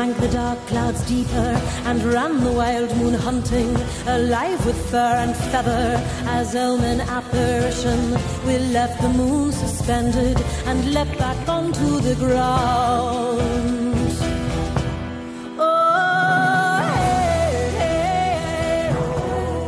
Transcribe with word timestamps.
drank 0.00 0.16
the 0.16 0.28
dark 0.28 0.58
clouds 0.66 1.02
deeper 1.02 1.50
and 1.84 2.02
ran 2.02 2.42
the 2.42 2.50
wild 2.50 2.90
moon 2.96 3.12
hunting, 3.12 3.76
alive 4.06 4.64
with 4.64 4.90
fur 4.90 5.14
and 5.24 5.36
feather. 5.36 6.00
As 6.24 6.56
omen 6.56 7.02
apparition, 7.02 8.16
we 8.46 8.56
left 8.72 8.98
the 9.02 9.10
moon 9.10 9.52
suspended 9.52 10.40
and 10.64 10.94
leapt 10.94 11.18
back 11.18 11.46
onto 11.46 12.00
the 12.00 12.14
ground. 12.14 13.79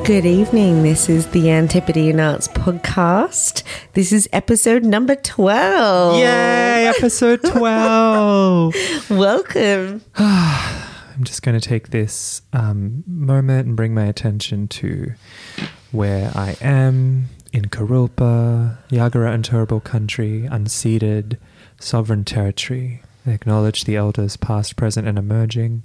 Good 0.05 0.27
evening. 0.27 0.83
This 0.83 1.09
is 1.09 1.29
the 1.29 1.49
Antipodean 1.53 2.19
Arts 2.19 2.49
Podcast. 2.49 3.63
This 3.93 4.11
is 4.11 4.29
episode 4.33 4.83
number 4.83 5.15
12. 5.15 6.19
Yay, 6.19 6.89
episode 6.89 7.41
12. 7.45 9.11
Welcome. 9.11 10.03
I'm 10.17 11.23
just 11.23 11.43
going 11.45 11.59
to 11.59 11.67
take 11.67 11.91
this 11.91 12.43
um, 12.53 13.05
moment 13.07 13.69
and 13.69 13.77
bring 13.77 13.95
my 13.95 14.07
attention 14.07 14.67
to 14.69 15.13
where 15.93 16.33
I 16.35 16.57
am 16.61 17.27
in 17.53 17.67
Kurilpa, 17.67 18.79
Yagara 18.89 19.33
and 19.33 19.45
Turrbal 19.45 19.85
country, 19.85 20.49
unceded, 20.51 21.39
sovereign 21.79 22.25
territory. 22.25 23.03
I 23.25 23.31
acknowledge 23.31 23.85
the 23.85 23.95
elders 23.95 24.37
past, 24.37 24.75
present, 24.75 25.07
and 25.07 25.17
emerging. 25.17 25.85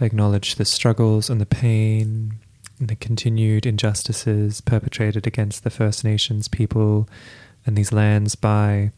I 0.00 0.04
acknowledge 0.04 0.54
the 0.54 0.64
struggles 0.64 1.28
and 1.28 1.40
the 1.40 1.46
pain 1.46 2.38
the 2.78 2.96
continued 2.96 3.66
injustices 3.66 4.60
perpetrated 4.60 5.26
against 5.26 5.64
the 5.64 5.70
First 5.70 6.04
Nations 6.04 6.48
people 6.48 7.08
and 7.64 7.76
these 7.76 7.92
lands 7.92 8.34
by 8.34 8.92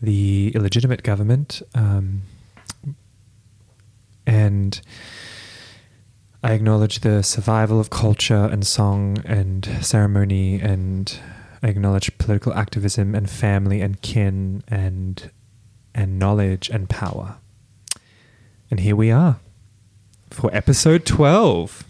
the 0.00 0.52
illegitimate 0.54 1.02
government. 1.02 1.62
Um, 1.74 2.22
and 4.26 4.80
I 6.42 6.52
acknowledge 6.52 7.00
the 7.00 7.22
survival 7.22 7.78
of 7.78 7.90
culture 7.90 8.48
and 8.50 8.66
song 8.66 9.18
and 9.24 9.64
ceremony, 9.80 10.60
and 10.60 11.16
I 11.62 11.68
acknowledge 11.68 12.18
political 12.18 12.52
activism 12.54 13.14
and 13.14 13.30
family 13.30 13.80
and 13.80 14.00
kin 14.02 14.64
and 14.66 15.30
and 15.94 16.18
knowledge 16.18 16.68
and 16.70 16.88
power. 16.88 17.36
And 18.70 18.80
here 18.80 18.96
we 18.96 19.10
are 19.12 19.38
for 20.30 20.52
episode 20.52 21.06
twelve. 21.06 21.84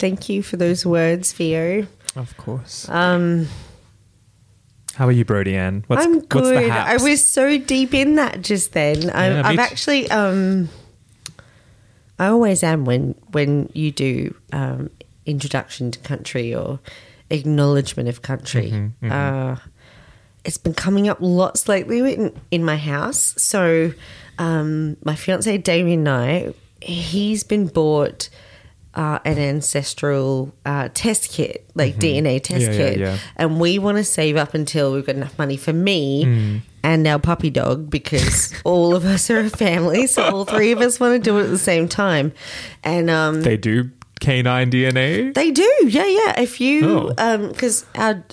Thank 0.00 0.30
you 0.30 0.42
for 0.42 0.56
those 0.56 0.86
words, 0.86 1.30
Theo. 1.32 1.86
Of 2.16 2.34
course. 2.38 2.88
Um, 2.88 3.48
How 4.94 5.06
are 5.06 5.12
you, 5.12 5.26
Brody 5.26 5.54
Ann? 5.54 5.84
What's, 5.88 6.04
I'm 6.04 6.20
good. 6.20 6.70
I 6.70 6.96
was 6.96 7.22
so 7.24 7.58
deep 7.58 7.92
in 7.92 8.14
that 8.14 8.40
just 8.40 8.72
then. 8.72 9.02
Yeah, 9.02 9.42
me 9.42 9.48
I've 9.48 9.58
actually, 9.58 10.10
um, 10.10 10.70
I 12.18 12.28
always 12.28 12.62
am 12.62 12.86
when 12.86 13.14
when 13.32 13.68
you 13.74 13.92
do 13.92 14.34
um, 14.54 14.88
introduction 15.26 15.90
to 15.90 15.98
country 15.98 16.54
or 16.54 16.80
acknowledgement 17.28 18.08
of 18.08 18.22
country. 18.22 18.70
Mm-hmm, 18.70 19.12
Uh, 19.12 19.56
it's 20.46 20.56
been 20.58 20.74
coming 20.74 21.08
up 21.08 21.18
lots 21.20 21.68
lately 21.68 22.14
in, 22.14 22.40
in 22.50 22.64
my 22.64 22.78
house. 22.78 23.34
So, 23.36 23.92
um, 24.38 24.96
my 25.04 25.14
fiance 25.14 25.58
Damien 25.58 26.06
and 26.06 26.08
I, 26.08 26.54
he's 26.80 27.44
been 27.44 27.66
bought. 27.66 28.30
Uh, 28.92 29.20
an 29.24 29.38
ancestral 29.38 30.52
uh, 30.66 30.88
test 30.94 31.30
kit, 31.30 31.64
like 31.76 31.94
DNA 31.96 32.42
test 32.42 32.62
Mm-hmm. 32.66 32.72
Yeah, 32.72 32.78
yeah, 32.86 32.90
kit, 32.90 32.98
yeah. 32.98 33.18
and 33.36 33.60
we 33.60 33.78
want 33.78 33.98
to 33.98 34.04
save 34.04 34.36
up 34.36 34.52
until 34.52 34.92
we've 34.92 35.06
got 35.06 35.14
enough 35.14 35.38
money 35.38 35.56
for 35.56 35.72
me 35.72 36.24
Mm. 36.24 36.60
and 36.82 37.06
our 37.06 37.20
puppy 37.20 37.50
dog 37.50 37.88
because 37.88 38.52
all 38.64 38.96
of 38.96 39.04
us 39.04 39.30
are 39.30 39.38
a 39.38 39.48
family, 39.48 40.08
so 40.08 40.24
all 40.24 40.44
three 40.44 40.72
of 40.72 40.80
us 40.80 40.98
want 40.98 41.14
to 41.14 41.30
do 41.30 41.38
it 41.38 41.44
at 41.44 41.50
the 41.50 41.58
same 41.58 41.86
time. 41.88 42.32
And 42.82 43.08
um, 43.10 43.42
they 43.42 43.56
do 43.56 43.90
canine 44.18 44.70
DNA. 44.72 45.32
they 45.34 45.52
do, 45.52 45.70
yeah, 45.86 46.06
yeah. 46.06 46.40
If 46.40 46.60
you, 46.60 47.14
Oh. 47.16 47.48
because 47.48 47.86
our 47.94 48.24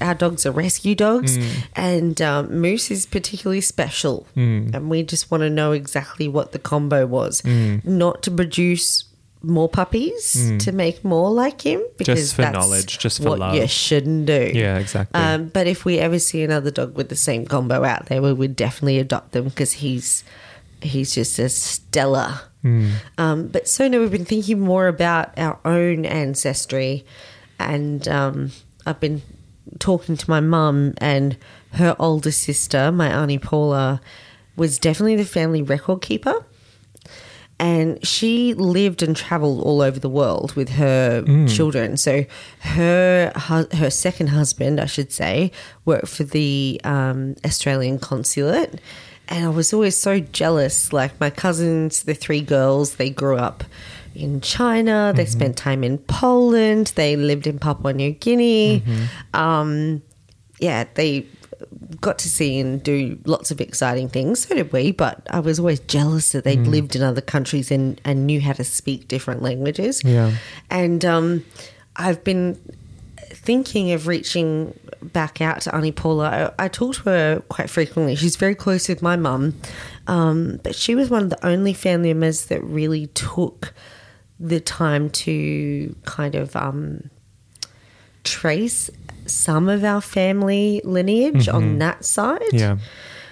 our 0.00 0.14
dogs 0.14 0.46
are 0.46 0.52
rescue 0.52 0.94
dogs, 0.94 1.36
Mm. 1.36 1.48
and 1.74 2.22
um, 2.22 2.60
Moose 2.60 2.90
is 2.92 3.04
particularly 3.04 3.60
special, 3.62 4.26
Mm. 4.36 4.72
and 4.74 4.88
we 4.88 5.02
just 5.02 5.28
want 5.32 5.42
to 5.42 5.50
know 5.50 5.72
exactly 5.72 6.28
what 6.28 6.52
the 6.52 6.58
combo 6.60 7.04
was, 7.04 7.42
Mm. 7.42 7.84
not 7.84 8.22
to 8.22 8.30
produce 8.30 9.04
more 9.42 9.68
puppies 9.68 10.52
to 10.58 10.72
make 10.72 11.04
more 11.04 11.30
like 11.30 11.60
him 11.62 11.80
because 11.96 12.18
Just 12.20 12.34
for 12.34 12.42
that's 12.42 12.54
knowledge, 12.54 12.98
just 12.98 13.22
for 13.22 13.30
what 13.30 13.38
love. 13.38 13.54
you 13.54 13.66
shouldn't 13.68 14.26
do. 14.26 14.50
Yeah, 14.52 14.78
exactly. 14.78 15.20
Um, 15.20 15.46
but 15.48 15.66
if 15.66 15.84
we 15.84 15.98
ever 15.98 16.18
see 16.18 16.42
another 16.42 16.70
dog 16.70 16.96
with 16.96 17.08
the 17.08 17.16
same 17.16 17.46
combo 17.46 17.84
out 17.84 18.06
there, 18.06 18.20
we 18.20 18.32
would 18.32 18.56
definitely 18.56 18.98
adopt 18.98 19.32
them 19.32 19.44
because 19.44 19.72
he's 19.74 20.24
he's 20.82 21.14
just 21.14 21.38
a 21.38 21.48
stellar. 21.48 22.40
Um, 23.16 23.46
but 23.48 23.66
so 23.68 23.88
now 23.88 24.00
we've 24.00 24.10
been 24.10 24.24
thinking 24.26 24.60
more 24.60 24.88
about 24.88 25.38
our 25.38 25.58
own 25.64 26.04
ancestry, 26.04 27.06
and 27.58 28.06
um, 28.08 28.50
I've 28.84 29.00
been 29.00 29.22
talking 29.78 30.16
to 30.16 30.28
my 30.30 30.40
mum 30.40 30.94
and 30.98 31.36
her 31.74 31.94
older 31.98 32.30
sister, 32.32 32.90
my 32.92 33.08
auntie 33.08 33.38
Paula, 33.38 34.00
was 34.56 34.78
definitely 34.78 35.16
the 35.16 35.24
family 35.24 35.62
record 35.62 36.02
keeper 36.02 36.44
and 37.60 38.04
she 38.06 38.54
lived 38.54 39.02
and 39.02 39.16
traveled 39.16 39.62
all 39.62 39.82
over 39.82 39.98
the 39.98 40.08
world 40.08 40.52
with 40.54 40.68
her 40.70 41.22
children. 41.48 41.96
So 41.96 42.24
her 42.60 43.32
her 43.34 43.90
second 43.90 44.28
husband, 44.28 44.80
I 44.80 44.86
should 44.86 45.12
say, 45.12 45.50
worked 45.84 46.08
for 46.08 46.24
the 46.24 46.80
um, 46.84 47.34
Australian 47.44 47.98
consulate, 47.98 48.80
and 49.28 49.44
I 49.44 49.48
was 49.48 49.72
always 49.72 49.96
so 49.96 50.20
jealous. 50.20 50.92
Like 50.92 51.18
my 51.20 51.30
cousins, 51.30 52.04
the 52.04 52.14
three 52.14 52.40
girls, 52.42 52.94
they 52.96 53.10
grew 53.10 53.36
up 53.36 53.64
in 54.14 54.40
China. 54.40 55.12
They 55.14 55.24
spent 55.26 55.56
time 55.56 55.84
in 55.84 55.98
Poland. 55.98 56.92
They 56.94 57.16
lived 57.16 57.46
in 57.46 57.58
Papua 57.58 57.92
New 57.92 58.12
Guinea. 58.12 58.82
Um, 59.34 60.02
yeah, 60.60 60.84
they 60.94 61.26
got 62.00 62.18
to 62.18 62.28
see 62.28 62.58
and 62.58 62.82
do 62.82 63.18
lots 63.24 63.50
of 63.50 63.60
exciting 63.60 64.08
things. 64.08 64.46
So 64.46 64.54
did 64.54 64.72
we, 64.72 64.92
but 64.92 65.26
I 65.30 65.40
was 65.40 65.58
always 65.58 65.80
jealous 65.80 66.32
that 66.32 66.44
they'd 66.44 66.66
lived 66.66 66.94
in 66.94 67.02
other 67.02 67.20
countries 67.20 67.70
and, 67.70 68.00
and 68.04 68.26
knew 68.26 68.40
how 68.40 68.52
to 68.52 68.64
speak 68.64 69.08
different 69.08 69.42
languages. 69.42 70.02
Yeah. 70.04 70.32
And 70.70 71.04
um, 71.04 71.44
I've 71.96 72.22
been 72.24 72.60
thinking 73.30 73.92
of 73.92 74.06
reaching 74.06 74.78
back 75.02 75.40
out 75.40 75.62
to 75.62 75.74
Auntie 75.74 75.92
Paula. 75.92 76.52
I, 76.58 76.64
I 76.64 76.68
talk 76.68 76.96
to 76.96 77.02
her 77.04 77.42
quite 77.48 77.70
frequently. 77.70 78.16
She's 78.16 78.36
very 78.36 78.54
close 78.54 78.88
with 78.88 79.00
my 79.00 79.16
mum, 79.16 79.54
um, 80.06 80.60
but 80.62 80.74
she 80.74 80.94
was 80.94 81.08
one 81.08 81.24
of 81.24 81.30
the 81.30 81.46
only 81.46 81.72
family 81.72 82.12
members 82.12 82.46
that 82.46 82.62
really 82.62 83.06
took 83.08 83.72
the 84.40 84.60
time 84.60 85.10
to 85.10 85.94
kind 86.04 86.34
of 86.34 86.54
um, 86.54 87.10
trace 88.24 88.90
some 89.30 89.68
of 89.68 89.84
our 89.84 90.00
family 90.00 90.80
lineage 90.84 91.48
on 91.48 91.78
that 91.78 92.04
side. 92.04 92.42
yeah. 92.52 92.78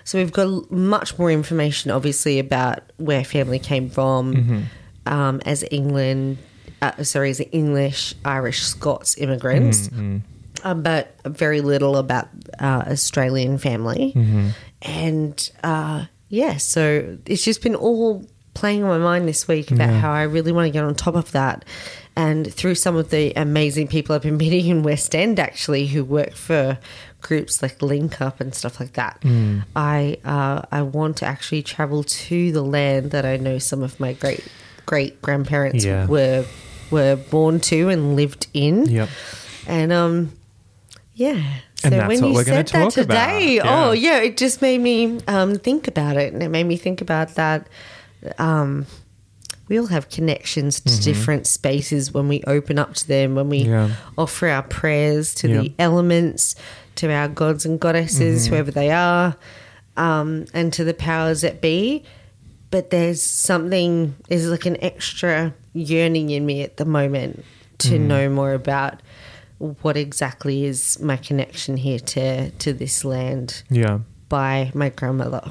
So 0.04 0.18
we've 0.18 0.32
got 0.32 0.70
much 0.70 1.18
more 1.18 1.32
information, 1.32 1.90
obviously, 1.90 2.38
about 2.38 2.78
where 2.96 3.24
family 3.24 3.58
came 3.58 3.90
from 3.90 4.66
um, 5.06 5.40
as 5.44 5.64
England, 5.72 6.38
uh, 6.80 7.02
sorry, 7.02 7.30
as 7.30 7.42
English, 7.50 8.14
Irish, 8.24 8.62
Scots 8.62 9.16
immigrants, 9.18 9.88
um, 10.62 10.82
but 10.82 11.16
very 11.24 11.60
little 11.60 11.96
about 11.96 12.28
uh, 12.60 12.84
Australian 12.86 13.58
family. 13.58 14.12
And 14.82 15.50
uh, 15.64 16.04
yeah, 16.28 16.56
so 16.58 17.18
it's 17.26 17.44
just 17.44 17.62
been 17.62 17.74
all 17.74 18.24
playing 18.54 18.84
on 18.84 18.88
my 18.88 18.98
mind 18.98 19.28
this 19.28 19.48
week 19.48 19.70
about 19.72 19.90
how 20.00 20.12
I 20.12 20.22
really 20.22 20.52
want 20.52 20.66
to 20.66 20.70
get 20.70 20.84
on 20.84 20.94
top 20.94 21.16
of 21.16 21.32
that. 21.32 21.64
And 22.16 22.52
through 22.52 22.76
some 22.76 22.96
of 22.96 23.10
the 23.10 23.32
amazing 23.36 23.88
people 23.88 24.14
I've 24.14 24.22
been 24.22 24.36
meeting 24.46 24.66
in 24.68 24.82
West 24.82 25.14
End, 25.14 25.38
actually, 25.38 25.86
who 25.88 26.02
work 26.04 26.32
for 26.32 26.78
groups 27.20 27.60
like 27.62 27.82
Link 27.82 28.20
Up 28.20 28.40
and 28.40 28.54
stuff 28.54 28.80
like 28.80 28.94
that, 28.94 29.22
I 29.74 30.16
uh, 30.24 30.62
I 30.72 30.82
want 30.82 31.18
to 31.18 31.26
actually 31.26 31.62
travel 31.62 32.04
to 32.04 32.52
the 32.52 32.62
land 32.62 33.10
that 33.10 33.26
I 33.26 33.36
know 33.36 33.58
some 33.58 33.82
of 33.82 34.00
my 34.00 34.14
great 34.14 34.46
great 34.86 35.20
grandparents 35.20 35.84
Yeah. 35.84 36.06
were 36.06 36.46
were 36.90 37.16
born 37.16 37.60
to 37.60 37.88
and 37.90 38.16
lived 38.16 38.46
in. 38.54 38.86
Yep. 38.86 39.08
And 39.66 39.92
um, 39.92 40.32
yeah. 41.14 41.42
So 41.76 41.88
And 41.88 41.92
that's 41.94 42.08
when 42.22 42.32
what 42.32 42.38
you 42.38 42.44
said 42.44 42.68
that 42.68 42.90
today, 42.92 43.56
Yeah. 43.56 43.88
oh 43.88 43.92
yeah, 43.92 44.18
it 44.20 44.36
just 44.38 44.62
made 44.62 44.80
me 44.80 45.20
um, 45.28 45.56
think 45.58 45.88
about 45.88 46.16
it, 46.16 46.32
and 46.32 46.42
it 46.42 46.48
made 46.48 46.64
me 46.64 46.76
think 46.78 47.00
about 47.02 47.34
that. 47.34 47.66
Um, 48.38 48.86
we 49.68 49.78
all 49.80 49.86
have 49.86 50.08
connections 50.08 50.80
to 50.80 51.00
different 51.02 51.46
spaces 51.46 52.12
when 52.12 52.28
we 52.28 52.42
open 52.46 52.78
up 52.78 52.94
to 52.94 53.08
them, 53.08 53.34
when 53.34 53.48
we 53.48 53.64
Mm-hmm. 53.64 53.70
Yeah. 53.72 53.96
offer 54.16 54.48
our 54.48 54.62
prayers 54.62 55.34
to 55.36 55.48
the 55.48 55.72
elements, 55.78 56.54
to 56.96 57.10
our 57.12 57.28
gods 57.28 57.66
and 57.66 57.80
goddesses, 57.80 58.44
Mm-hmm. 58.44 58.54
whoever 58.54 58.70
they 58.70 58.90
are, 58.92 59.36
um, 59.96 60.44
and 60.54 60.72
to 60.74 60.84
the 60.84 60.94
powers 60.94 61.40
that 61.40 61.60
be. 61.60 62.04
But 62.70 62.90
there's 62.90 63.22
something, 63.22 64.14
there's 64.28 64.46
like 64.48 64.66
an 64.66 64.76
extra 64.82 65.54
yearning 65.72 66.30
in 66.30 66.44
me 66.46 66.62
at 66.62 66.76
the 66.76 66.84
moment 66.84 67.44
to 67.78 67.90
Mm. 67.98 68.00
know 68.06 68.28
more 68.28 68.52
about 68.54 69.00
what 69.82 69.96
exactly 69.96 70.64
is 70.64 70.98
my 71.00 71.16
connection 71.16 71.76
here 71.78 71.98
to 71.98 72.50
to 72.50 72.72
this 72.72 73.04
land 73.04 73.62
Yeah. 73.70 74.00
by 74.28 74.70
my 74.74 74.90
grandmother. 74.90 75.42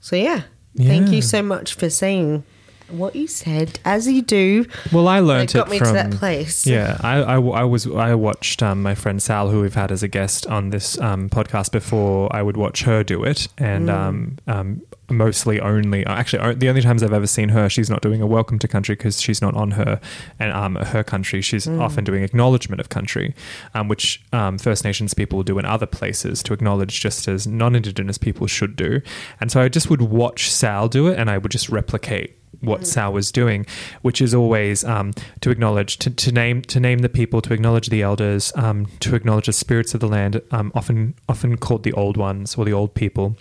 So 0.00 0.16
yeah, 0.16 0.42
Thank 0.76 1.10
you 1.10 1.22
so 1.22 1.42
much 1.42 1.74
for 1.74 1.90
saying 1.90 2.44
what 2.90 3.14
you 3.16 3.26
said, 3.26 3.78
as 3.84 4.06
you 4.08 4.22
do. 4.22 4.66
Well, 4.92 5.08
I 5.08 5.20
learned 5.20 5.50
It 5.50 5.54
got 5.54 5.68
it 5.68 5.70
me 5.70 5.78
from 5.78 5.88
to 5.88 5.94
that 5.94 6.10
place. 6.12 6.66
Yeah, 6.66 6.96
I, 7.00 7.16
I, 7.22 7.34
I 7.40 7.64
was 7.64 7.86
I 7.86 8.14
watched 8.14 8.62
um, 8.62 8.82
my 8.82 8.94
friend 8.94 9.22
Sal, 9.22 9.50
who 9.50 9.60
we've 9.62 9.74
had 9.74 9.90
as 9.92 10.02
a 10.02 10.08
guest 10.08 10.46
on 10.46 10.70
this 10.70 10.98
um, 11.00 11.28
podcast 11.28 11.72
before. 11.72 12.34
I 12.34 12.42
would 12.42 12.56
watch 12.56 12.82
her 12.84 13.02
do 13.04 13.24
it, 13.24 13.48
Mm. 13.58 13.64
and 13.66 13.90
um, 13.90 14.38
um, 14.46 14.82
mostly 15.10 15.60
only 15.60 16.04
actually 16.06 16.54
the 16.54 16.68
only 16.68 16.82
times 16.82 17.02
I've 17.02 17.12
ever 17.12 17.26
seen 17.26 17.48
her, 17.50 17.68
she's 17.68 17.88
not 17.88 18.02
doing 18.02 18.20
a 18.20 18.26
welcome 18.26 18.58
to 18.58 18.68
country 18.68 18.94
because 18.94 19.20
she's 19.20 19.40
not 19.40 19.54
on 19.54 19.72
her 19.72 20.00
and 20.38 20.52
um, 20.52 20.74
her 20.76 21.02
country. 21.04 21.40
She's 21.42 21.66
Mm. 21.66 21.80
often 21.80 22.04
doing 22.04 22.22
acknowledgement 22.22 22.80
of 22.80 22.88
country, 22.88 23.34
um, 23.74 23.88
which 23.88 24.22
um, 24.32 24.58
First 24.58 24.84
Nations 24.84 25.12
people 25.14 25.42
do 25.42 25.58
in 25.58 25.64
other 25.64 25.86
places 25.86 26.42
to 26.44 26.52
acknowledge 26.52 27.00
just 27.00 27.28
as 27.28 27.46
non-Indigenous 27.46 28.16
people 28.18 28.46
should 28.46 28.74
do. 28.76 29.00
And 29.40 29.50
so 29.52 29.60
I 29.60 29.68
just 29.68 29.90
would 29.90 30.02
watch 30.02 30.50
Sal 30.50 30.88
do 30.88 31.08
it, 31.08 31.18
and 31.18 31.28
I 31.30 31.36
would 31.38 31.52
just 31.52 31.68
replicate 31.68 32.36
what 32.60 32.86
Sal 32.86 33.12
was 33.12 33.30
doing, 33.30 33.66
which 34.02 34.20
is 34.20 34.34
always 34.34 34.82
um, 34.84 35.12
to 35.42 35.50
acknowledge, 35.50 35.98
to, 35.98 36.10
to 36.10 36.32
name, 36.32 36.62
to 36.62 36.80
name 36.80 36.98
the 37.00 37.08
people, 37.08 37.40
to 37.42 37.52
acknowledge 37.52 37.88
the 37.88 38.02
elders, 38.02 38.52
um, 38.56 38.86
to 39.00 39.14
acknowledge 39.14 39.46
the 39.46 39.52
spirits 39.52 39.94
of 39.94 40.00
the 40.00 40.08
land, 40.08 40.40
um, 40.50 40.72
often 40.74 41.14
often 41.28 41.56
called 41.56 41.82
the 41.84 41.92
old 41.92 42.16
ones 42.16 42.56
or 42.56 42.64
the 42.64 42.72
old 42.72 42.94
people. 42.94 43.36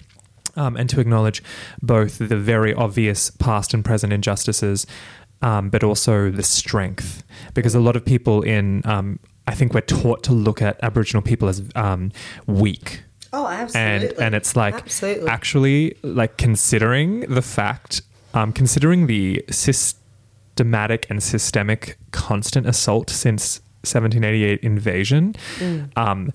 Um, 0.58 0.76
and 0.76 0.90
to 0.90 1.00
acknowledge 1.00 1.42
both 1.82 2.18
the 2.18 2.36
very 2.36 2.74
obvious 2.74 3.30
past 3.30 3.74
and 3.76 3.86
present 3.86 4.12
injustices, 4.12 4.88
um, 5.42 5.70
but 5.70 5.84
also 5.84 6.32
the 6.32 6.44
strength. 6.44 7.24
Because 7.54 7.76
a 7.76 7.80
lot 7.80 7.96
of 7.96 8.04
people 8.04 8.42
in, 8.42 8.82
um, 8.86 9.20
I 9.46 9.54
think 9.54 9.74
we're 9.74 9.82
taught 9.82 10.24
to 10.24 10.34
look 10.34 10.62
at 10.62 10.80
Aboriginal 10.82 11.22
people 11.22 11.48
as 11.48 11.62
um, 11.76 12.12
weak, 12.48 13.04
Oh, 13.34 13.46
absolutely. 13.48 14.08
and 14.10 14.20
and 14.20 14.36
it's 14.36 14.56
like 14.56 14.74
Absolutely. 14.76 15.30
actually 15.30 15.96
like 16.02 16.38
considering 16.38 17.20
the 17.30 17.42
fact 17.42 18.02
um, 18.34 18.52
considering 18.54 19.08
the 19.08 19.44
systematic 20.56 21.06
and 21.10 21.22
systemic 21.22 21.98
constant 22.12 22.66
assault 22.68 23.10
since 23.10 23.62
1788 23.84 24.60
invasion 24.64 25.36
Mm. 25.60 26.32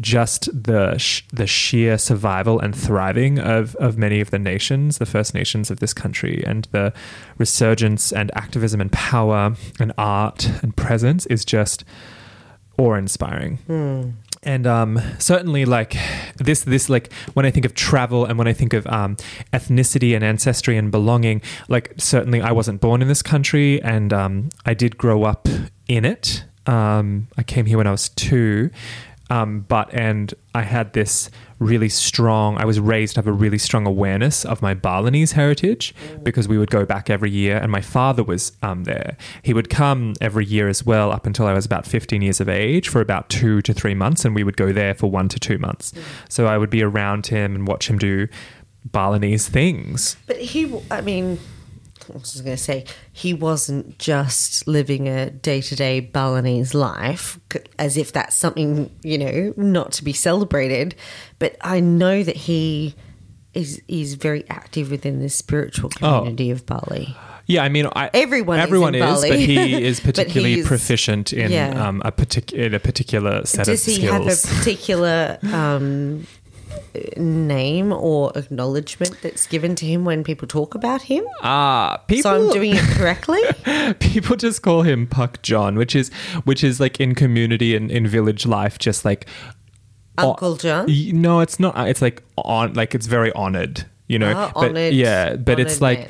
Just 0.00 0.48
the 0.52 0.96
sh- 0.98 1.22
the 1.32 1.46
sheer 1.46 1.98
survival 1.98 2.58
and 2.60 2.74
thriving 2.74 3.38
of 3.38 3.74
of 3.76 3.98
many 3.98 4.20
of 4.20 4.30
the 4.30 4.38
nations 4.38 4.98
the 4.98 5.06
first 5.06 5.34
nations 5.34 5.70
of 5.70 5.80
this 5.80 5.92
country 5.94 6.42
and 6.46 6.66
the 6.72 6.92
resurgence 7.38 8.12
and 8.12 8.30
activism 8.34 8.80
and 8.80 8.90
power 8.92 9.54
and 9.78 9.92
art 9.98 10.50
and 10.62 10.76
presence 10.76 11.26
is 11.26 11.44
just 11.44 11.84
awe 12.78 12.94
inspiring 12.94 13.58
and 14.44 14.66
um, 14.66 14.98
certainly 15.18 15.64
like 15.64 15.96
this 16.36 16.64
this 16.64 16.88
like 16.88 17.12
when 17.34 17.44
i 17.46 17.50
think 17.50 17.66
of 17.66 17.74
travel 17.74 18.24
and 18.24 18.38
when 18.38 18.48
i 18.48 18.52
think 18.52 18.72
of 18.72 18.86
um, 18.86 19.16
ethnicity 19.52 20.14
and 20.14 20.24
ancestry 20.24 20.76
and 20.76 20.90
belonging 20.90 21.42
like 21.68 21.92
certainly 21.98 22.40
i 22.40 22.50
wasn't 22.50 22.80
born 22.80 23.02
in 23.02 23.08
this 23.08 23.22
country 23.22 23.80
and 23.82 24.12
um, 24.12 24.48
i 24.64 24.74
did 24.74 24.96
grow 24.96 25.24
up 25.24 25.48
in 25.88 26.04
it. 26.04 26.44
Um, 26.66 27.28
i 27.36 27.42
came 27.42 27.66
here 27.66 27.76
when 27.76 27.86
i 27.86 27.90
was 27.90 28.08
two 28.08 28.70
um, 29.32 29.60
but 29.60 29.92
and 29.94 30.34
I 30.54 30.60
had 30.60 30.92
this 30.92 31.30
really 31.58 31.88
strong. 31.88 32.58
I 32.58 32.66
was 32.66 32.78
raised 32.78 33.14
to 33.14 33.18
have 33.18 33.26
a 33.26 33.32
really 33.32 33.56
strong 33.56 33.86
awareness 33.86 34.44
of 34.44 34.60
my 34.60 34.74
Balinese 34.74 35.32
heritage 35.32 35.94
because 36.22 36.48
we 36.48 36.58
would 36.58 36.70
go 36.70 36.84
back 36.84 37.08
every 37.08 37.30
year, 37.30 37.56
and 37.56 37.72
my 37.72 37.80
father 37.80 38.22
was 38.22 38.52
um, 38.62 38.84
there. 38.84 39.16
He 39.42 39.54
would 39.54 39.70
come 39.70 40.12
every 40.20 40.44
year 40.44 40.68
as 40.68 40.84
well, 40.84 41.10
up 41.10 41.24
until 41.24 41.46
I 41.46 41.54
was 41.54 41.64
about 41.64 41.86
fifteen 41.86 42.20
years 42.20 42.40
of 42.42 42.48
age, 42.50 42.90
for 42.90 43.00
about 43.00 43.30
two 43.30 43.62
to 43.62 43.72
three 43.72 43.94
months, 43.94 44.26
and 44.26 44.34
we 44.34 44.44
would 44.44 44.58
go 44.58 44.70
there 44.70 44.94
for 44.94 45.10
one 45.10 45.28
to 45.30 45.40
two 45.40 45.56
months. 45.56 45.94
So 46.28 46.46
I 46.46 46.58
would 46.58 46.70
be 46.70 46.82
around 46.82 47.28
him 47.28 47.54
and 47.54 47.66
watch 47.66 47.88
him 47.88 47.96
do 47.96 48.28
Balinese 48.84 49.48
things. 49.48 50.16
But 50.26 50.36
he, 50.36 50.78
I 50.90 51.00
mean, 51.00 51.38
I 52.10 52.18
was 52.18 52.40
going 52.40 52.56
to 52.56 52.62
say, 52.62 52.84
he 53.12 53.34
wasn't 53.34 53.98
just 53.98 54.66
living 54.66 55.08
a 55.08 55.30
day 55.30 55.60
to 55.60 55.76
day 55.76 56.00
Balinese 56.00 56.74
life, 56.74 57.38
as 57.78 57.96
if 57.96 58.12
that's 58.12 58.36
something, 58.36 58.90
you 59.02 59.18
know, 59.18 59.54
not 59.56 59.92
to 59.92 60.04
be 60.04 60.12
celebrated. 60.12 60.94
But 61.38 61.56
I 61.60 61.80
know 61.80 62.22
that 62.22 62.36
he 62.36 62.94
is 63.54 63.82
is 63.86 64.14
very 64.14 64.48
active 64.48 64.90
within 64.90 65.20
the 65.20 65.28
spiritual 65.28 65.90
community 65.90 66.50
of 66.50 66.64
Bali. 66.66 67.16
Yeah, 67.46 67.64
I 67.64 67.68
mean, 67.68 67.88
I, 67.94 68.08
Everyone 68.14 68.58
is 68.58 68.62
everyone 68.62 68.94
in 68.94 69.02
is, 69.02 69.10
Bali. 69.10 69.30
but 69.30 69.38
he 69.38 69.84
is 69.84 70.00
particularly 70.10 70.62
proficient 70.62 71.32
in 71.32 71.50
yeah. 71.50 71.88
um, 71.88 72.00
a 72.04 72.12
partic- 72.12 72.52
in 72.52 72.72
a 72.72 72.80
particular 72.80 73.44
set 73.44 73.66
Does 73.66 73.86
of 73.86 73.94
skills. 73.94 73.98
Does 73.98 74.44
he 74.44 74.48
have 74.48 74.54
a 74.54 74.58
particular 74.58 75.38
um, 75.52 76.26
name 77.16 77.92
or 77.92 78.32
acknowledgement 78.34 79.16
that's 79.22 79.46
given 79.46 79.74
to 79.76 79.86
him 79.86 80.04
when 80.04 80.24
people 80.24 80.46
talk 80.48 80.74
about 80.74 81.02
him? 81.02 81.24
Ah, 81.42 82.02
people. 82.06 82.22
so 82.30 82.46
I'm 82.48 82.52
doing 82.52 82.72
it 82.74 82.84
correctly? 82.96 83.40
people 84.00 84.36
just 84.36 84.62
call 84.62 84.82
him 84.82 85.06
Puck 85.06 85.42
John, 85.42 85.76
which 85.76 85.94
is 85.96 86.10
which 86.44 86.62
is 86.64 86.80
like 86.80 87.00
in 87.00 87.14
community 87.14 87.74
and 87.76 87.90
in 87.90 88.06
village 88.06 88.46
life, 88.46 88.78
just 88.78 89.04
like 89.04 89.26
Uncle 90.18 90.56
John? 90.56 90.86
No, 90.88 91.40
it's 91.40 91.58
not. 91.58 91.88
It's 91.88 92.02
like 92.02 92.22
on, 92.36 92.74
like 92.74 92.94
it's 92.94 93.06
very 93.06 93.32
honored. 93.32 93.86
You 94.08 94.18
know, 94.18 94.32
Ah, 94.36 94.52
but 94.54 94.64
honoured- 94.70 94.94
yeah, 94.94 95.36
but 95.36 95.58
it's 95.60 95.80
like. 95.80 96.00
man. 96.00 96.08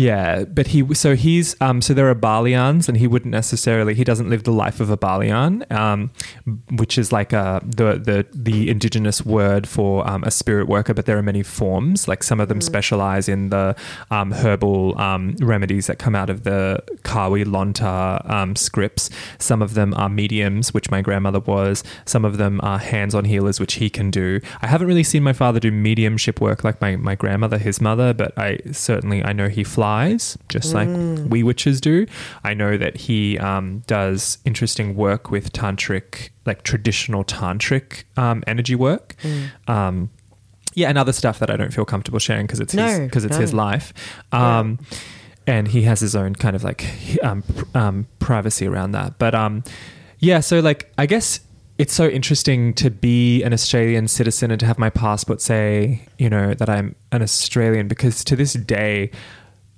Yeah, 0.00 0.44
but 0.44 0.68
he 0.68 0.94
so 0.94 1.14
he's 1.14 1.60
um 1.60 1.82
so 1.82 1.92
there 1.92 2.08
are 2.08 2.14
Balians 2.14 2.88
and 2.88 2.96
he 2.96 3.06
wouldn't 3.06 3.32
necessarily 3.32 3.94
he 3.94 4.02
doesn't 4.02 4.30
live 4.30 4.44
the 4.44 4.52
life 4.52 4.80
of 4.80 4.88
a 4.88 4.96
Balian, 4.96 5.70
um, 5.70 6.10
which 6.70 6.96
is 6.96 7.12
like 7.12 7.34
a 7.34 7.60
the 7.62 7.98
the 7.98 8.26
the 8.32 8.70
indigenous 8.70 9.26
word 9.26 9.68
for 9.68 10.08
um, 10.08 10.24
a 10.24 10.30
spirit 10.30 10.68
worker, 10.68 10.94
but 10.94 11.04
there 11.04 11.18
are 11.18 11.22
many 11.22 11.42
forms. 11.42 12.08
Like 12.08 12.22
some 12.22 12.40
of 12.40 12.48
them 12.48 12.62
specialize 12.62 13.28
in 13.28 13.50
the 13.50 13.76
um, 14.10 14.30
herbal 14.32 14.98
um, 14.98 15.36
remedies 15.40 15.86
that 15.88 15.98
come 15.98 16.14
out 16.14 16.30
of 16.30 16.44
the 16.44 16.82
Kawi 17.02 17.44
Lontar 17.44 18.28
um, 18.30 18.56
scripts. 18.56 19.10
Some 19.38 19.60
of 19.60 19.74
them 19.74 19.92
are 19.94 20.08
mediums, 20.08 20.72
which 20.72 20.90
my 20.90 21.02
grandmother 21.02 21.40
was. 21.40 21.84
Some 22.06 22.24
of 22.24 22.38
them 22.38 22.58
are 22.62 22.78
hands-on 22.78 23.26
healers, 23.26 23.60
which 23.60 23.74
he 23.74 23.90
can 23.90 24.10
do. 24.10 24.40
I 24.62 24.66
haven't 24.66 24.86
really 24.86 25.04
seen 25.04 25.22
my 25.22 25.34
father 25.34 25.60
do 25.60 25.70
mediumship 25.70 26.40
work 26.40 26.64
like 26.64 26.80
my, 26.80 26.96
my 26.96 27.16
grandmother, 27.16 27.58
his 27.58 27.82
mother, 27.82 28.14
but 28.14 28.32
I 28.38 28.60
certainly 28.72 29.22
I 29.22 29.34
know 29.34 29.48
he 29.48 29.62
flies 29.62 29.89
just 30.48 30.74
like 30.74 30.88
we 31.28 31.42
witches 31.42 31.80
do. 31.80 32.06
I 32.44 32.54
know 32.54 32.76
that 32.76 32.96
he 32.96 33.38
um, 33.38 33.82
does 33.86 34.38
interesting 34.44 34.94
work 34.96 35.30
with 35.30 35.52
tantric, 35.52 36.30
like 36.46 36.62
traditional 36.62 37.24
tantric 37.24 38.04
um, 38.16 38.42
energy 38.46 38.74
work. 38.74 39.16
Um, 39.68 40.10
yeah, 40.74 40.88
and 40.88 40.96
other 40.98 41.12
stuff 41.12 41.38
that 41.40 41.50
I 41.50 41.56
don't 41.56 41.72
feel 41.72 41.84
comfortable 41.84 42.18
sharing 42.20 42.46
because 42.46 42.60
it's 42.60 42.72
his 42.72 42.98
No, 42.98 43.04
because 43.06 43.24
it's 43.24 43.36
his 43.36 43.52
life. 43.52 43.92
Um, 44.32 44.78
And 45.46 45.66
he 45.68 45.82
has 45.82 46.00
his 46.00 46.14
own 46.14 46.34
kind 46.34 46.54
of 46.54 46.62
like 46.62 46.84
um, 47.22 47.42
pr- 47.42 47.78
um, 47.78 48.06
privacy 48.20 48.66
around 48.68 48.92
that. 48.92 49.18
But 49.18 49.34
um, 49.34 49.64
yeah, 50.20 50.40
so 50.40 50.60
like 50.60 50.92
I 50.96 51.06
guess 51.06 51.40
it's 51.78 51.94
so 51.94 52.06
interesting 52.06 52.74
to 52.74 52.90
be 52.90 53.42
an 53.42 53.52
Australian 53.52 54.06
citizen 54.06 54.50
and 54.50 54.60
to 54.60 54.66
have 54.66 54.78
my 54.78 54.90
passport 54.90 55.40
say, 55.40 56.02
you 56.18 56.28
know, 56.28 56.54
that 56.54 56.68
I'm 56.68 56.94
an 57.10 57.22
Australian 57.22 57.88
because 57.88 58.22
to 58.24 58.36
this 58.36 58.52
day, 58.52 59.10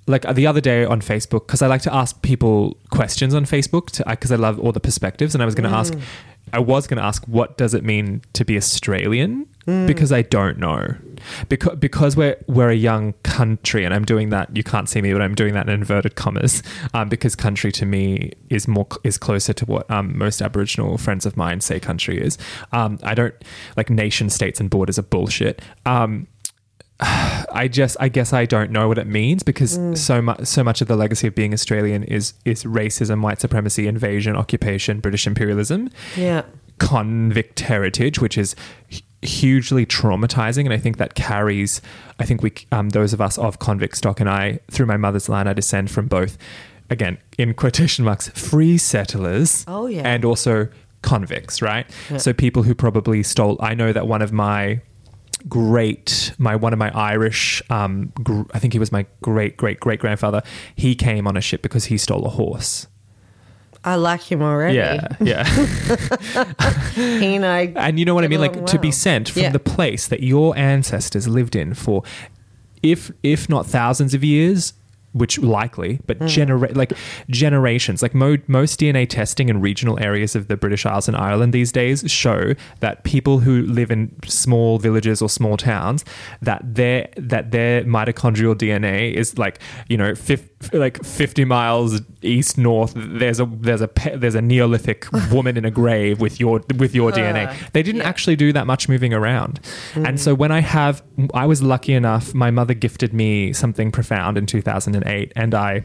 like 0.07 0.25
the 0.33 0.47
other 0.47 0.61
day 0.61 0.85
on 0.85 1.01
Facebook, 1.01 1.47
because 1.47 1.61
I 1.61 1.67
like 1.67 1.81
to 1.83 1.93
ask 1.93 2.21
people 2.21 2.77
questions 2.89 3.33
on 3.33 3.45
Facebook 3.45 4.05
because 4.05 4.31
I 4.31 4.35
love 4.35 4.59
all 4.59 4.71
the 4.71 4.79
perspectives, 4.79 5.33
and 5.33 5.41
I 5.41 5.45
was 5.45 5.55
going 5.55 5.69
to 5.69 5.75
ask, 5.75 5.93
I 6.51 6.59
was 6.59 6.87
going 6.87 6.97
to 6.97 7.03
ask, 7.03 7.25
what 7.25 7.57
does 7.57 7.73
it 7.73 7.83
mean 7.83 8.21
to 8.33 8.43
be 8.43 8.57
Australian? 8.57 9.47
Because 9.87 10.11
I 10.11 10.23
don't 10.23 10.57
know, 10.57 10.95
because 11.47 11.77
because 11.77 12.17
we're 12.17 12.35
we're 12.47 12.69
a 12.69 12.75
young 12.75 13.13
country, 13.23 13.85
and 13.85 13.93
I'm 13.93 14.03
doing 14.03 14.29
that. 14.31 14.53
You 14.53 14.61
can't 14.61 14.89
see 14.89 15.01
me, 15.01 15.13
but 15.13 15.21
I'm 15.21 15.35
doing 15.35 15.53
that 15.53 15.69
in 15.69 15.73
inverted 15.73 16.15
commas, 16.15 16.61
um, 16.93 17.07
because 17.07 17.33
country 17.33 17.71
to 17.73 17.85
me 17.85 18.33
is 18.49 18.67
more 18.67 18.87
is 19.05 19.17
closer 19.17 19.53
to 19.53 19.65
what 19.65 19.89
um, 19.89 20.17
most 20.17 20.41
Aboriginal 20.41 20.97
friends 20.97 21.25
of 21.25 21.37
mine 21.37 21.61
say 21.61 21.79
country 21.79 22.19
is. 22.21 22.37
Um, 22.73 22.99
I 23.03 23.13
don't 23.13 23.35
like 23.77 23.89
nation 23.89 24.29
states 24.29 24.59
and 24.59 24.69
borders 24.69 24.99
are 24.99 25.03
bullshit. 25.03 25.61
Um, 25.85 26.27
I 26.99 27.67
just 27.71 27.97
I 27.99 28.09
guess 28.09 28.33
I 28.33 28.45
don't 28.45 28.71
know 28.71 28.87
what 28.87 28.97
it 28.97 29.07
means 29.07 29.43
because 29.43 29.79
so 29.95 30.21
much 30.21 30.45
so 30.45 30.63
much 30.63 30.81
of 30.81 30.87
the 30.87 30.95
legacy 30.95 31.27
of 31.27 31.35
being 31.35 31.53
Australian 31.53 32.03
is 32.03 32.33
is 32.45 32.63
racism, 32.63 33.21
white 33.21 33.41
supremacy, 33.41 33.87
invasion, 33.87 34.35
occupation, 34.35 34.99
British 34.99 35.27
imperialism, 35.27 35.89
Yeah. 36.15 36.43
convict 36.79 37.59
heritage, 37.61 38.19
which 38.19 38.37
is 38.37 38.55
hugely 39.21 39.85
traumatizing, 39.85 40.65
and 40.65 40.73
I 40.73 40.77
think 40.77 40.97
that 40.97 41.15
carries. 41.15 41.81
I 42.19 42.25
think 42.25 42.41
we 42.43 42.53
um, 42.71 42.89
those 42.89 43.13
of 43.13 43.21
us 43.21 43.37
of 43.37 43.59
convict 43.59 43.97
stock, 43.97 44.19
and 44.19 44.29
I 44.29 44.59
through 44.71 44.85
my 44.85 44.97
mother's 44.97 45.29
line, 45.29 45.47
I 45.47 45.53
descend 45.53 45.89
from 45.91 46.07
both. 46.07 46.37
Again, 46.89 47.17
in 47.37 47.53
quotation 47.53 48.05
marks, 48.05 48.27
free 48.29 48.77
settlers. 48.77 49.63
Oh, 49.67 49.87
yeah. 49.87 50.01
and 50.05 50.23
also 50.25 50.67
convicts, 51.01 51.61
right? 51.61 51.89
So 52.17 52.33
people 52.33 52.63
who 52.63 52.75
probably 52.75 53.23
stole. 53.23 53.57
I 53.61 53.73
know 53.73 53.93
that 53.93 54.05
one 54.07 54.21
of 54.21 54.31
my 54.31 54.81
great 55.49 56.33
my 56.37 56.55
one 56.55 56.71
of 56.73 56.79
my 56.79 56.89
irish 56.97 57.61
um 57.69 58.11
gr- 58.23 58.43
i 58.53 58.59
think 58.59 58.71
he 58.73 58.79
was 58.79 58.91
my 58.91 59.05
great 59.21 59.57
great 59.57 59.79
great 59.79 59.99
grandfather 59.99 60.41
he 60.75 60.95
came 60.95 61.27
on 61.27 61.35
a 61.35 61.41
ship 61.41 61.61
because 61.61 61.85
he 61.85 61.97
stole 61.97 62.25
a 62.25 62.29
horse 62.29 62.87
I 63.85 63.95
like 63.95 64.21
him 64.21 64.41
already. 64.41 64.77
yeah 64.77 65.07
yeah 65.19 65.43
He 66.95 67.35
and 67.35 67.45
I. 67.45 67.73
and 67.75 67.99
you 67.99 68.05
know 68.05 68.15
what 68.15 68.23
i 68.23 68.27
mean 68.29 68.39
like 68.39 68.65
to 68.67 68.79
be 68.79 68.91
sent 68.91 69.27
from 69.29 69.41
Yeah. 69.41 69.49
the 69.51 69.59
place 69.59 70.07
that 70.07 70.23
your 70.23 70.57
ancestors 70.57 71.27
lived 71.27 71.55
in 71.55 71.73
for 71.73 72.03
if 72.81 73.11
if 73.23 73.49
not 73.49 73.65
thousands 73.65 74.13
of 74.13 74.23
years, 74.23 74.73
which 75.13 75.39
likely, 75.39 75.99
but 76.05 76.19
mm. 76.19 76.27
genera- 76.27 76.73
like 76.73 76.93
generations, 77.29 78.01
like 78.01 78.13
mo- 78.13 78.37
most 78.47 78.79
DNA 78.79 79.07
testing 79.07 79.49
in 79.49 79.61
regional 79.61 79.99
areas 79.99 80.35
of 80.35 80.47
the 80.47 80.57
British 80.57 80.85
Isles 80.85 81.07
and 81.07 81.15
Ireland 81.15 81.53
these 81.53 81.71
days 81.71 82.03
show 82.11 82.53
that 82.79 83.03
people 83.03 83.39
who 83.39 83.61
live 83.63 83.91
in 83.91 84.15
small 84.25 84.79
villages 84.79 85.21
or 85.21 85.29
small 85.29 85.57
towns 85.57 86.03
that 86.41 86.61
their 86.63 87.09
that 87.15 87.51
their 87.51 87.83
mitochondrial 87.83 88.55
DNA 88.55 89.13
is 89.13 89.37
like 89.37 89.59
you 89.87 89.97
know 89.97 90.15
fif- 90.15 90.49
like 90.73 91.03
fifty 91.03 91.45
miles 91.45 92.01
east 92.21 92.57
north. 92.57 92.93
There's 92.95 93.39
a 93.39 93.45
there's 93.45 93.81
a 93.81 93.87
pe- 93.87 94.15
there's 94.15 94.35
a 94.35 94.41
Neolithic 94.41 95.11
woman 95.31 95.57
in 95.57 95.65
a 95.65 95.71
grave 95.71 96.19
with 96.19 96.39
your 96.39 96.61
with 96.77 96.95
your 96.95 97.11
DNA. 97.11 97.71
They 97.71 97.83
didn't 97.83 98.01
yeah. 98.01 98.09
actually 98.09 98.35
do 98.35 98.53
that 98.53 98.67
much 98.67 98.87
moving 98.87 99.13
around, 99.13 99.59
and 99.95 100.19
so 100.19 100.35
mm. 100.35 100.39
when 100.39 100.51
I 100.51 100.61
have, 100.61 101.03
I 101.33 101.45
was 101.45 101.61
lucky 101.61 101.93
enough. 101.93 102.33
My 102.33 102.51
mother 102.51 102.73
gifted 102.73 103.13
me 103.13 103.53
something 103.53 103.91
profound 103.91 104.37
in 104.37 104.45
2008, 104.45 105.31
and 105.35 105.55
I, 105.55 105.83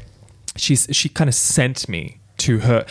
she's 0.57 0.87
she 0.93 1.09
kind 1.09 1.29
of 1.29 1.35
sent 1.35 1.89
me 1.89 2.21
to 2.39 2.61
her. 2.61 2.87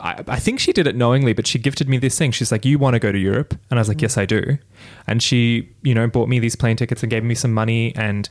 I, 0.00 0.24
I 0.26 0.38
think 0.38 0.60
she 0.60 0.72
did 0.72 0.86
it 0.86 0.96
knowingly, 0.96 1.32
but 1.32 1.46
she 1.46 1.58
gifted 1.58 1.88
me 1.88 1.98
this 1.98 2.18
thing. 2.18 2.30
She's 2.30 2.50
like, 2.50 2.64
"You 2.64 2.78
want 2.78 2.94
to 2.94 2.98
go 2.98 3.12
to 3.12 3.18
Europe?" 3.18 3.54
And 3.70 3.78
I 3.78 3.80
was 3.80 3.88
like, 3.88 4.00
"Yes, 4.02 4.16
I 4.16 4.26
do." 4.26 4.58
And 5.06 5.22
she, 5.22 5.68
you 5.82 5.94
know, 5.94 6.06
bought 6.06 6.28
me 6.28 6.38
these 6.38 6.56
plane 6.56 6.76
tickets 6.76 7.02
and 7.02 7.10
gave 7.10 7.24
me 7.24 7.34
some 7.34 7.52
money. 7.52 7.94
And 7.96 8.28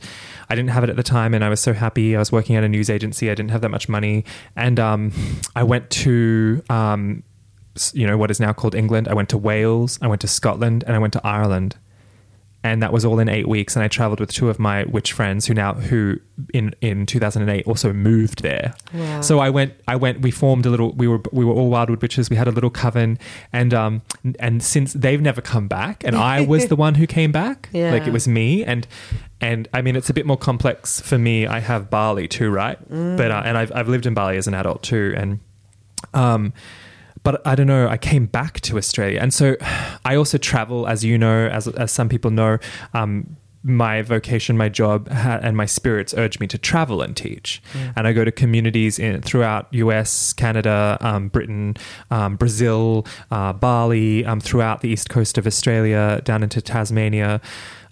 I 0.48 0.54
didn't 0.54 0.70
have 0.70 0.84
it 0.84 0.90
at 0.90 0.96
the 0.96 1.02
time, 1.02 1.34
and 1.34 1.44
I 1.44 1.48
was 1.48 1.60
so 1.60 1.72
happy. 1.72 2.16
I 2.16 2.18
was 2.18 2.32
working 2.32 2.56
at 2.56 2.64
a 2.64 2.68
news 2.68 2.90
agency. 2.90 3.30
I 3.30 3.34
didn't 3.34 3.50
have 3.50 3.60
that 3.60 3.70
much 3.70 3.88
money, 3.88 4.24
and 4.56 4.80
um, 4.80 5.12
I 5.54 5.62
went 5.62 5.90
to 5.90 6.62
um, 6.68 7.22
you 7.92 8.06
know 8.06 8.16
what 8.16 8.30
is 8.30 8.40
now 8.40 8.52
called 8.52 8.74
England. 8.74 9.08
I 9.08 9.14
went 9.14 9.28
to 9.30 9.38
Wales, 9.38 9.98
I 10.02 10.08
went 10.08 10.20
to 10.22 10.28
Scotland, 10.28 10.84
and 10.86 10.96
I 10.96 10.98
went 10.98 11.12
to 11.14 11.26
Ireland, 11.26 11.76
and 12.62 12.82
that 12.82 12.92
was 12.92 13.04
all 13.04 13.18
in 13.18 13.28
eight 13.28 13.48
weeks. 13.48 13.74
And 13.74 13.82
I 13.82 13.88
traveled 13.88 14.20
with 14.20 14.32
two 14.32 14.50
of 14.50 14.58
my 14.58 14.84
witch 14.84 15.12
friends 15.12 15.46
who 15.46 15.54
now 15.54 15.74
who 15.74 16.18
in 16.52 16.74
in 16.80 17.06
2008 17.06 17.66
also 17.66 17.92
moved 17.92 18.42
there. 18.42 18.74
Wow. 18.92 19.20
So 19.22 19.38
I 19.38 19.48
went, 19.50 19.74
I 19.88 19.96
went. 19.96 20.20
We 20.20 20.30
formed 20.30 20.66
a 20.66 20.70
little. 20.70 20.92
We 20.92 21.08
were 21.08 21.20
we 21.32 21.44
were 21.44 21.54
all 21.54 21.70
Wildwood 21.70 22.02
witches. 22.02 22.28
We 22.28 22.36
had 22.36 22.48
a 22.48 22.50
little 22.50 22.70
coven, 22.70 23.18
and 23.52 23.72
um 23.72 24.02
and 24.38 24.62
since 24.62 24.92
they've 24.92 25.20
never 25.20 25.40
come 25.40 25.68
back, 25.68 26.04
and 26.04 26.16
I 26.16 26.42
was 26.42 26.66
the 26.68 26.76
one 26.86 26.96
who 26.96 27.06
came 27.06 27.32
back. 27.32 27.68
Yeah. 27.72 27.92
Like 27.92 28.06
it 28.06 28.12
was 28.12 28.28
me 28.28 28.64
and. 28.64 28.86
And 29.42 29.68
I 29.72 29.80
mean, 29.80 29.96
it's 29.96 30.10
a 30.10 30.12
bit 30.12 30.26
more 30.26 30.36
complex 30.36 31.00
for 31.00 31.16
me. 31.16 31.46
I 31.46 31.60
have 31.60 31.88
Bali 31.88 32.28
too, 32.28 32.50
right? 32.50 32.76
But 32.90 33.30
uh, 33.30 33.40
and 33.42 33.56
I've 33.56 33.72
I've 33.74 33.88
lived 33.88 34.04
in 34.04 34.12
Bali 34.12 34.36
as 34.36 34.46
an 34.46 34.52
adult 34.52 34.82
too, 34.82 35.14
and 35.16 35.40
um, 36.12 36.52
but 37.22 37.46
I 37.46 37.54
don't 37.54 37.66
know. 37.66 37.88
I 37.88 37.96
came 37.96 38.26
back 38.26 38.60
to 38.62 38.78
Australia, 38.78 39.18
and 39.20 39.32
so 39.32 39.56
I 40.04 40.14
also 40.16 40.38
travel, 40.38 40.86
as 40.86 41.04
you 41.04 41.18
know, 41.18 41.48
as 41.48 41.68
as 41.68 41.92
some 41.92 42.08
people 42.08 42.30
know. 42.30 42.58
Um, 42.94 43.36
my 43.62 44.00
vocation, 44.00 44.56
my 44.56 44.70
job, 44.70 45.10
ha- 45.10 45.38
and 45.42 45.54
my 45.54 45.66
spirits 45.66 46.14
urge 46.14 46.40
me 46.40 46.46
to 46.46 46.56
travel 46.56 47.02
and 47.02 47.14
teach. 47.14 47.60
And 47.94 48.06
I 48.06 48.14
go 48.14 48.24
to 48.24 48.32
communities 48.32 48.98
in 48.98 49.20
throughout 49.20 49.68
US, 49.72 50.32
Canada, 50.32 50.96
um, 51.02 51.28
Britain, 51.28 51.76
um, 52.10 52.36
Brazil, 52.36 53.06
uh, 53.30 53.52
Bali, 53.52 54.24
um, 54.24 54.40
throughout 54.40 54.80
the 54.80 54.88
east 54.88 55.10
coast 55.10 55.36
of 55.36 55.46
Australia, 55.46 56.22
down 56.24 56.42
into 56.42 56.62
Tasmania, 56.62 57.42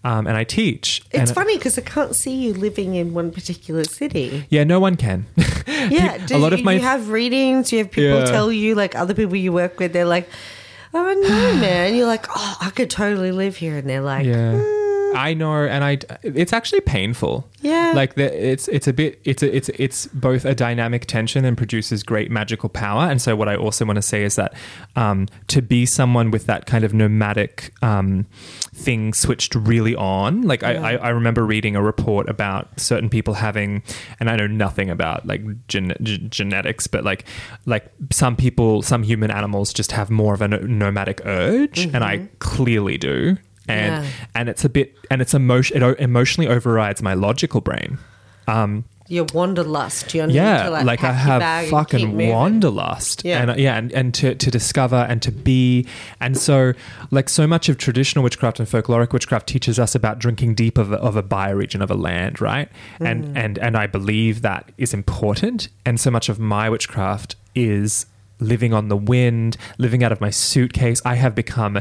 um, 0.05 0.27
and 0.27 0.37
I 0.37 0.45
teach. 0.45 1.03
It's 1.11 1.33
funny 1.33 1.57
because 1.57 1.77
I 1.79 1.83
can't 1.83 2.15
see 2.15 2.35
you 2.35 2.55
living 2.55 2.95
in 2.95 3.15
one 3.15 3.31
particular 3.31 3.85
city. 3.85 4.47
Yeah, 4.51 4.65
no 4.65 4.81
one 4.81 4.97
can. 4.97 5.27
Yeah, 5.91 6.19
do 6.27 6.37
a 6.37 6.39
lot 6.39 6.53
of 6.53 6.59
you, 6.59 6.65
my 6.65 6.73
you 6.75 6.81
have 6.81 7.09
readings. 7.09 7.71
You 7.73 7.79
have 7.79 7.91
people 7.91 8.19
Yeah. 8.19 8.25
tell 8.31 8.51
you, 8.51 8.75
like 8.75 8.95
other 8.97 9.15
people 9.15 9.37
you 9.37 9.53
work 9.53 9.79
with, 9.79 9.93
they're 9.93 10.05
like, 10.05 10.29
"Oh 10.93 11.13
no, 11.15 11.61
man!" 11.61 11.95
You're 11.95 12.07
like, 12.07 12.27
"Oh, 12.35 12.57
I 12.61 12.71
could 12.71 12.91
totally 12.91 13.31
live 13.33 13.57
here," 13.57 13.77
and 13.79 13.89
they're 13.89 14.01
like, 14.03 14.27
yeah 14.27 14.55
"Mm." 14.55 14.78
I 15.19 15.35
know 15.35 15.65
and 15.65 15.83
i 15.85 15.99
it's 16.23 16.53
actually 16.53 16.81
painful. 16.81 17.49
Yeah. 17.61 17.93
like 17.95 18.15
the, 18.15 18.53
it's 18.53 18.69
it's 18.69 18.87
a 18.87 18.93
bit 18.93 19.21
it's 19.25 19.43
a, 19.43 19.55
it's 19.55 19.69
it's 19.71 20.07
both 20.07 20.45
a 20.45 20.55
dynamic 20.55 21.07
tension 21.07 21.45
and 21.45 21.57
produces 21.57 22.05
great 22.05 22.31
magical 22.31 22.69
power. 22.69 23.11
And 23.11 23.21
so 23.21 23.35
what 23.35 23.49
i 23.49 23.57
also 23.57 23.85
want 23.85 23.97
to 23.97 24.03
say 24.03 24.23
is 24.23 24.37
that 24.37 24.55
um, 24.95 25.27
to 25.49 25.61
be 25.61 25.85
someone 25.87 26.31
with 26.31 26.47
that 26.47 26.67
kind 26.67 26.85
of 26.85 26.95
nomadic 26.95 27.73
um, 27.83 28.27
thing 28.75 29.13
switched 29.13 29.55
really 29.57 29.97
on 29.97 30.43
like 30.43 30.63
I, 30.63 30.75
I, 30.75 30.93
I 30.97 31.09
remember 31.09 31.45
reading 31.45 31.75
a 31.75 31.83
report 31.83 32.29
about 32.29 32.79
certain 32.79 33.09
people 33.11 33.35
having 33.35 33.83
and 34.21 34.31
i 34.31 34.37
know 34.37 34.47
nothing 34.47 34.89
about 34.89 35.27
like 35.27 35.43
gen- 35.67 35.97
g- 36.03 36.19
genetics 36.29 36.87
but 36.87 37.03
like 37.05 37.25
like 37.67 37.91
some 38.13 38.37
people 38.37 38.83
some 38.83 39.03
human 39.03 39.31
animals 39.31 39.73
just 39.73 39.93
have 39.93 40.11
more 40.11 40.33
of 40.35 40.43
a 40.43 40.49
no- 40.49 40.59
nomadic 40.59 41.21
urge 41.25 41.87
and 41.87 42.05
i 42.05 42.29
clearly 42.39 42.97
do 42.99 43.37
and 43.69 44.05
Yeah. 44.05 44.11
and 44.35 44.49
it's 44.49 44.65
a 44.65 44.69
bit 44.69 44.97
and 45.11 45.21
it's 45.23 45.35
emotion 45.35 45.77
it 45.77 45.83
o- 45.83 45.93
emotionally 45.99 46.49
overrides 46.49 47.03
my 47.03 47.15
logical 47.15 47.61
brain 47.61 47.99
um 48.47 48.85
your 49.11 49.25
wanderlust. 49.33 50.13
You 50.13 50.27
yeah 50.29 50.69
like, 50.69 50.85
like 50.85 51.03
i 51.03 51.13
pack 51.13 51.27
your 51.29 51.39
bag 51.39 51.41
have 51.41 51.43
and 51.63 51.71
fucking 51.71 52.29
wanderlust 52.29 53.25
Yeah. 53.25 53.41
and 53.41 53.51
uh, 53.53 53.55
yeah 53.57 53.77
and, 53.79 53.91
and 53.93 54.13
to, 54.15 54.35
to 54.35 54.51
discover 54.51 55.07
and 55.09 55.23
to 55.23 55.33
be 55.33 55.87
and 56.21 56.37
so 56.37 56.75
like 57.11 57.31
so 57.31 57.47
much 57.47 57.71
of 57.71 57.79
traditional 57.79 58.23
witchcraft 58.23 58.61
and 58.61 58.69
folkloric 58.69 59.13
witchcraft 59.15 59.47
teaches 59.47 59.79
us 59.79 59.95
about 59.95 60.19
drinking 60.19 60.55
deep 60.57 60.77
of 60.77 60.93
a, 60.93 60.97
of 60.97 61.17
a 61.17 61.23
bioregion 61.23 61.81
of 61.83 61.91
a 61.91 61.95
land 61.95 62.41
right 62.41 62.69
and 63.01 63.25
Mm. 63.25 63.33
and 63.37 63.59
and 63.59 63.77
i 63.79 63.87
believe 63.87 64.43
that 64.43 64.71
is 64.77 64.93
important 64.93 65.69
and 65.87 65.99
so 65.99 66.11
much 66.11 66.29
of 66.29 66.39
my 66.39 66.69
witchcraft 66.69 67.35
is 67.55 68.05
living 68.41 68.73
on 68.75 68.89
the 68.89 68.97
wind 68.97 69.57
living 69.79 70.05
out 70.05 70.13
of 70.13 70.21
my 70.21 70.31
suitcase 70.31 71.01
i 71.07 71.15
have 71.15 71.35
become 71.35 71.81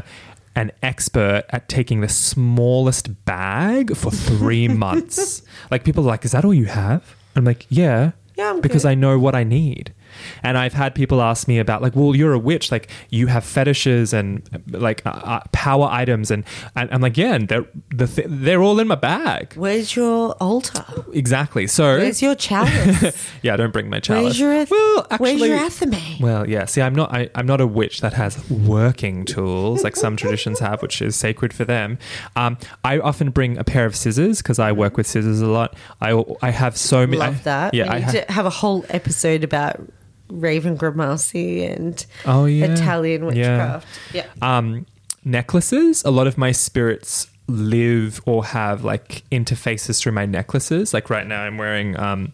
an 0.58 0.72
expert 0.82 1.44
at 1.50 1.68
taking 1.68 2.00
the 2.00 2.08
smallest 2.08 3.24
bag 3.24 3.96
for 3.96 4.10
three 4.10 4.66
months. 4.84 5.42
Like 5.70 5.84
people 5.84 6.02
are 6.04 6.08
like, 6.08 6.24
is 6.24 6.32
that 6.32 6.44
all 6.44 6.52
you 6.52 6.64
have? 6.64 7.14
I'm 7.36 7.44
like, 7.44 7.64
yeah. 7.68 8.10
Yeah, 8.34 8.50
I'm 8.50 8.60
because 8.60 8.82
good. 8.82 8.88
I 8.88 8.94
know 8.96 9.18
what 9.20 9.36
I 9.36 9.44
need. 9.44 9.94
And 10.42 10.56
I've 10.58 10.72
had 10.74 10.94
people 10.94 11.20
ask 11.22 11.48
me 11.48 11.58
about 11.58 11.82
like, 11.82 11.94
well, 11.96 12.14
you're 12.14 12.32
a 12.32 12.38
witch, 12.38 12.70
like 12.72 12.88
you 13.10 13.26
have 13.28 13.44
fetishes 13.44 14.12
and 14.12 14.48
like 14.70 15.04
uh, 15.06 15.10
uh, 15.10 15.40
power 15.52 15.88
items, 15.90 16.30
and, 16.30 16.44
and 16.76 16.88
I'm 16.92 17.00
like, 17.00 17.16
yeah, 17.16 17.34
and 17.34 17.48
they're 17.48 17.66
the 17.90 18.06
th- 18.06 18.26
they're 18.30 18.62
all 18.62 18.78
in 18.80 18.88
my 18.88 18.94
bag. 18.94 19.54
Where's 19.54 19.94
your 19.96 20.32
altar? 20.40 20.84
Exactly. 21.12 21.66
So 21.66 21.98
Where's 21.98 22.22
your 22.22 22.34
chalice? 22.34 23.28
yeah, 23.42 23.54
I 23.54 23.56
don't 23.56 23.72
bring 23.72 23.88
my 23.90 24.00
chalice. 24.00 24.24
Where's 24.24 24.40
your 24.40 24.52
eth- 24.52 24.70
well, 24.70 25.06
actually, 25.10 25.36
Where's 25.40 25.80
your 25.80 25.88
athame? 25.88 26.20
well, 26.20 26.48
yeah. 26.48 26.64
See, 26.64 26.80
I'm 26.82 26.94
not. 26.94 27.12
I, 27.12 27.30
I'm 27.34 27.46
not 27.46 27.60
a 27.60 27.66
witch 27.66 28.00
that 28.00 28.12
has 28.14 28.48
working 28.50 29.24
tools 29.24 29.82
like 29.84 29.96
some 29.96 30.16
traditions 30.16 30.58
have, 30.60 30.82
which 30.82 31.00
is 31.02 31.16
sacred 31.16 31.52
for 31.52 31.64
them. 31.64 31.98
Um, 32.36 32.58
I 32.84 32.98
often 32.98 33.30
bring 33.30 33.58
a 33.58 33.64
pair 33.64 33.84
of 33.86 33.94
scissors 33.96 34.38
because 34.38 34.58
I 34.58 34.72
work 34.72 34.96
with 34.96 35.06
scissors 35.06 35.40
a 35.40 35.46
lot. 35.46 35.74
I 36.00 36.22
I 36.42 36.50
have 36.50 36.76
so 36.76 37.06
many. 37.06 37.18
Love 37.18 37.44
that. 37.44 37.74
Yeah, 37.74 37.84
we 37.84 37.88
I 37.90 37.94
need 37.96 38.04
ha- 38.04 38.12
to 38.12 38.32
have 38.32 38.46
a 38.46 38.50
whole 38.50 38.84
episode 38.88 39.44
about 39.44 39.80
Raven 40.30 40.76
Grimassi 40.76 41.74
and 41.74 42.04
Oh 42.26 42.44
yeah, 42.46 42.66
Italian 42.66 43.22
Yeah. 43.22 43.26
witchcraft. 43.28 43.86
Yeah. 44.14 44.26
um, 44.42 44.86
necklaces. 45.24 46.04
A 46.04 46.10
lot 46.10 46.26
of 46.26 46.38
my 46.38 46.52
spirits 46.52 47.28
live 47.50 48.20
or 48.26 48.44
have 48.44 48.84
like 48.84 49.22
interfaces 49.32 50.00
through 50.00 50.12
my 50.12 50.26
necklaces. 50.26 50.92
Like 50.92 51.08
right 51.10 51.26
now, 51.26 51.42
I'm 51.42 51.56
wearing 51.56 51.98
um, 51.98 52.32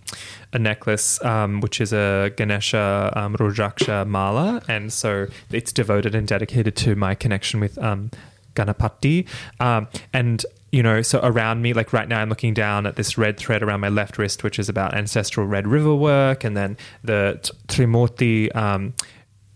a 0.53 0.59
necklace 0.59 1.23
um, 1.25 1.61
which 1.61 1.81
is 1.81 1.93
a 1.93 2.33
Ganesha 2.37 3.13
um, 3.15 3.37
Rudraksha 3.37 4.07
mala, 4.07 4.61
and 4.69 4.93
so 4.93 5.27
it's 5.51 5.73
devoted 5.73 6.15
and 6.15 6.27
dedicated 6.27 6.75
to 6.77 6.97
my 6.97 7.15
connection 7.15 7.61
with 7.61 7.79
um, 7.79 8.11
Ganapati. 8.57 9.27
Um, 9.61 9.87
and 10.13 10.45
you 10.75 10.83
know, 10.83 11.03
so 11.03 11.21
around 11.23 11.63
me, 11.63 11.73
like 11.73 11.93
right 11.93 12.09
now, 12.09 12.21
I'm 12.21 12.29
looking 12.29 12.53
down 12.53 12.85
at 12.85 12.97
this 12.97 13.17
red 13.17 13.37
thread 13.37 13.63
around 13.63 13.79
my 13.79 13.89
left 13.89 14.19
wrist, 14.19 14.43
which 14.43 14.59
is 14.59 14.69
about 14.69 14.93
ancestral 14.93 15.47
Red 15.47 15.69
River 15.69 15.95
work, 15.95 16.43
and 16.43 16.57
then 16.57 16.77
the 17.05 17.39
t- 17.41 17.53
Trimurti 17.69 18.55
um, 18.57 18.93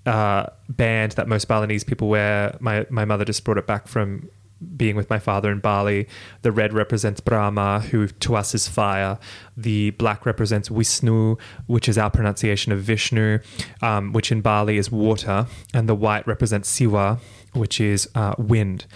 uh, 0.07 0.47
band 0.69 1.13
that 1.13 1.27
most 1.27 1.49
Balinese 1.49 1.83
people 1.83 2.09
wear. 2.09 2.57
My 2.61 2.87
my 2.89 3.05
mother 3.05 3.25
just 3.25 3.43
brought 3.43 3.59
it 3.59 3.67
back 3.67 3.89
from 3.89 4.31
being 4.77 4.95
with 4.95 5.11
my 5.11 5.19
father 5.19 5.51
in 5.51 5.59
Bali. 5.59 6.07
The 6.43 6.53
red 6.53 6.73
represents 6.73 7.19
Brahma, 7.21 7.81
who 7.81 8.07
to 8.07 8.37
us 8.37 8.55
is 8.55 8.69
fire. 8.69 9.19
The 9.57 9.91
black 9.91 10.25
represents 10.25 10.69
Vishnu, 10.69 11.35
which 11.67 11.89
is 11.89 11.99
our 11.99 12.11
pronunciation 12.11 12.71
of 12.71 12.79
Vishnu, 12.83 13.41
um, 13.83 14.13
which 14.13 14.31
in 14.31 14.41
Bali 14.41 14.79
is 14.79 14.93
water, 14.93 15.49
and 15.75 15.89
the 15.89 15.97
white 15.97 16.25
represents 16.29 16.73
Siwa, 16.79 17.19
which 17.55 17.81
is 17.81 18.09
uh, 18.15 18.37
wind, 18.39 18.87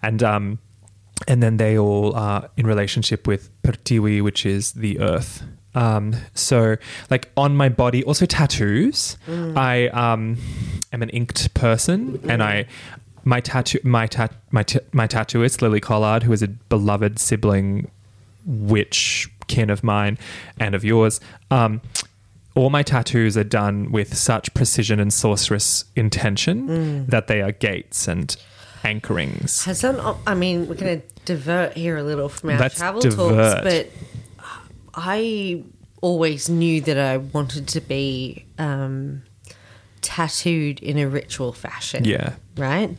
and 0.00 0.22
um, 0.22 0.60
and 1.28 1.42
then 1.42 1.56
they 1.56 1.78
all 1.78 2.14
are 2.14 2.50
in 2.56 2.66
relationship 2.66 3.26
with 3.26 3.50
Pertiwi, 3.62 4.22
which 4.22 4.44
is 4.46 4.72
the 4.72 5.00
earth. 5.00 5.42
Um, 5.74 6.14
so 6.34 6.76
like 7.10 7.30
on 7.36 7.56
my 7.56 7.68
body, 7.68 8.04
also 8.04 8.26
tattoos. 8.26 9.16
I 9.56 9.88
um, 9.88 10.36
am 10.92 11.02
an 11.02 11.08
inked 11.10 11.54
person, 11.54 12.20
and 12.28 12.42
I 12.42 12.66
my 13.24 13.40
tattoo 13.40 13.78
my 13.82 14.06
tat 14.06 14.32
my 14.50 14.62
t- 14.62 14.80
my 14.92 15.06
tattooist 15.06 15.62
Lily 15.62 15.80
Collard, 15.80 16.24
who 16.24 16.32
is 16.32 16.42
a 16.42 16.48
beloved 16.48 17.18
sibling 17.18 17.90
witch 18.44 19.30
kin 19.46 19.70
of 19.70 19.82
mine 19.82 20.18
and 20.58 20.74
of 20.74 20.84
yours. 20.84 21.20
Um, 21.50 21.80
all 22.54 22.68
my 22.68 22.82
tattoos 22.82 23.36
are 23.36 23.44
done 23.44 23.90
with 23.92 24.14
such 24.14 24.52
precision 24.52 25.00
and 25.00 25.10
sorceress 25.12 25.86
intention 25.96 27.06
that 27.06 27.26
they 27.26 27.40
are 27.40 27.52
gates 27.52 28.06
and 28.06 28.36
anchorings. 28.82 29.64
Has 29.64 29.80
that, 29.82 30.16
I 30.26 30.34
mean, 30.34 30.68
we're 30.68 30.74
going 30.74 31.00
to 31.00 31.06
divert 31.24 31.74
here 31.74 31.96
a 31.96 32.02
little 32.02 32.28
from 32.28 32.50
our 32.50 32.58
Let's 32.58 32.76
travel 32.76 33.00
divert. 33.00 33.62
talks, 33.62 33.62
but 33.62 33.90
I 34.94 35.64
always 36.00 36.48
knew 36.48 36.80
that 36.82 36.98
I 36.98 37.16
wanted 37.18 37.68
to 37.68 37.80
be 37.80 38.44
um, 38.58 39.22
tattooed 40.00 40.80
in 40.80 40.98
a 40.98 41.08
ritual 41.08 41.52
fashion. 41.52 42.04
Yeah. 42.04 42.34
Right? 42.56 42.96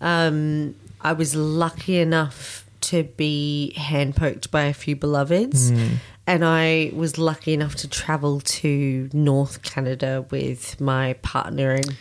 Um, 0.00 0.74
I 1.00 1.14
was 1.14 1.34
lucky 1.34 1.98
enough 1.98 2.64
to 2.82 3.04
be 3.04 3.72
hand 3.74 4.16
poked 4.16 4.50
by 4.50 4.64
a 4.64 4.74
few 4.74 4.96
beloveds. 4.96 5.70
Hmm. 5.70 5.94
And 6.26 6.44
I 6.44 6.92
was 6.94 7.18
lucky 7.18 7.52
enough 7.52 7.74
to 7.76 7.88
travel 7.88 8.40
to 8.40 9.10
North 9.12 9.62
Canada 9.62 10.24
with 10.30 10.80
my 10.80 11.14
partner 11.14 11.72
and 11.72 11.96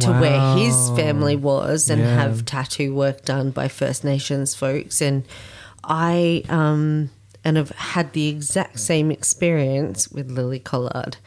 to 0.00 0.12
where 0.12 0.56
his 0.56 0.74
family 0.96 1.36
was 1.36 1.90
and 1.90 2.00
Yeah. 2.00 2.14
have 2.14 2.44
tattoo 2.46 2.94
work 2.94 3.24
done 3.24 3.50
by 3.50 3.68
First 3.68 4.02
Nations 4.02 4.54
folks. 4.54 5.02
And 5.02 5.24
I 5.84 6.42
um, 6.48 7.10
and 7.44 7.56
have 7.58 7.70
had 7.70 8.12
the 8.14 8.28
exact 8.28 8.80
same 8.80 9.10
experience 9.10 10.08
with 10.10 10.30
Lily 10.30 10.58
Collard. 10.58 11.18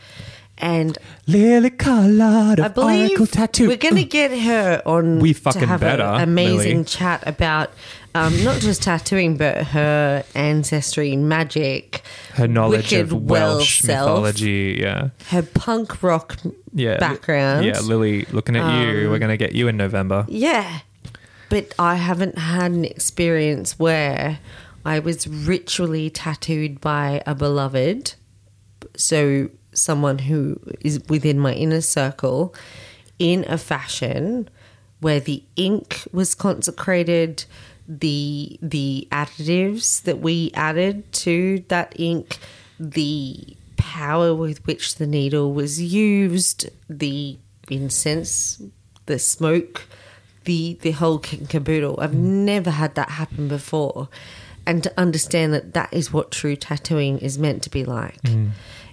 And 0.61 0.97
Lily 1.25 1.69
Collard 1.69 2.59
I 2.59 2.67
believe 2.67 3.11
Oracle 3.11 3.27
Tattoo. 3.27 3.67
we're 3.69 3.77
going 3.77 3.95
to 3.95 4.03
get 4.03 4.37
her 4.37 4.81
on 4.85 5.19
We 5.19 5.33
to 5.33 5.39
fucking 5.39 5.67
have 5.67 5.79
better, 5.79 6.03
an 6.03 6.21
amazing 6.23 6.71
Lily. 6.79 6.83
chat 6.83 7.23
about 7.25 7.71
um, 8.15 8.43
not 8.43 8.59
just 8.61 8.83
tattooing, 8.83 9.37
but 9.37 9.67
her 9.67 10.23
ancestry, 10.35 11.15
magic, 11.15 12.01
her 12.33 12.47
knowledge 12.47 12.93
of 12.93 13.11
Welsh 13.13 13.83
mythology. 13.83 14.77
Yeah. 14.79 15.09
her 15.27 15.43
punk 15.43 16.01
rock 16.03 16.37
Yeah. 16.73 16.97
background. 16.97 17.59
Um, 17.59 17.65
Yeah, 17.65 17.79
Lily, 17.81 18.25
looking 18.31 18.55
at 18.55 18.81
you. 18.81 19.09
We're 19.09 19.19
going 19.19 19.29
to 19.31 19.37
get 19.37 19.53
you 19.53 19.67
in 19.67 19.77
November. 19.77 20.25
Yeah. 20.27 20.79
But 21.49 21.73
I 21.79 21.95
haven't 21.95 22.37
had 22.37 22.71
an 22.71 22.85
experience 22.85 23.79
where 23.79 24.39
I 24.85 24.99
was 24.99 25.27
ritually 25.27 26.09
tattooed 26.09 26.79
by 26.79 27.21
a 27.25 27.33
beloved. 27.35 28.13
So, 28.95 29.49
someone 29.73 30.19
who 30.19 30.59
is 30.81 30.99
within 31.09 31.39
my 31.39 31.53
inner 31.53 31.81
circle 31.81 32.53
in 33.19 33.45
a 33.47 33.57
fashion 33.57 34.49
where 34.99 35.19
the 35.19 35.43
ink 35.55 36.07
was 36.11 36.35
consecrated, 36.35 37.45
the 37.89 38.59
the 38.61 39.07
additives 39.11 40.03
that 40.03 40.19
we 40.19 40.51
added 40.53 41.11
to 41.11 41.63
that 41.69 41.99
ink, 41.99 42.37
the 42.79 43.57
power 43.77 44.35
with 44.35 44.65
which 44.67 44.95
the 44.95 45.07
needle 45.07 45.51
was 45.53 45.81
used, 45.81 46.69
the 46.87 47.37
incense, 47.69 48.61
the 49.07 49.17
smoke, 49.17 49.87
the 50.45 50.77
the 50.81 50.91
whole 50.91 51.17
kit 51.17 51.39
and 51.39 51.49
caboodle. 51.49 51.99
I've 51.99 52.13
never 52.13 52.69
had 52.69 52.93
that 52.93 53.09
happen 53.09 53.47
before, 53.47 54.07
and 54.67 54.83
to 54.83 54.93
understand 54.95 55.53
that 55.53 55.73
that 55.73 55.91
is 55.91 56.13
what 56.13 56.29
true 56.31 56.55
tattooing 56.55 57.17
is 57.19 57.39
meant 57.39 57.63
to 57.63 57.71
be 57.71 57.85
like. 57.85 58.19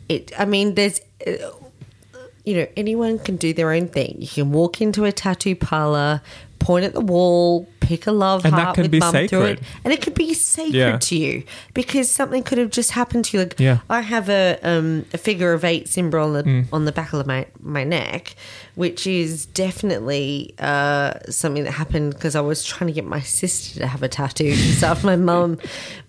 It. 0.09 0.33
I 0.39 0.47
mean, 0.47 0.75
there's. 0.75 1.01
uh, 1.27 1.33
You 2.47 2.55
know, 2.59 2.69
anyone 2.77 3.19
can 3.19 3.37
do 3.37 3.53
their 3.53 3.73
own 3.73 3.89
thing. 3.89 4.19
You 4.21 4.29
can 4.29 4.53
walk 4.53 4.81
into 4.81 5.05
a 5.05 5.11
tattoo 5.11 5.57
parlor, 5.57 6.23
point 6.67 6.85
at 6.85 6.93
the 6.95 7.01
wall, 7.15 7.69
pick 7.81 8.07
a 8.09 8.13
love 8.13 8.45
And 8.45 8.53
heart 8.55 8.77
with 8.77 8.93
mum 9.05 9.15
through 9.29 9.43
it, 9.53 9.59
and 9.85 9.93
it 9.95 10.03
could 10.03 10.15
be 10.15 10.35
sacred 10.35 10.75
Yeah. 10.75 10.99
to 11.09 11.15
you 11.17 11.35
because 11.75 12.11
something 12.11 12.43
could 12.43 12.59
have 12.59 12.71
just 12.71 12.91
happened 13.01 13.25
to 13.27 13.31
you. 13.37 13.43
Like 13.45 13.55
Yeah. 13.61 13.79
I 13.89 14.01
have 14.15 14.29
a 14.29 14.59
um, 14.71 15.05
a 15.17 15.19
figure 15.29 15.53
of 15.53 15.63
eight 15.65 15.89
symbol 15.89 16.21
on 16.27 16.33
the 16.33 16.43
Mm. 16.43 16.67
on 16.77 16.85
the 16.89 16.93
back 16.93 17.13
of 17.13 17.25
my 17.27 17.47
my 17.79 17.85
neck, 17.85 18.35
which 18.75 19.07
is 19.07 19.47
definitely 19.47 20.55
uh, 20.59 21.13
something 21.31 21.65
that 21.65 21.73
happened 21.83 22.15
because 22.15 22.35
I 22.35 22.41
was 22.41 22.65
trying 22.65 22.89
to 22.89 22.93
get 23.01 23.05
my 23.17 23.21
sister 23.21 23.79
to 23.81 23.87
have 23.87 24.03
a 24.03 24.09
tattoo. 24.09 24.55
So 24.81 24.89
after 24.89 25.07
my 25.07 25.17
mum, 25.31 25.59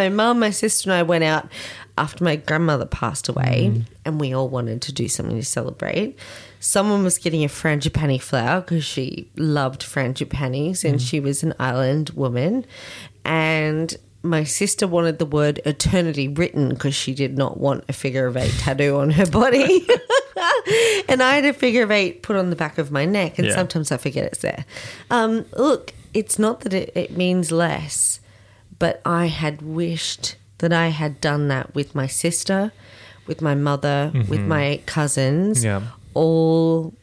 my 0.00 0.08
mum, 0.20 0.38
my 0.46 0.50
sister, 0.50 0.90
and 0.90 0.98
I 0.98 1.02
went 1.02 1.24
out 1.24 1.48
after 1.98 2.22
my 2.24 2.36
grandmother 2.36 2.84
passed 2.86 3.28
away, 3.28 3.70
Mm. 3.72 3.84
and 4.04 4.20
we 4.20 4.34
all 4.34 4.48
wanted 4.48 4.82
to 4.82 4.92
do 4.92 5.08
something 5.08 5.36
to 5.36 5.44
celebrate. 5.44 6.18
Someone 6.60 7.02
was 7.04 7.18
getting 7.18 7.44
a 7.44 7.48
frangipani 7.48 8.20
flower 8.20 8.60
because 8.60 8.84
she 8.84 9.28
loved 9.36 9.82
frangipanis 9.82 10.84
and 10.84 11.00
she 11.00 11.20
was 11.20 11.42
an 11.42 11.54
island 11.58 12.10
woman. 12.10 12.64
And 13.24 13.96
my 14.22 14.42
sister 14.44 14.86
wanted 14.86 15.18
the 15.18 15.26
word 15.26 15.60
eternity 15.64 16.26
written 16.28 16.70
because 16.70 16.94
she 16.94 17.14
did 17.14 17.38
not 17.38 17.58
want 17.58 17.84
a 17.88 17.92
figure 17.92 18.26
of 18.26 18.36
eight 18.36 18.52
tattoo 18.58 18.96
on 18.96 19.10
her 19.10 19.26
body. 19.26 19.86
and 21.08 21.22
I 21.22 21.34
had 21.36 21.44
a 21.44 21.52
figure 21.52 21.82
of 21.84 21.90
eight 21.90 22.22
put 22.22 22.36
on 22.36 22.50
the 22.50 22.56
back 22.56 22.78
of 22.78 22.90
my 22.90 23.04
neck, 23.04 23.38
and 23.38 23.46
Yeah. 23.48 23.54
sometimes 23.54 23.92
I 23.92 23.96
forget 23.96 24.24
it's 24.24 24.40
there. 24.40 24.64
Um, 25.10 25.44
look, 25.56 25.92
it's 26.12 26.38
not 26.38 26.60
that 26.60 26.72
it, 26.74 26.92
it 26.94 27.16
means 27.16 27.52
less, 27.52 28.20
but 28.78 29.00
I 29.04 29.26
had 29.26 29.62
wished 29.62 30.36
that 30.58 30.72
I 30.72 30.88
had 30.88 31.20
done 31.20 31.48
that 31.48 31.74
with 31.74 31.94
my 31.94 32.06
sister, 32.06 32.72
with 33.26 33.42
my 33.42 33.54
mother, 33.54 34.10
with 34.14 34.28
mm-hmm. 34.28 34.48
my 34.48 34.80
cousins, 34.86 35.64
Yeah. 35.64 35.82
all 36.14 36.94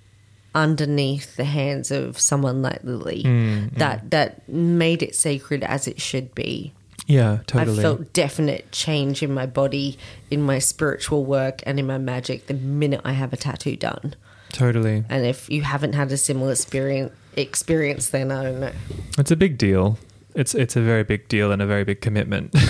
underneath 0.55 1.35
the 1.35 1.43
hands 1.45 1.91
of 1.91 2.19
someone 2.19 2.61
like 2.61 2.83
Lily. 2.83 3.23
Mm, 3.23 3.75
that 3.77 4.05
mm. 4.05 4.09
that 4.11 4.47
made 4.47 5.01
it 5.01 5.15
sacred 5.15 5.63
as 5.63 5.87
it 5.87 5.99
should 5.99 6.33
be. 6.35 6.73
Yeah, 7.07 7.39
totally. 7.47 7.79
I 7.79 7.81
felt 7.81 8.13
definite 8.13 8.71
change 8.71 9.21
in 9.21 9.33
my 9.33 9.45
body, 9.45 9.97
in 10.31 10.41
my 10.41 10.59
spiritual 10.59 11.25
work, 11.25 11.61
and 11.65 11.79
in 11.79 11.87
my 11.87 11.97
magic 11.97 12.47
the 12.47 12.53
minute 12.53 13.01
I 13.03 13.11
have 13.13 13.33
a 13.33 13.37
tattoo 13.37 13.75
done. 13.75 14.15
totally. 14.51 15.03
And 15.09 15.25
if 15.25 15.49
you 15.49 15.63
haven't 15.63 15.93
had 15.93 16.11
a 16.11 16.17
similar 16.17 16.51
experience, 16.51 17.11
experience 17.35 18.09
then 18.09 18.31
I 18.31 18.43
don't 18.43 18.59
know. 18.59 18.71
It's 19.17 19.31
a 19.31 19.35
big 19.35 19.57
deal. 19.57 19.97
It's 20.35 20.55
it's 20.55 20.75
a 20.75 20.81
very 20.81 21.03
big 21.03 21.27
deal 21.27 21.51
and 21.51 21.61
a 21.61 21.65
very 21.65 21.83
big 21.83 22.01
commitment. 22.01 22.53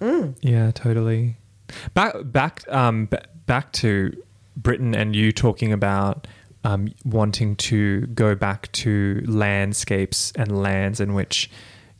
Mm, 0.00 0.34
Yeah, 0.42 0.70
totally. 0.72 1.36
Back 1.94 2.14
back 2.24 2.62
um 2.68 3.06
b- 3.06 3.16
back 3.46 3.72
to 3.74 4.16
Britain 4.56 4.94
and 4.94 5.14
you 5.14 5.32
talking 5.32 5.72
about 5.72 6.26
um, 6.64 6.88
wanting 7.04 7.56
to 7.56 8.06
go 8.08 8.34
back 8.34 8.70
to 8.72 9.22
landscapes 9.26 10.32
and 10.34 10.62
lands 10.62 10.98
in 11.00 11.12
which 11.14 11.50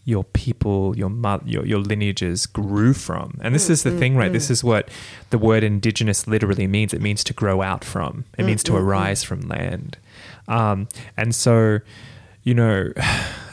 your 0.04 0.24
people, 0.24 0.96
your 0.96 1.08
mo- 1.10 1.42
your 1.44 1.64
your 1.66 1.78
lineages 1.80 2.46
grew 2.46 2.92
from. 2.94 3.38
And 3.42 3.54
this 3.54 3.68
is 3.70 3.82
the 3.82 3.90
thing, 3.98 4.16
right? 4.16 4.32
This 4.32 4.50
is 4.50 4.62
what 4.64 4.88
the 5.30 5.38
word 5.38 5.62
indigenous 5.64 6.26
literally 6.26 6.66
means. 6.66 6.92
It 6.94 7.00
means 7.02 7.22
to 7.24 7.32
grow 7.32 7.62
out 7.62 7.84
from. 7.84 8.24
It 8.38 8.44
means 8.44 8.62
to 8.64 8.76
arise 8.76 9.22
from 9.22 9.40
land. 9.42 9.96
Um, 10.48 10.88
and 11.16 11.34
so, 11.34 11.80
you 12.42 12.54
know, 12.54 12.92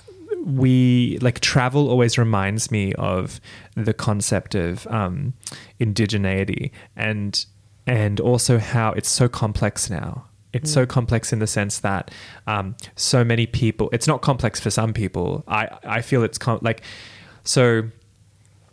we 0.46 1.18
like 1.22 1.40
travel 1.40 1.90
always 1.90 2.18
reminds 2.18 2.72
me 2.72 2.94
of 2.94 3.40
the 3.76 3.94
concept 3.94 4.56
of 4.56 4.88
um, 4.88 5.34
indigeneity 5.80 6.72
and 6.96 7.46
and 7.88 8.20
also 8.20 8.58
how 8.58 8.92
it's 8.94 9.10
so 9.10 9.28
complex 9.28 9.90
now. 9.90 10.26
It's 10.54 10.72
so 10.72 10.86
complex 10.86 11.32
in 11.32 11.40
the 11.40 11.48
sense 11.48 11.80
that 11.80 12.12
um, 12.46 12.76
so 12.98 13.24
many 13.24 13.46
people. 13.46 13.90
It's 13.94 14.06
not 14.06 14.22
complex 14.22 14.60
for 14.60 14.70
some 14.70 14.94
people. 14.94 15.44
I 15.48 15.70
I 15.84 16.02
feel 16.02 16.24
it's 16.24 16.38
com- 16.38 16.60
like 16.62 16.82
so. 17.44 17.84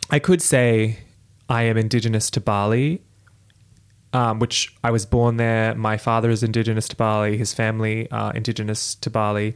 I 0.09 0.19
could 0.19 0.41
say 0.41 0.99
I 1.47 1.63
am 1.63 1.77
indigenous 1.77 2.29
to 2.31 2.41
Bali, 2.41 3.01
um, 4.11 4.39
which 4.39 4.75
I 4.83 4.91
was 4.91 5.05
born 5.05 5.37
there. 5.37 5.73
My 5.75 5.97
father 5.97 6.29
is 6.29 6.43
indigenous 6.43 6.87
to 6.89 6.95
Bali. 6.95 7.37
His 7.37 7.53
family 7.53 8.09
are 8.11 8.33
indigenous 8.33 8.95
to 8.95 9.09
Bali. 9.09 9.55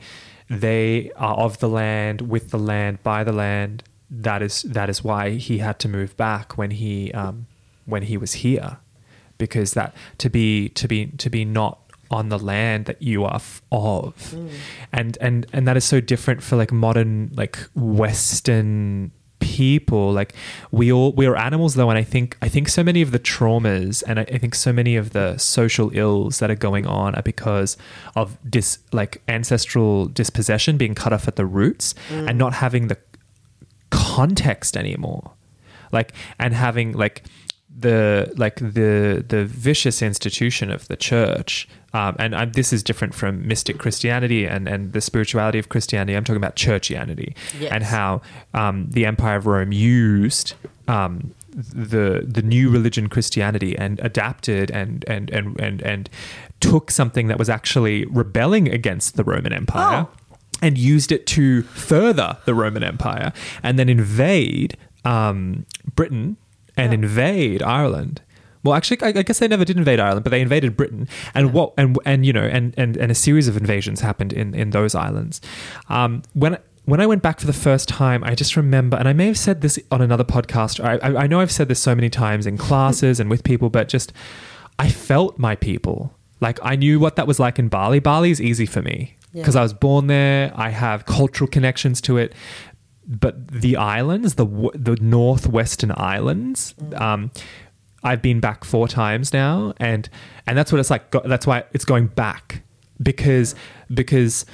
They 0.59 1.11
are 1.15 1.35
of 1.35 1.59
the 1.59 1.69
land, 1.69 2.21
with 2.21 2.51
the 2.51 2.59
land, 2.59 3.01
by 3.03 3.23
the 3.23 3.31
land. 3.33 3.83
That 4.09 4.41
is 4.41 4.61
that 4.63 4.89
is 4.89 5.03
why 5.03 5.31
he 5.31 5.57
had 5.57 5.79
to 5.79 5.87
move 5.89 6.15
back 6.17 6.57
when 6.57 6.71
he 6.71 7.11
um, 7.13 7.47
when 7.85 8.03
he 8.03 8.17
was 8.17 8.33
here, 8.33 8.77
because 9.37 9.73
that 9.73 9.93
to 10.19 10.29
be 10.29 10.69
to 10.69 10.87
be 10.87 11.07
to 11.07 11.29
be 11.29 11.45
not 11.45 11.79
on 12.11 12.29
the 12.29 12.37
land 12.37 12.85
that 12.85 13.01
you 13.01 13.23
are 13.23 13.35
f- 13.35 13.61
of, 13.71 14.35
and 14.91 15.17
and 15.19 15.47
and 15.51 15.67
that 15.67 15.75
is 15.77 15.83
so 15.85 15.99
different 15.99 16.43
for 16.43 16.55
like 16.55 16.71
modern 16.71 17.31
like 17.35 17.57
Western 17.75 19.11
people 19.43 20.11
like 20.13 20.33
we 20.71 20.91
all 20.91 21.11
we 21.13 21.25
are 21.25 21.35
animals 21.35 21.75
though 21.75 21.89
and 21.89 21.99
i 21.99 22.03
think 22.03 22.37
i 22.41 22.47
think 22.47 22.69
so 22.69 22.81
many 22.81 23.01
of 23.01 23.11
the 23.11 23.19
traumas 23.19 24.01
and 24.07 24.19
I, 24.19 24.23
I 24.23 24.37
think 24.37 24.55
so 24.55 24.71
many 24.71 24.95
of 24.95 25.11
the 25.11 25.37
social 25.37 25.91
ills 25.93 26.39
that 26.39 26.49
are 26.49 26.55
going 26.55 26.87
on 26.87 27.13
are 27.15 27.21
because 27.21 27.75
of 28.15 28.37
dis 28.49 28.79
like 28.93 29.21
ancestral 29.27 30.05
dispossession 30.07 30.77
being 30.77 30.95
cut 30.95 31.11
off 31.11 31.27
at 31.27 31.35
the 31.35 31.45
roots 31.45 31.93
mm. 32.09 32.27
and 32.27 32.37
not 32.37 32.53
having 32.53 32.87
the 32.87 32.97
context 33.93 34.75
anymore. 34.75 35.31
Like 35.91 36.13
and 36.39 36.53
having 36.53 36.93
like 36.93 37.23
the 37.77 38.31
like 38.37 38.55
the 38.57 39.23
the 39.27 39.45
vicious 39.45 40.01
institution 40.01 40.69
of 40.71 40.87
the 40.87 40.95
church 40.95 41.67
um, 41.93 42.15
and 42.19 42.35
i 42.35 42.45
this 42.45 42.71
is 42.71 42.83
different 42.83 43.13
from 43.15 43.47
mystic 43.47 43.79
christianity 43.79 44.45
and 44.45 44.67
and 44.67 44.93
the 44.93 45.01
spirituality 45.01 45.57
of 45.57 45.69
christianity 45.69 46.15
i'm 46.15 46.23
talking 46.23 46.37
about 46.37 46.55
churchianity 46.55 47.33
Yes. 47.59 47.71
and 47.71 47.83
how 47.83 48.21
um, 48.53 48.87
the 48.91 49.05
empire 49.05 49.37
of 49.37 49.47
rome 49.47 49.71
used 49.71 50.53
um, 50.87 51.33
the 51.51 52.23
the 52.27 52.41
new 52.43 52.69
religion 52.69 53.09
christianity 53.09 53.75
and 53.77 53.99
adapted 54.01 54.69
and 54.71 55.03
and 55.07 55.29
and 55.31 55.59
and 55.59 55.81
and 55.81 56.09
took 56.59 56.91
something 56.91 57.27
that 57.27 57.39
was 57.39 57.49
actually 57.49 58.05
rebelling 58.05 58.67
against 58.69 59.15
the 59.17 59.23
roman 59.23 59.51
empire 59.53 60.07
and 60.61 60.77
used 60.77 61.11
it 61.11 61.25
to 61.27 61.63
further 61.63 62.37
the 62.45 62.53
Roman 62.53 62.83
Empire 62.83 63.33
and 63.63 63.77
then 63.77 63.89
invade 63.89 64.77
um, 65.03 65.65
Britain 65.93 66.37
and 66.77 66.91
Yeah. 66.91 66.95
invade 66.99 67.61
Ireland. 67.63 68.21
Well, 68.63 68.75
actually, 68.75 69.01
I, 69.01 69.07
I 69.07 69.23
guess 69.23 69.39
they 69.39 69.47
never 69.49 69.65
did 69.65 69.77
invade 69.77 69.99
Ireland, 69.99 70.23
but 70.23 70.29
they 70.31 70.39
invaded 70.41 70.77
Britain, 70.77 71.07
and 71.35 71.51
what 71.53 71.73
and 71.77 71.97
and 72.05 72.25
you 72.25 72.31
know, 72.31 72.43
and 72.43 72.73
and, 72.77 72.95
and 72.95 73.11
a 73.11 73.15
series 73.15 73.47
of 73.49 73.57
invasions 73.57 73.99
happened 74.01 74.31
in 74.33 74.53
in 74.55 74.69
those 74.69 74.95
islands. 74.95 75.41
Um, 75.89 76.21
when 76.33 76.57
when 76.85 76.99
I 77.01 77.05
went 77.05 77.21
back 77.21 77.39
for 77.41 77.45
the 77.45 77.53
first 77.53 77.87
time, 77.89 78.23
I 78.23 78.35
just 78.35 78.55
remember, 78.55 78.95
and 78.97 79.07
I 79.07 79.13
may 79.13 79.25
have 79.27 79.37
said 79.37 79.61
this 79.61 79.77
on 79.91 80.01
another 80.01 80.23
podcast. 80.23 80.83
I, 80.83 80.95
I, 81.05 81.23
I 81.23 81.27
know 81.27 81.39
I've 81.41 81.51
said 81.51 81.67
this 81.67 81.79
so 81.81 81.93
many 81.95 82.09
times 82.09 82.45
in 82.47 82.57
classes 82.57 83.19
and 83.19 83.29
with 83.29 83.43
people, 83.43 83.69
but 83.69 83.87
just 83.89 84.13
I 84.79 84.89
felt 84.89 85.37
my 85.37 85.55
people. 85.55 86.13
Like 86.39 86.59
I 86.63 86.75
knew 86.77 86.99
what 86.99 87.15
that 87.17 87.27
was 87.27 87.39
like 87.39 87.59
in 87.59 87.67
Bali. 87.69 87.99
Bali 87.99 88.31
is 88.31 88.41
easy 88.41 88.65
for 88.65 88.81
me 88.81 89.15
Yeah. 89.33 89.41
because 89.41 89.55
I 89.57 89.61
was 89.61 89.73
born 89.73 90.07
there. 90.07 90.51
I 90.55 90.69
have 90.69 91.05
cultural 91.05 91.49
connections 91.49 92.01
to 92.01 92.17
it. 92.17 92.33
But 93.05 93.47
the 93.49 93.75
islands, 93.77 94.35
the 94.35 94.45
the 94.75 94.97
northwestern 95.01 95.91
islands, 95.95 96.73
um, 96.95 97.31
I've 98.03 98.21
been 98.21 98.39
back 98.39 98.63
four 98.63 98.87
times 98.87 99.33
now, 99.33 99.73
and 99.77 100.07
and 100.47 100.57
that's 100.57 100.71
what 100.71 100.79
it's 100.79 100.89
like. 100.89 101.11
That's 101.25 101.45
why 101.45 101.63
it's 101.73 101.85
going 101.85 102.07
back 102.07 102.63
because 103.01 103.55
because 103.93 104.45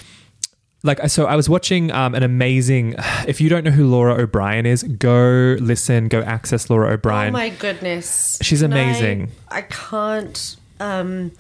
like 0.83 0.99
so 1.09 1.25
I 1.25 1.35
was 1.35 1.49
watching 1.49 1.91
um, 1.91 2.15
an 2.15 2.23
amazing. 2.23 2.95
If 3.27 3.39
you 3.41 3.49
don't 3.49 3.63
know 3.63 3.71
who 3.71 3.85
Lora 3.87 4.15
O'Brien 4.15 4.65
is, 4.65 4.81
go 4.83 5.55
listen, 5.59 6.07
go 6.07 6.21
access 6.21 6.69
Lora 6.69 6.93
O'Brien. 6.93 7.29
Oh 7.29 7.31
my 7.31 7.49
goodness. 7.49 8.39
She's 8.41 8.61
Can 8.61 8.73
I- 8.73 8.79
amazing. 8.81 9.31
I, 9.49 9.61
can't 9.63 10.55
um 10.79 11.31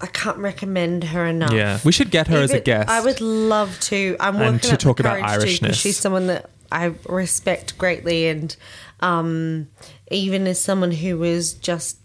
I 0.00 0.06
can't 0.06 0.38
recommend 0.38 1.04
her 1.04 1.24
enough. 1.26 1.52
yeah, 1.52 1.78
we 1.84 1.92
should 1.92 2.10
get 2.10 2.26
her 2.28 2.38
as 2.38 2.50
a 2.52 2.60
guest. 2.60 2.88
I 2.88 3.00
would 3.00 3.20
love 3.20 3.78
to. 3.82 4.16
I'm 4.20 4.36
And 4.36 4.54
working 4.56 4.70
to 4.70 4.76
talk 4.76 5.00
about 5.00 5.18
courage 5.20 5.58
to, 5.60 5.66
'cause 5.66 5.70
Irishness. 5.76 5.80
She's 5.80 5.96
someone 5.96 6.26
that 6.26 6.50
I 6.72 6.94
respect 7.08 7.78
greatly, 7.78 8.26
and 8.28 8.54
um, 9.00 9.68
even 10.10 10.46
as 10.46 10.60
someone 10.60 10.90
who 10.92 11.18
was 11.18 11.52
just 11.54 11.98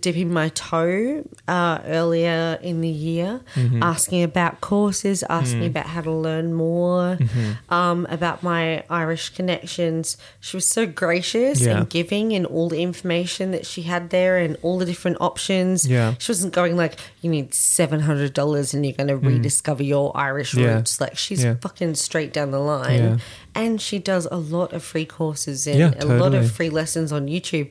dipping 0.00 0.32
my 0.32 0.48
toe 0.50 1.24
uh, 1.48 1.78
earlier 1.86 2.58
in 2.62 2.80
the 2.80 2.88
year, 2.88 3.40
Mm-hmm. 3.54 3.82
asking 3.82 4.22
about 4.22 4.60
courses, 4.60 5.22
asking 5.28 5.62
Mm. 5.62 5.66
about 5.74 5.86
how 5.86 6.00
to 6.02 6.10
learn 6.12 6.52
more, 6.54 7.16
Mm-hmm. 7.20 7.72
um, 7.74 8.06
about 8.10 8.42
my 8.42 8.82
Irish 8.90 9.30
connections. 9.30 10.16
She 10.40 10.56
was 10.56 10.66
so 10.66 10.86
gracious 10.86 11.60
Yeah. 11.60 11.78
and 11.78 11.88
giving, 11.88 12.32
and 12.32 12.44
all 12.46 12.68
the 12.68 12.82
information 12.82 13.50
that 13.52 13.64
she 13.66 13.82
had 13.82 14.10
there, 14.10 14.36
and 14.38 14.56
all 14.62 14.78
the 14.78 14.86
different 14.86 15.18
options. 15.20 15.86
Yeah. 15.86 16.14
She 16.18 16.30
wasn't 16.30 16.52
going 16.52 16.76
like, 16.76 16.96
you 17.22 17.30
need 17.30 17.54
$700 17.54 18.74
and 18.74 18.84
you're 18.84 18.94
going 18.94 19.08
to 19.08 19.16
rediscover 19.16 19.82
your 19.82 20.16
Irish 20.16 20.54
Mm. 20.54 20.60
Yeah. 20.62 20.74
roots. 20.76 21.00
Like, 21.00 21.16
she's 21.16 21.42
Yeah. 21.44 21.54
fucking 21.60 21.94
straight 21.96 22.32
down 22.32 22.50
the 22.50 22.60
line. 22.60 23.20
And 23.54 23.80
she 23.80 23.98
does 23.98 24.26
a 24.30 24.36
lot 24.36 24.72
of 24.72 24.82
free 24.82 25.06
courses 25.06 25.66
and 25.66 25.94
a 26.02 26.06
lot 26.06 26.34
of 26.34 26.50
free 26.52 26.68
lessons 26.70 27.10
on 27.12 27.26
YouTube. 27.26 27.70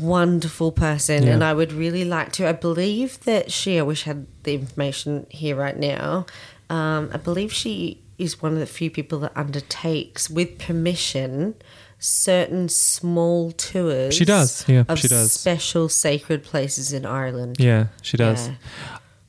Wonderful 0.00 0.72
person. 0.72 1.22
Yeah. 1.22 1.34
And 1.34 1.44
I 1.44 1.54
would 1.54 1.72
really 1.72 2.04
like 2.04 2.32
to. 2.32 2.48
I 2.48 2.52
believe 2.52 3.20
that 3.20 3.52
she, 3.52 3.78
I 3.78 3.82
wish 3.82 4.06
I 4.06 4.10
had 4.10 4.26
the 4.42 4.54
information 4.54 5.26
here 5.30 5.54
right 5.54 5.76
now. 5.76 6.26
Um, 6.68 7.10
I 7.12 7.18
believe 7.18 7.52
she 7.52 8.02
is 8.18 8.42
one 8.42 8.54
of 8.54 8.58
the 8.58 8.66
few 8.66 8.90
people 8.90 9.20
that 9.20 9.32
undertakes, 9.36 10.28
with 10.28 10.58
permission, 10.58 11.54
certain 11.98 12.68
small 12.68 13.52
tours. 13.52 14.14
She 14.14 14.24
does, 14.24 14.64
yeah, 14.68 14.84
of 14.88 14.98
she 14.98 15.08
does. 15.08 15.32
Special 15.32 15.88
sacred 15.88 16.42
places 16.42 16.92
in 16.92 17.06
Ireland. 17.06 17.56
Yeah, 17.58 17.86
she 18.02 18.16
does. 18.16 18.48
Yeah. 18.48 18.54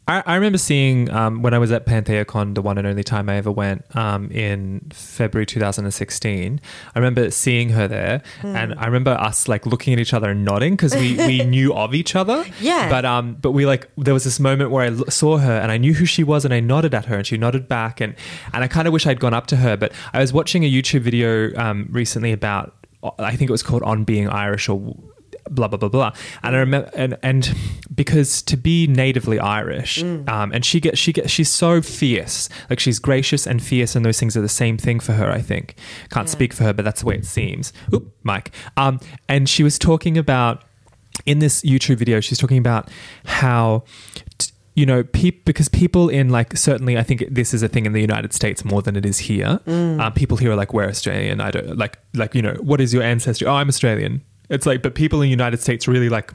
I, 0.08 0.24
I 0.26 0.36
remember 0.36 0.58
seeing 0.58 1.10
um, 1.12 1.42
when 1.42 1.54
I 1.54 1.60
was 1.60 1.72
at 1.72 1.86
PantheaCon, 1.86 2.56
the 2.56 2.62
one 2.62 2.78
and 2.78 2.88
only 2.88 3.04
time 3.04 3.30
I 3.30 3.36
ever 3.36 3.52
went 3.52 3.84
um, 3.96 4.32
in 4.32 4.90
February 4.94 5.46
2016. 5.46 6.62
I 6.96 7.00
remember 7.00 7.30
seeing 7.32 7.70
her 7.70 7.88
there, 7.88 8.22
Hmm. 8.42 8.56
and 8.56 8.74
I 8.78 8.86
remember 8.86 9.12
us 9.12 9.48
like 9.48 9.66
looking 9.66 9.94
at 9.94 10.00
each 10.00 10.14
other 10.14 10.30
and 10.32 10.46
nodding 10.46 10.76
because 10.76 10.96
we, 10.96 11.18
we 11.18 11.44
knew 11.44 11.74
of 11.74 11.94
each 11.94 12.16
other. 12.16 12.46
Yeah. 12.62 12.90
But 12.90 13.04
um, 13.06 13.36
but 13.42 13.52
we 13.52 13.66
like 13.66 13.90
there 13.98 14.14
was 14.14 14.24
this 14.24 14.40
moment 14.40 14.72
where 14.72 14.84
I 14.86 14.90
l- 14.96 15.10
saw 15.10 15.38
her 15.38 15.58
and 15.60 15.72
I 15.72 15.78
knew 15.78 15.94
who 15.94 16.06
she 16.06 16.24
was 16.24 16.46
and 16.46 16.54
I 16.54 16.60
nodded 16.62 16.94
at 16.94 17.06
her 17.06 17.18
and 17.18 17.28
she 17.28 17.38
nodded 17.38 17.68
back 17.68 18.00
and 18.00 18.16
and 18.54 18.64
I 18.64 18.68
kind 18.68 18.88
of 18.88 18.94
wish 18.94 19.06
I'd 19.06 19.20
gone 19.20 19.34
up 19.34 19.48
to 19.48 19.58
her. 19.58 19.76
But 19.76 19.92
I 20.14 20.20
was 20.20 20.32
watching 20.32 20.64
a 20.64 20.72
YouTube 20.72 21.02
video 21.02 21.54
um, 21.60 21.88
recently 21.92 22.32
about 22.32 22.74
I 23.20 23.36
think 23.36 23.50
it 23.50 23.52
was 23.52 23.64
called 23.64 23.84
On 23.84 24.04
Being 24.04 24.28
Irish 24.30 24.70
or 24.70 24.96
blah 25.50 25.68
blah 25.68 25.78
blah 25.78 25.90
blah 25.90 26.12
and 26.44 26.56
i 26.56 26.60
remember 26.60 26.90
and 26.96 27.18
and 27.24 27.56
because 27.94 28.42
to 28.42 28.58
be 28.58 28.88
natively 28.88 29.40
irish 29.40 30.02
um 30.04 30.52
and 30.52 30.64
she 30.66 30.80
gets 30.80 30.98
she 31.00 31.12
gets 31.14 31.30
she's 31.32 31.50
so 31.50 31.82
fierce 31.82 32.50
like 32.70 32.80
she's 32.80 33.00
gracious 33.00 33.46
and 33.48 33.62
fierce 33.64 33.96
and 33.96 34.06
those 34.06 34.20
things 34.20 34.36
are 34.38 34.42
the 34.42 34.50
same 34.50 34.78
thing 34.78 35.00
for 35.00 35.14
her 35.14 35.32
i 35.32 35.42
think 35.42 35.76
can't 36.10 36.28
Yeah. 36.28 36.32
speak 36.32 36.54
for 36.54 36.64
her 36.64 36.74
but 36.74 36.86
that's 36.86 37.02
the 37.02 37.08
way 37.08 37.16
it 37.16 37.26
seems 37.26 37.74
oop 37.94 38.14
mike 38.24 38.52
um 38.78 39.00
and 39.30 39.48
she 39.50 39.64
was 39.64 39.78
talking 39.80 40.18
about 40.18 40.64
in 41.26 41.40
this 41.40 41.62
youtube 41.64 41.98
video 41.98 42.20
she's 42.20 42.38
talking 42.38 42.58
about 42.58 42.90
how 43.26 43.84
t- 44.38 44.52
you 44.76 44.86
know, 44.86 45.02
peop, 45.04 45.44
because 45.44 45.68
people 45.70 46.08
in 46.08 46.30
like 46.30 46.56
certainly, 46.56 47.00
I 47.00 47.02
think 47.02 47.24
this 47.32 47.52
is 47.52 47.64
a 47.64 47.68
thing 47.68 47.88
in 47.88 47.94
the 47.94 48.00
United 48.00 48.32
States 48.32 48.64
more 48.64 48.84
than 48.84 48.96
it 48.96 49.08
is 49.08 49.18
here. 49.18 49.60
Uh, 49.66 50.12
people 50.12 50.38
here 50.38 50.52
are 50.52 50.56
like, 50.56 50.72
"We're 50.72 50.88
Australian." 50.88 51.42
I 51.42 51.50
don't 51.50 51.76
like, 51.80 51.98
like 52.14 52.36
you 52.36 52.44
know, 52.44 52.54
what 52.62 52.80
is 52.80 52.94
your 52.94 53.02
ancestry? 53.02 53.48
Oh, 53.48 53.56
I'm 53.56 53.70
Australian. 53.70 54.22
It's 54.50 54.66
like, 54.66 54.82
but 54.82 54.96
people 54.96 55.22
in 55.22 55.26
the 55.26 55.30
United 55.32 55.60
States 55.62 55.88
really 55.88 56.10
like. 56.10 56.32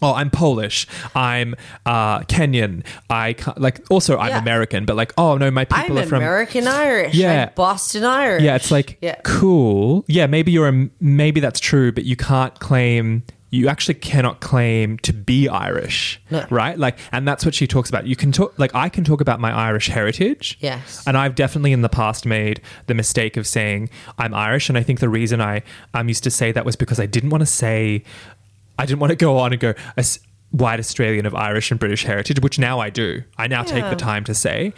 Oh, 0.00 0.14
I'm 0.14 0.30
Polish. 0.30 0.86
I'm 1.16 1.56
uh, 1.84 2.20
Kenyan. 2.20 2.84
I 3.10 3.32
can't, 3.32 3.60
like 3.60 3.80
also 3.90 4.16
I'm 4.16 4.28
Yeah. 4.28 4.38
American, 4.38 4.84
but 4.84 4.94
like 4.94 5.12
oh 5.18 5.36
no, 5.38 5.50
my 5.50 5.66
I'm 5.72 5.82
people 5.82 5.98
are 5.98 6.06
from 6.06 6.18
American 6.18 6.68
Irish. 6.68 7.14
Yeah. 7.14 7.46
I'm 7.48 7.54
Boston 7.56 8.04
Irish. 8.04 8.44
yeah, 8.44 8.54
it's 8.54 8.70
like 8.70 8.98
Yeah. 9.00 9.16
cool. 9.24 10.04
Yeah, 10.06 10.28
maybe 10.28 10.52
you're 10.52 10.68
a 10.68 10.88
maybe 11.00 11.40
that's 11.40 11.58
true, 11.58 11.90
but 11.90 12.04
you 12.04 12.14
can't 12.14 12.56
claim 12.60 13.24
you 13.50 13.66
actually 13.68 13.94
cannot 13.94 14.40
claim 14.40 14.98
to 14.98 15.12
be 15.12 15.48
Irish, 15.48 16.20
No. 16.30 16.44
right? 16.50 16.78
Like, 16.78 16.98
and 17.12 17.26
that's 17.26 17.44
what 17.46 17.54
she 17.54 17.66
talks 17.66 17.88
about. 17.88 18.06
You 18.06 18.14
can 18.14 18.30
talk 18.30 18.58
like 18.58 18.74
I 18.74 18.88
can 18.90 19.04
talk 19.04 19.20
about 19.22 19.40
my 19.40 19.50
Irish 19.52 19.88
heritage, 19.88 20.58
Yes. 20.60 21.02
and 21.06 21.16
I've 21.16 21.34
definitely 21.34 21.72
in 21.72 21.80
the 21.82 21.88
past 21.88 22.26
made 22.26 22.60
the 22.88 22.94
mistake 22.94 23.36
of 23.38 23.46
saying 23.46 23.88
I'm 24.18 24.34
Irish, 24.34 24.68
and 24.68 24.76
I 24.76 24.82
think 24.82 25.00
the 25.00 25.08
reason 25.08 25.40
I 25.40 25.62
um 25.94 26.08
used 26.08 26.24
to 26.24 26.30
say 26.30 26.52
that 26.52 26.64
was 26.66 26.76
because 26.76 27.00
I 27.00 27.06
didn't 27.06 27.30
want 27.30 27.40
to 27.42 27.46
say 27.46 28.02
I 28.78 28.84
didn't 28.86 29.00
want 29.00 29.10
to 29.10 29.16
go 29.16 29.38
on 29.38 29.52
and 29.52 29.60
go 29.60 29.72
"As- 29.96 30.20
white 30.50 30.80
Australian 30.80 31.26
of 31.26 31.34
Irish 31.34 31.70
and 31.70 31.78
British 31.78 32.04
heritage, 32.04 32.40
which 32.40 32.58
now 32.58 32.80
I 32.80 32.88
do. 32.88 33.22
I 33.36 33.48
now 33.48 33.62
take 33.62 33.84
the 33.90 33.96
time 33.96 34.24
to 34.24 34.34
say, 34.34 34.72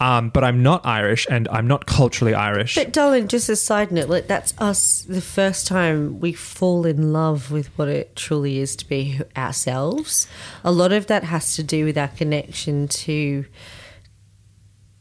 um, 0.00 0.30
but 0.30 0.44
I'm 0.44 0.62
not 0.62 0.86
Irish 0.86 1.26
and 1.28 1.48
I'm 1.48 1.66
not 1.66 1.86
culturally 1.86 2.32
Irish. 2.32 2.76
But 2.76 2.92
darling, 2.92 3.26
just 3.26 3.48
a 3.48 3.56
side 3.56 3.90
note, 3.90 4.08
like 4.08 4.28
that's 4.28 4.54
us 4.58 5.02
the 5.02 5.20
first 5.20 5.66
time 5.66 6.20
we 6.20 6.32
fall 6.32 6.86
in 6.86 7.12
love 7.12 7.50
with 7.50 7.66
what 7.76 7.88
it 7.88 8.14
truly 8.14 8.58
is 8.58 8.76
to 8.76 8.88
be 8.88 9.20
ourselves. 9.36 10.28
A 10.62 10.70
lot 10.70 10.92
of 10.92 11.08
that 11.08 11.24
has 11.24 11.56
to 11.56 11.64
do 11.64 11.84
with 11.84 11.98
our 11.98 12.08
connection 12.08 12.86
to 12.88 13.46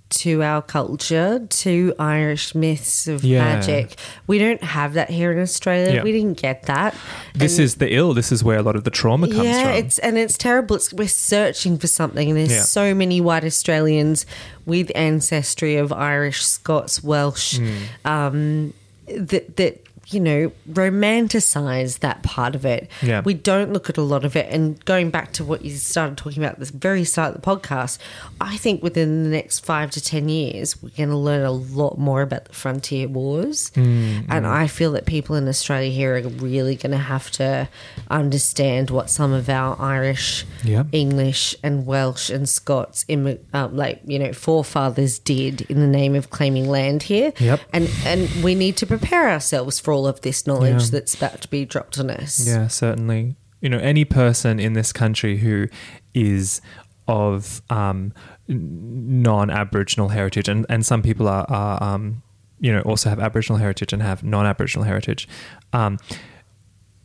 to 0.07 0.43
our 0.43 0.61
culture, 0.61 1.45
to 1.49 1.93
Irish 1.99 2.53
myths 2.55 3.07
of 3.07 3.23
Yeah. 3.23 3.43
magic. 3.43 3.95
We 4.27 4.37
don't 4.37 4.63
have 4.63 4.93
that 4.93 5.09
here 5.09 5.31
in 5.31 5.39
Australia. 5.41 5.95
Yeah. 5.95 6.03
We 6.03 6.11
didn't 6.11 6.39
get 6.39 6.63
that. 6.67 6.95
This 7.33 7.57
And- 7.57 7.65
is 7.65 7.75
the 7.75 7.93
ill. 7.93 8.13
This 8.13 8.31
is 8.31 8.43
where 8.43 8.57
a 8.57 8.61
lot 8.61 8.75
of 8.75 8.83
the 8.83 8.91
trauma 8.91 9.27
comes 9.27 9.43
yeah, 9.43 9.63
from. 9.63 9.71
it's 9.73 9.97
and 9.99 10.17
it's 10.17 10.37
terrible. 10.37 10.75
It's, 10.75 10.93
we're 10.93 11.07
searching 11.07 11.77
for 11.77 11.87
something, 11.87 12.29
and 12.29 12.37
there's 12.37 12.51
Yeah. 12.51 12.61
so 12.61 12.93
many 12.93 13.19
white 13.19 13.43
Australians 13.43 14.25
with 14.65 14.91
ancestry 14.95 15.75
of 15.75 15.91
Irish, 15.91 16.45
Scots, 16.45 17.03
Welsh, 17.03 17.57
Hmm. 17.57 17.69
um, 18.05 18.73
that 19.07 19.57
that 19.57 19.81
you 20.07 20.19
know 20.19 20.51
romanticize 20.69 21.99
that 21.99 22.23
part 22.23 22.55
of 22.55 22.65
it. 22.65 22.89
Yeah. 23.01 23.21
we 23.25 23.33
don't 23.33 23.73
look 23.73 23.89
at 23.89 23.97
a 23.97 24.01
lot 24.01 24.25
of 24.25 24.35
it. 24.35 24.47
And 24.51 24.83
going 24.85 25.09
back 25.09 25.31
to 25.33 25.43
what 25.43 25.63
you 25.65 25.71
started 25.75 26.17
talking 26.17 26.43
about 26.43 26.59
at 26.59 26.71
the 26.71 26.77
very 26.77 27.03
start 27.03 27.35
of 27.35 27.41
the 27.41 27.45
podcast, 27.47 27.97
I 28.41 28.57
think 28.57 28.83
within 28.83 29.23
the 29.23 29.29
next 29.29 29.59
five 29.59 29.91
to 29.91 30.01
ten 30.01 30.29
years, 30.29 30.81
we're 30.81 30.89
going 30.89 31.09
to 31.09 31.15
learn 31.17 31.45
a 31.45 31.51
lot 31.51 31.97
more 31.97 32.21
about 32.21 32.45
the 32.45 32.53
frontier 32.53 33.07
wars. 33.07 33.69
Hmm, 33.75 34.19
And 34.29 34.45
I 34.47 34.67
feel 34.67 34.91
that 34.93 35.05
people 35.05 35.35
in 35.35 35.47
Australia 35.47 35.89
here 35.91 36.15
are 36.17 36.21
really 36.27 36.75
going 36.75 36.91
to 36.91 36.97
have 36.97 37.31
to 37.31 37.67
understand 38.09 38.89
what 38.89 39.09
some 39.09 39.33
of 39.33 39.49
our 39.49 39.79
Irish, 39.79 40.45
Yep. 40.63 40.87
English, 40.91 41.55
and 41.63 41.85
Welsh 41.85 42.29
and 42.29 42.47
Scots, 42.47 43.03
immi- 43.05 43.39
um, 43.53 43.75
like 43.75 44.01
you 44.05 44.19
know, 44.19 44.33
forefathers 44.33 45.19
did 45.19 45.61
in 45.61 45.79
the 45.79 45.87
name 45.87 46.15
of 46.15 46.29
claiming 46.29 46.67
land 46.69 47.03
here. 47.03 47.33
Yep. 47.39 47.59
And 47.73 47.89
and 48.05 48.29
we 48.43 48.55
need 48.55 48.77
to 48.77 48.85
prepare 48.85 49.29
ourselves 49.29 49.79
for 49.79 49.94
all 49.95 50.05
of 50.07 50.21
this 50.21 50.45
knowledge 50.45 50.83
Yeah. 50.83 50.89
that's 50.91 51.13
about 51.15 51.41
to 51.41 51.47
be 51.47 51.65
dropped 51.65 51.97
on 51.99 52.09
us. 52.09 52.45
Yeah, 52.45 52.67
certainly. 52.67 53.35
You 53.61 53.69
know, 53.69 53.77
any 53.79 54.05
person 54.05 54.59
in 54.59 54.73
this 54.73 54.91
country 54.93 55.37
who 55.37 55.67
is 56.13 56.61
of 57.07 57.61
um, 57.69 58.13
non-Aboriginal 58.47 60.09
heritage, 60.09 60.47
and, 60.47 60.65
and 60.69 60.85
some 60.85 61.01
people 61.01 61.27
are, 61.27 61.45
are 61.49 61.81
um, 61.81 62.21
you 62.59 62.71
know, 62.71 62.81
also 62.81 63.09
have 63.09 63.19
Aboriginal 63.19 63.57
heritage 63.57 63.93
and 63.93 64.01
have 64.01 64.23
non-Aboriginal 64.23 64.85
heritage. 64.85 65.27
Um, 65.73 65.97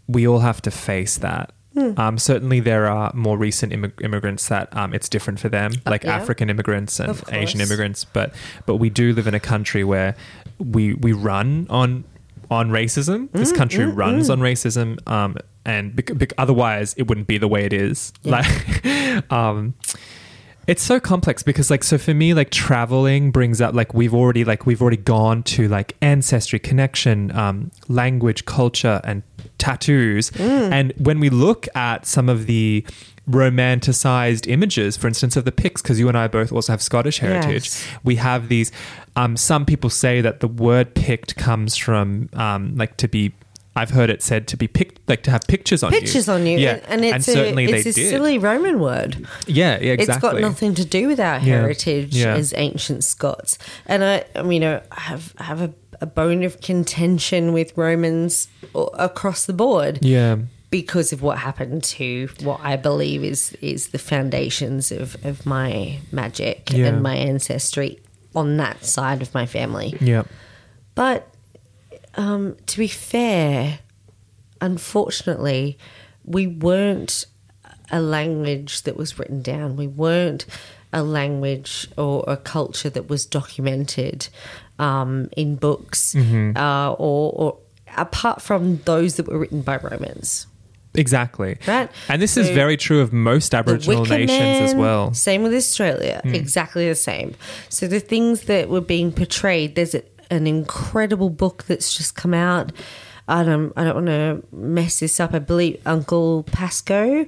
we 0.07 0.27
all 0.27 0.41
have 0.41 0.61
to 0.63 0.71
face 0.71 1.19
that. 1.19 1.53
Hmm. 1.75 1.93
Um, 1.97 2.19
certainly, 2.19 2.59
there 2.59 2.89
are 2.89 3.13
more 3.15 3.39
recent 3.39 3.73
immig- 3.73 4.03
immigrants 4.03 4.49
that 4.49 4.75
um, 4.77 4.93
it's 4.93 5.09
different 5.09 5.39
for 5.39 5.49
them, 5.49 5.73
like 5.87 6.05
Uh, 6.05 6.09
yeah. 6.09 6.17
African 6.17 6.51
immigrants 6.51 6.99
and 6.99 7.23
Asian 7.31 7.61
immigrants. 7.61 8.05
But 8.05 8.35
but 8.67 8.77
we 8.77 8.91
do 8.91 9.13
live 9.13 9.29
in 9.29 9.35
a 9.35 9.41
country 9.41 9.85
where 9.85 10.17
we 10.59 10.95
we 10.95 11.13
run 11.13 11.69
on 11.71 12.05
on 12.51 12.71
racism. 12.71 13.31
This 13.33 13.53
country 13.53 13.85
runs 13.87 14.29
on 14.31 14.41
racism, 14.41 14.99
um, 15.09 15.37
and 15.65 15.95
bec- 15.95 16.17
bec- 16.17 16.33
otherwise 16.39 16.95
it 16.95 17.07
wouldn't 17.09 17.27
be 17.27 17.39
the 17.39 17.49
way 17.49 17.65
it 17.65 17.73
is. 17.73 18.13
Like, 18.25 18.85
um, 19.33 19.75
it's 20.67 20.83
so 20.83 21.01
complex 21.01 21.43
because 21.43 21.71
like 21.71 21.83
so 21.83 21.99
for 21.99 22.15
me 22.15 22.33
like 22.35 22.51
traveling 22.51 23.31
brings 23.33 23.61
up 23.61 23.75
like 23.75 23.93
we've 23.93 24.15
already 24.15 24.45
like 24.45 24.67
we've 24.67 24.81
already 24.81 24.97
gone 24.97 25.43
to 25.43 25.67
like 25.69 25.97
ancestry 26.01 26.59
connection 26.61 27.33
um 27.33 27.73
language 27.89 28.45
culture 28.45 29.01
and 29.03 29.23
tattoos 29.59 30.31
and 30.39 30.93
when 30.99 31.19
we 31.19 31.29
look 31.29 31.67
at 31.75 32.07
some 32.07 32.29
of 32.29 32.47
the 32.47 32.85
romanticized 33.31 34.47
images 34.51 34.97
for 34.97 35.07
instance 35.09 35.37
of 35.37 35.45
the 35.45 35.53
Picts 35.53 35.83
because 35.83 35.99
you 36.01 36.09
and 36.09 36.17
i 36.19 36.27
both 36.29 36.53
also 36.53 36.73
have 36.73 36.83
scottish 36.83 37.19
heritage 37.19 37.65
Yes. 37.67 37.87
we 38.03 38.17
have 38.17 38.49
these 38.49 38.73
um 39.17 39.37
some 39.37 39.65
people 39.67 39.91
say 39.91 40.21
that 40.21 40.41
the 40.41 40.49
word 40.49 40.95
Pict 40.95 41.37
comes 41.37 41.77
from 41.77 42.29
um 42.35 42.77
like 42.77 42.97
to 42.99 43.09
be 43.09 43.33
I've 43.77 43.91
heard 43.91 44.11
it 44.11 44.21
said 44.21 44.49
to 44.49 44.57
be 44.57 44.67
picked, 44.67 45.09
like 45.09 45.23
to 45.23 45.31
have 45.31 45.43
pictures 45.47 45.85
on 45.85 45.93
Pictures 45.93 46.27
you. 46.27 46.33
on 46.33 46.45
you, 46.45 46.59
yeah, 46.59 46.81
and 46.89 47.05
it's 47.05 47.25
certainly 47.25 47.67
a, 47.71 47.77
it's 47.77 47.85
they 47.85 47.91
a 47.91 47.93
did. 47.93 48.11
silly 48.11 48.37
Roman 48.37 48.81
word. 48.81 49.27
Yeah, 49.47 49.79
yeah, 49.81 49.93
exactly. 49.93 50.03
It's 50.03 50.19
got 50.21 50.41
nothing 50.41 50.75
to 50.75 50.85
do 50.85 51.07
with 51.07 51.21
our 51.21 51.39
heritage 51.39 52.15
Yeah. 52.17 52.35
as 52.35 52.53
ancient 52.57 53.05
Scots. 53.05 53.59
And 53.87 54.03
I, 54.03 54.25
I 54.35 54.43
mean, 54.43 54.65
I 54.65 54.83
have 54.93 55.35
I 55.39 55.45
have 55.45 55.63
a, 55.63 55.73
a 56.01 56.07
bone 56.07 56.43
of 56.43 56.61
contention 56.61 57.53
with 57.53 57.73
Romans 57.79 58.49
across 58.75 59.47
the 59.47 59.53
board 59.55 60.01
Yeah, 60.03 60.39
because 60.71 61.13
of 61.13 61.21
what 61.23 61.39
happened 61.39 61.83
to 61.83 62.29
what 62.43 62.61
I 62.63 62.77
believe 62.77 63.25
is 63.25 63.53
is 63.61 63.89
the 63.89 63.99
foundations 63.99 64.93
of, 64.93 65.17
of 65.25 65.45
my 65.45 65.99
magic 66.13 66.71
Yeah. 66.73 66.87
and 66.87 67.03
my 67.03 67.17
ancestry 67.17 67.99
on 68.35 68.57
that 68.59 68.85
side 68.85 69.21
of 69.23 69.35
my 69.35 69.47
family. 69.47 69.97
yeah, 70.01 70.23
But 70.95 71.27
um, 72.15 72.57
to 72.67 72.79
be 72.79 72.87
fair, 72.89 73.81
unfortunately, 74.61 75.79
we 76.25 76.47
weren't 76.47 77.27
a 77.91 78.01
language 78.01 78.83
that 78.83 78.97
was 78.97 79.19
written 79.19 79.43
down. 79.43 79.77
We 79.77 79.87
weren't 79.89 80.47
a 80.93 81.03
language 81.03 81.89
or 81.97 82.25
a 82.29 82.37
culture 82.37 82.91
that 82.91 83.09
was 83.09 83.27
documented 83.27 84.29
um, 84.79 85.29
in 85.37 85.57
books 85.57 86.15
uh, 86.15 86.93
or, 86.99 87.33
or 87.35 87.59
apart 87.97 88.43
from 88.43 88.79
those 88.85 89.17
that 89.17 89.27
were 89.27 89.39
written 89.39 89.63
by 89.63 89.77
Romans. 89.79 90.47
Exactly. 90.95 91.57
Right. 91.67 91.89
And 92.09 92.21
this 92.21 92.37
is 92.37 92.49
very 92.51 92.77
true 92.77 93.01
of 93.01 93.13
most 93.13 93.55
Aboriginal 93.55 94.03
Wicker 94.03 94.19
nations 94.19 94.71
as 94.71 94.75
well. 94.75 95.15
Same 95.15 95.43
with 95.43 95.55
Australia, 95.55 96.21
exactly 96.25 96.89
the 96.89 96.95
same. 96.95 97.35
So 97.69 97.87
the 97.87 98.01
things 98.01 98.43
that 98.43 98.69
were 98.69 98.81
being 98.81 99.13
portrayed, 99.13 99.77
there's 99.77 99.95
a, 99.95 100.03
an 100.31 100.47
incredible 100.47 101.31
book 101.31 101.65
that's 101.65 101.97
just 101.97 102.17
come 102.17 102.35
out. 102.35 102.73
I 103.29 103.45
don't, 103.45 103.73
I 103.77 103.85
don't 103.85 103.95
want 103.95 104.07
to 104.07 104.43
mess 104.53 104.99
this 104.99 105.21
up. 105.21 105.33
I 105.33 105.39
believe 105.39 105.81
Uncle 105.87 106.43
Pascoe 106.45 107.27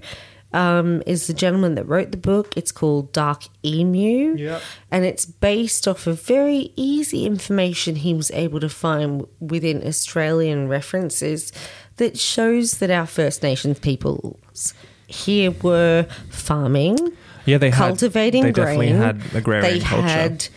um, 0.53 1.03
is 1.07 1.29
the 1.29 1.33
gentleman 1.33 1.77
that 1.77 1.85
wrote 1.85 2.11
the 2.11 2.16
book. 2.16 2.57
It's 2.57 2.72
called 2.72 3.12
Dark 3.12 3.44
Emu, 3.64 4.37
Yep. 4.37 4.62
and 4.90 5.05
it's 5.05 5.25
based 5.25 5.87
off 5.88 6.07
of 6.07 6.20
very 6.20 6.72
easy 6.77 7.25
information 7.25 7.96
he 7.96 8.12
was 8.14 8.31
able 8.33 8.61
to 8.61 8.68
find 8.68 9.27
within 9.40 9.87
Australian 9.87 10.68
references 10.68 11.53
that 12.03 12.19
shows 12.19 12.79
that 12.79 12.91
our 12.91 13.07
First 13.07 13.43
Nations 13.43 13.79
peoples 13.79 14.75
here 15.07 15.51
were 15.62 16.07
farming, 16.31 16.97
Yeah, 17.47 17.59
they 17.59 17.71
had- 17.71 17.79
cultivating 17.79 18.43
they 18.45 18.53
grain. 18.53 18.67
definitely 18.79 19.07
had 19.07 19.17
agrarian 19.35 19.75
they 19.79 19.81
culture. 19.81 20.09
Had, 20.09 20.49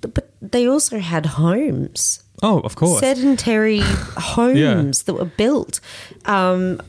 but 0.00 0.28
they 0.40 0.66
also 0.66 0.98
had 0.98 1.26
homes 1.26 2.22
Oh, 2.42 2.58
of 2.60 2.74
course. 2.74 3.00
sedentary 3.00 3.78
homes 4.36 5.02
that 5.04 5.14
were 5.14 5.26
built. 5.42 5.80
Um, 6.24 6.80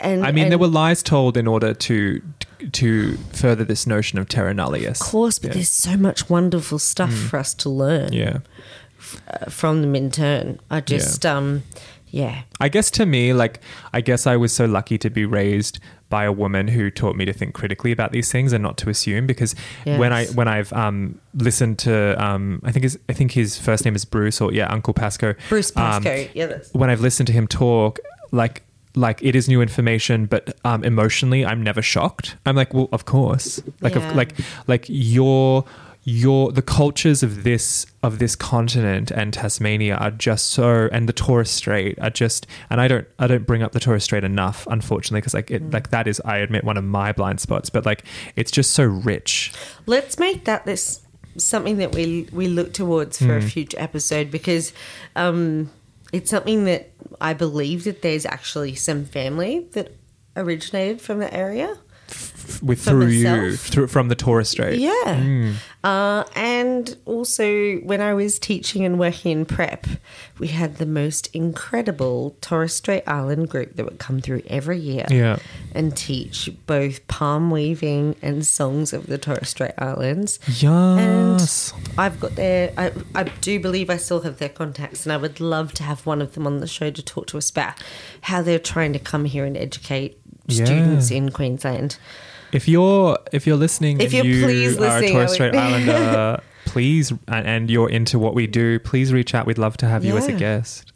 and 0.00 0.24
I 0.24 0.32
mean, 0.32 0.48
there 0.48 0.58
were 0.58 0.68
lies 0.82 1.02
told 1.02 1.36
in 1.36 1.46
order 1.46 1.74
to 1.74 2.22
to 2.70 3.16
further 3.32 3.64
this 3.64 3.86
notion 3.86 4.18
of 4.20 4.28
terra 4.28 4.54
nullius. 4.54 5.00
of 5.00 5.06
course, 5.08 5.38
but 5.40 5.48
Yeah. 5.48 5.54
there's 5.54 5.68
so 5.70 5.96
much 5.96 6.30
wonderful 6.30 6.78
stuff 6.78 7.12
for 7.12 7.36
us 7.38 7.54
to 7.54 7.68
learn 7.68 8.12
Yeah. 8.12 8.38
uh, 9.28 9.50
from 9.50 9.82
them 9.82 9.96
in 9.96 10.10
turn. 10.12 10.60
I 10.70 10.80
just, 10.80 11.26
um, 11.26 11.64
yeah, 12.12 12.42
I 12.60 12.68
guess 12.68 12.90
to 12.92 13.06
me, 13.06 13.32
like, 13.32 13.60
I 13.92 14.00
guess 14.02 14.26
I 14.26 14.36
was 14.36 14.52
so 14.52 14.66
lucky 14.66 14.98
to 14.98 15.10
be 15.10 15.24
raised 15.24 15.80
by 16.10 16.24
a 16.24 16.30
woman 16.32 16.68
who 16.68 16.90
taught 16.90 17.16
me 17.16 17.24
to 17.24 17.32
think 17.32 17.54
critically 17.54 17.90
about 17.90 18.12
these 18.12 18.30
things 18.30 18.52
and 18.52 18.62
not 18.62 18.76
to 18.76 18.90
assume. 18.90 19.26
Because 19.26 19.54
when 19.84 20.12
I 20.12 20.26
when 20.26 20.46
I've 20.46 20.70
um, 20.74 21.18
listened 21.34 21.78
to, 21.80 22.22
um, 22.22 22.60
I 22.64 22.70
think 22.70 22.82
his 22.84 22.98
I 23.08 23.14
think 23.14 23.32
his 23.32 23.56
first 23.58 23.84
name 23.86 23.94
is 23.96 24.04
Bruce 24.04 24.38
or 24.40 24.52
yeah, 24.52 24.66
Uncle 24.70 24.92
Pascoe. 24.92 25.34
Bruce 25.48 25.74
um, 25.76 26.04
yeah, 26.04 26.58
when 26.72 26.90
I've 26.90 27.00
listened 27.00 27.28
to 27.28 27.32
him 27.32 27.48
talk, 27.48 27.98
like 28.30 28.62
like 28.94 29.22
it 29.22 29.34
is 29.34 29.48
new 29.48 29.62
information, 29.62 30.26
but 30.26 30.54
um, 30.66 30.84
emotionally, 30.84 31.46
I'm 31.46 31.62
never 31.62 31.80
shocked. 31.80 32.36
I'm 32.44 32.56
like, 32.56 32.74
well, 32.74 32.90
of 32.92 33.06
course, 33.06 33.62
like 33.80 33.94
Yeah. 33.94 34.10
of, 34.10 34.14
like 34.14 34.34
like 34.66 34.84
your 34.88 35.64
your 36.04 36.50
the 36.50 36.62
cultures 36.62 37.22
of 37.22 37.44
this 37.44 37.86
of 38.02 38.18
this 38.18 38.34
continent 38.34 39.12
and 39.12 39.32
Tasmania 39.32 39.94
are 39.96 40.10
just 40.10 40.48
so 40.48 40.88
and 40.90 41.08
the 41.08 41.12
Torres 41.12 41.48
Strait 41.50 41.96
are 42.00 42.10
just 42.10 42.46
and 42.70 42.80
I 42.80 42.88
don't 42.88 43.06
I 43.20 43.28
don't 43.28 43.46
bring 43.46 43.62
up 43.62 43.70
the 43.70 43.78
Torres 43.78 44.02
Strait 44.02 44.24
enough 44.24 44.66
unfortunately 44.68 45.20
because 45.20 45.34
like 45.34 45.50
it 45.50 45.70
like 45.70 45.90
that 45.90 46.08
is 46.08 46.20
I 46.24 46.38
admit 46.38 46.64
one 46.64 46.76
of 46.76 46.82
my 46.82 47.12
blind 47.12 47.38
spots 47.38 47.70
but 47.70 47.86
like 47.86 48.04
it's 48.34 48.50
just 48.50 48.72
so 48.72 48.84
rich 48.84 49.52
Let's 49.86 50.18
make 50.18 50.44
that 50.46 50.64
this 50.66 51.00
something 51.36 51.76
that 51.78 51.94
we 51.94 52.28
we 52.32 52.48
look 52.48 52.72
towards 52.72 53.18
for 53.18 53.38
Hmm. 53.38 53.46
a 53.46 53.48
future 53.48 53.78
episode 53.80 54.30
because 54.30 54.72
um, 55.14 55.70
it's 56.12 56.30
something 56.30 56.64
that 56.64 56.90
I 57.20 57.32
believe 57.32 57.84
that 57.84 58.02
there's 58.02 58.26
actually 58.26 58.74
some 58.74 59.04
family 59.04 59.66
that 59.72 59.92
originated 60.36 61.00
from 61.00 61.20
the 61.20 61.32
area. 61.32 61.78
With 62.62 62.82
through 62.82 63.06
you 63.06 63.56
through 63.56 63.86
from 63.88 64.08
the 64.08 64.14
Torres 64.14 64.48
Strait 64.48 64.78
Yeah. 64.80 65.52
Uh, 65.84 66.22
and 66.36 66.96
also, 67.06 67.76
when 67.78 68.00
I 68.00 68.14
was 68.14 68.38
teaching 68.38 68.84
and 68.84 69.00
working 69.00 69.32
in 69.32 69.44
prep, 69.44 69.86
we 70.38 70.46
had 70.48 70.76
the 70.76 70.86
most 70.86 71.26
incredible 71.34 72.36
Torres 72.40 72.72
Strait 72.72 73.02
Island 73.08 73.48
group 73.48 73.74
that 73.74 73.84
would 73.84 73.98
come 73.98 74.20
through 74.20 74.42
every 74.46 74.78
year 74.78 75.06
Yeah. 75.10 75.38
and 75.74 75.96
teach 75.96 76.48
both 76.66 77.04
palm 77.08 77.50
weaving 77.50 78.14
and 78.22 78.46
songs 78.46 78.92
of 78.92 79.08
the 79.08 79.18
Torres 79.18 79.48
Strait 79.48 79.72
Islands. 79.76 80.38
yes 80.46 81.72
I've 81.98 82.20
got 82.20 82.36
their, 82.36 82.72
I, 82.76 82.92
I 83.14 83.24
do 83.24 83.58
believe 83.58 83.90
I 83.90 83.96
still 83.96 84.20
have 84.22 84.38
their 84.38 84.48
contacts, 84.48 85.04
and 85.04 85.12
I 85.12 85.16
would 85.16 85.40
love 85.40 85.72
to 85.74 85.82
have 85.82 86.06
one 86.06 86.22
of 86.22 86.34
them 86.34 86.46
on 86.46 86.60
the 86.60 86.66
show 86.68 86.90
to 86.90 87.02
talk 87.02 87.26
to 87.28 87.38
us 87.38 87.50
about 87.50 87.74
how 88.22 88.40
they're 88.42 88.58
trying 88.60 88.92
to 88.92 88.98
come 88.98 89.24
here 89.24 89.44
and 89.44 89.56
educate 89.56 90.18
Yeah. 90.46 90.64
students 90.64 91.10
in 91.10 91.30
Queensland. 91.30 91.98
If 92.52 92.68
you're 92.68 93.18
if 93.32 93.46
you're 93.46 93.56
listening, 93.56 94.00
If 94.00 94.14
and 94.14 94.24
you're 94.24 94.26
you 94.26 94.44
please 94.44 94.78
are 94.78 95.02
a 95.02 95.10
Torres 95.10 95.32
Strait 95.32 95.54
Islander, 95.54 96.42
please, 96.66 97.10
and, 97.28 97.46
and 97.46 97.70
you're 97.70 97.88
into 97.88 98.18
what 98.18 98.34
we 98.34 98.46
do, 98.46 98.78
please 98.78 99.12
reach 99.12 99.34
out. 99.34 99.46
We'd 99.46 99.58
love 99.58 99.76
to 99.78 99.86
have 99.86 100.04
you 100.04 100.16
as 100.16 100.28
a 100.28 100.32
guest. 100.32 100.92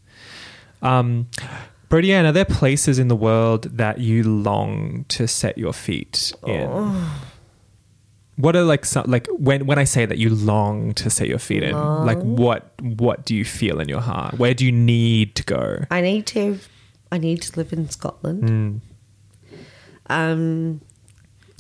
Um, 0.82 1.28
Brodianne, 1.88 2.24
are 2.24 2.32
there 2.32 2.44
places 2.44 2.98
in 2.98 3.08
the 3.08 3.16
world 3.16 3.64
that 3.76 3.98
you 3.98 4.22
long 4.22 5.04
to 5.08 5.26
set 5.28 5.56
your 5.56 5.72
feet 5.72 6.32
in? 6.46 6.68
Oh. 6.70 7.22
What 8.36 8.54
are 8.54 8.64
like 8.64 8.84
some, 8.84 9.10
like 9.10 9.26
when 9.30 9.66
when 9.66 9.78
I 9.78 9.84
say 9.84 10.04
that 10.04 10.18
you 10.18 10.28
long 10.28 10.92
to 10.94 11.08
set 11.08 11.26
your 11.26 11.38
feet 11.38 11.62
in, 11.62 11.74
like 11.74 12.18
what 12.18 12.70
what 12.82 13.24
do 13.24 13.34
you 13.34 13.46
feel 13.46 13.80
in 13.80 13.88
your 13.88 14.00
heart? 14.00 14.38
Where 14.38 14.52
do 14.52 14.66
you 14.66 14.72
need 14.72 15.36
to 15.36 15.44
go? 15.44 15.84
I 15.90 16.02
need 16.02 16.26
to, 16.28 16.58
I 17.10 17.16
need 17.16 17.40
to 17.42 17.56
live 17.58 17.72
in 17.72 17.88
Scotland. 17.88 18.42
Mm. 18.42 18.80
Um, 20.08 20.80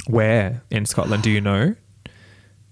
Where 0.06 0.62
in 0.70 0.86
Scotland 0.86 1.22
do 1.22 1.30
you 1.30 1.40
know? 1.40 1.74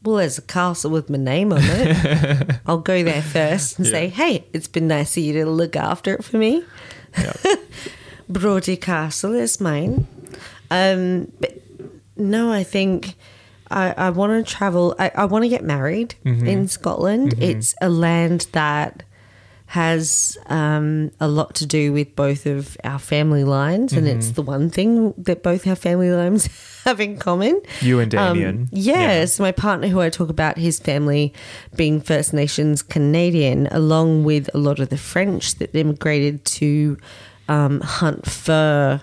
well, 0.03 0.16
there's 0.16 0.37
a 0.37 0.42
castle 0.42 0.90
with 0.90 1.09
my 1.09 1.16
name 1.16 1.51
on 1.53 1.61
it. 1.62 2.57
I'll 2.66 2.77
go 2.79 3.03
there 3.03 3.23
first 3.23 3.79
and 3.79 3.87
say, 3.87 4.09
"Hey, 4.09 4.44
it's 4.53 4.68
been 4.68 4.87
nice 4.87 5.16
of 5.16 5.23
you 5.23 5.33
to 5.35 5.47
look 5.47 5.77
after 5.77 6.12
it 6.14 6.23
for 6.25 6.37
me." 6.37 6.62
Yeah. 7.18 7.33
Brodie 8.29 8.77
Castle 8.77 9.35
is 9.35 9.61
mine. 9.61 10.07
Um, 10.70 11.31
but 11.40 11.59
no, 12.16 12.53
I 12.53 12.64
think 12.64 13.14
I, 13.70 13.92
I 13.97 14.11
want 14.11 14.47
to 14.47 14.53
travel. 14.53 14.94
I, 14.99 15.11
I 15.14 15.25
want 15.25 15.44
to 15.44 15.49
get 15.49 15.64
married 15.64 16.14
Mm-hmm. 16.25 16.47
in 16.47 16.68
Scotland. 16.68 17.35
It's 17.38 17.75
a 17.81 17.88
land 17.88 18.47
that 18.53 19.05
has 19.75 20.39
um, 20.47 21.11
a 21.19 21.27
lot 21.27 21.55
to 21.57 21.67
do 21.67 21.93
with 21.93 22.15
both 22.15 22.47
of 22.47 22.77
our 22.85 22.99
family 23.01 23.43
lines, 23.43 23.93
and 23.93 24.07
it's 24.07 24.27
Mm-hmm. 24.27 24.35
the 24.35 24.43
one 24.43 24.71
thing 24.71 25.13
that 25.19 25.43
both 25.43 25.67
our 25.67 25.75
family 25.75 26.11
lines 26.13 26.47
have 26.85 27.01
in 27.01 27.17
common. 27.19 27.61
You 27.81 27.99
and 27.99 28.15
Um, 28.15 28.35
Damien. 28.39 28.69
yes, 28.71 29.41
my 29.41 29.51
partner, 29.51 29.89
who 29.89 30.01
I 30.01 30.11
talk 30.11 30.29
about, 30.31 30.59
his 30.59 30.79
family 30.79 31.33
being 31.75 32.01
First 32.01 32.33
Nations 32.33 32.83
Canadian, 32.83 33.67
along 33.73 34.23
with 34.23 34.49
a 34.55 34.59
lot 34.59 34.79
of 34.79 34.91
the 34.91 34.97
French 34.97 35.57
that 35.57 35.75
immigrated 35.75 36.45
to 36.61 36.97
um, 37.49 37.81
hunt 37.81 38.27
fur 38.27 39.03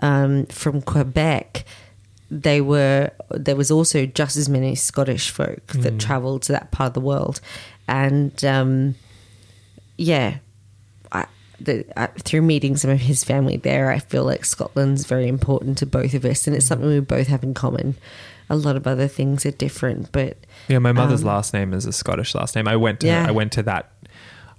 um, 0.00 0.46
from 0.46 0.80
Quebec. 0.80 1.64
They 2.30 2.60
were 2.62 3.10
there 3.30 3.56
was 3.56 3.70
also 3.70 4.06
just 4.06 4.36
as 4.38 4.48
many 4.48 4.74
Scottish 4.74 5.28
folk 5.30 5.66
that 5.74 5.98
travelled 5.98 6.42
to 6.44 6.52
that 6.52 6.70
part 6.70 6.88
of 6.88 6.94
the 6.94 7.00
world, 7.00 7.40
and 7.86 8.32
um, 8.44 8.94
yeah, 9.98 10.38
I 11.12 11.26
the, 11.60 11.84
uh, 11.96 12.06
through 12.20 12.42
meeting 12.42 12.76
some 12.76 12.90
of 12.90 13.00
his 13.00 13.24
family 13.24 13.56
there, 13.56 13.90
I 13.90 13.98
feel 13.98 14.24
like 14.24 14.44
Scotland's 14.44 15.04
very 15.04 15.28
important 15.28 15.76
to 15.78 15.86
both 15.86 16.14
of 16.14 16.24
us, 16.24 16.46
and 16.46 16.54
it's 16.56 16.66
something 16.66 16.88
we 16.88 17.00
both 17.00 17.26
have 17.26 17.42
in 17.42 17.52
common. 17.52 17.96
A 18.48 18.56
lot 18.56 18.76
of 18.76 18.86
other 18.86 19.08
things 19.08 19.44
are 19.44 19.50
different, 19.50 20.10
but 20.12 20.38
Yeah, 20.68 20.78
my 20.78 20.92
mother's 20.92 21.20
Um, 21.22 21.26
last 21.28 21.52
name 21.52 21.74
is 21.74 21.84
a 21.84 21.92
Scottish 21.92 22.34
last 22.34 22.54
name. 22.56 22.66
I 22.68 22.76
went 22.76 23.00
to 23.00 23.06
Yeah. 23.08 23.26
I 23.28 23.30
went 23.32 23.52
to 23.52 23.62
that. 23.64 23.90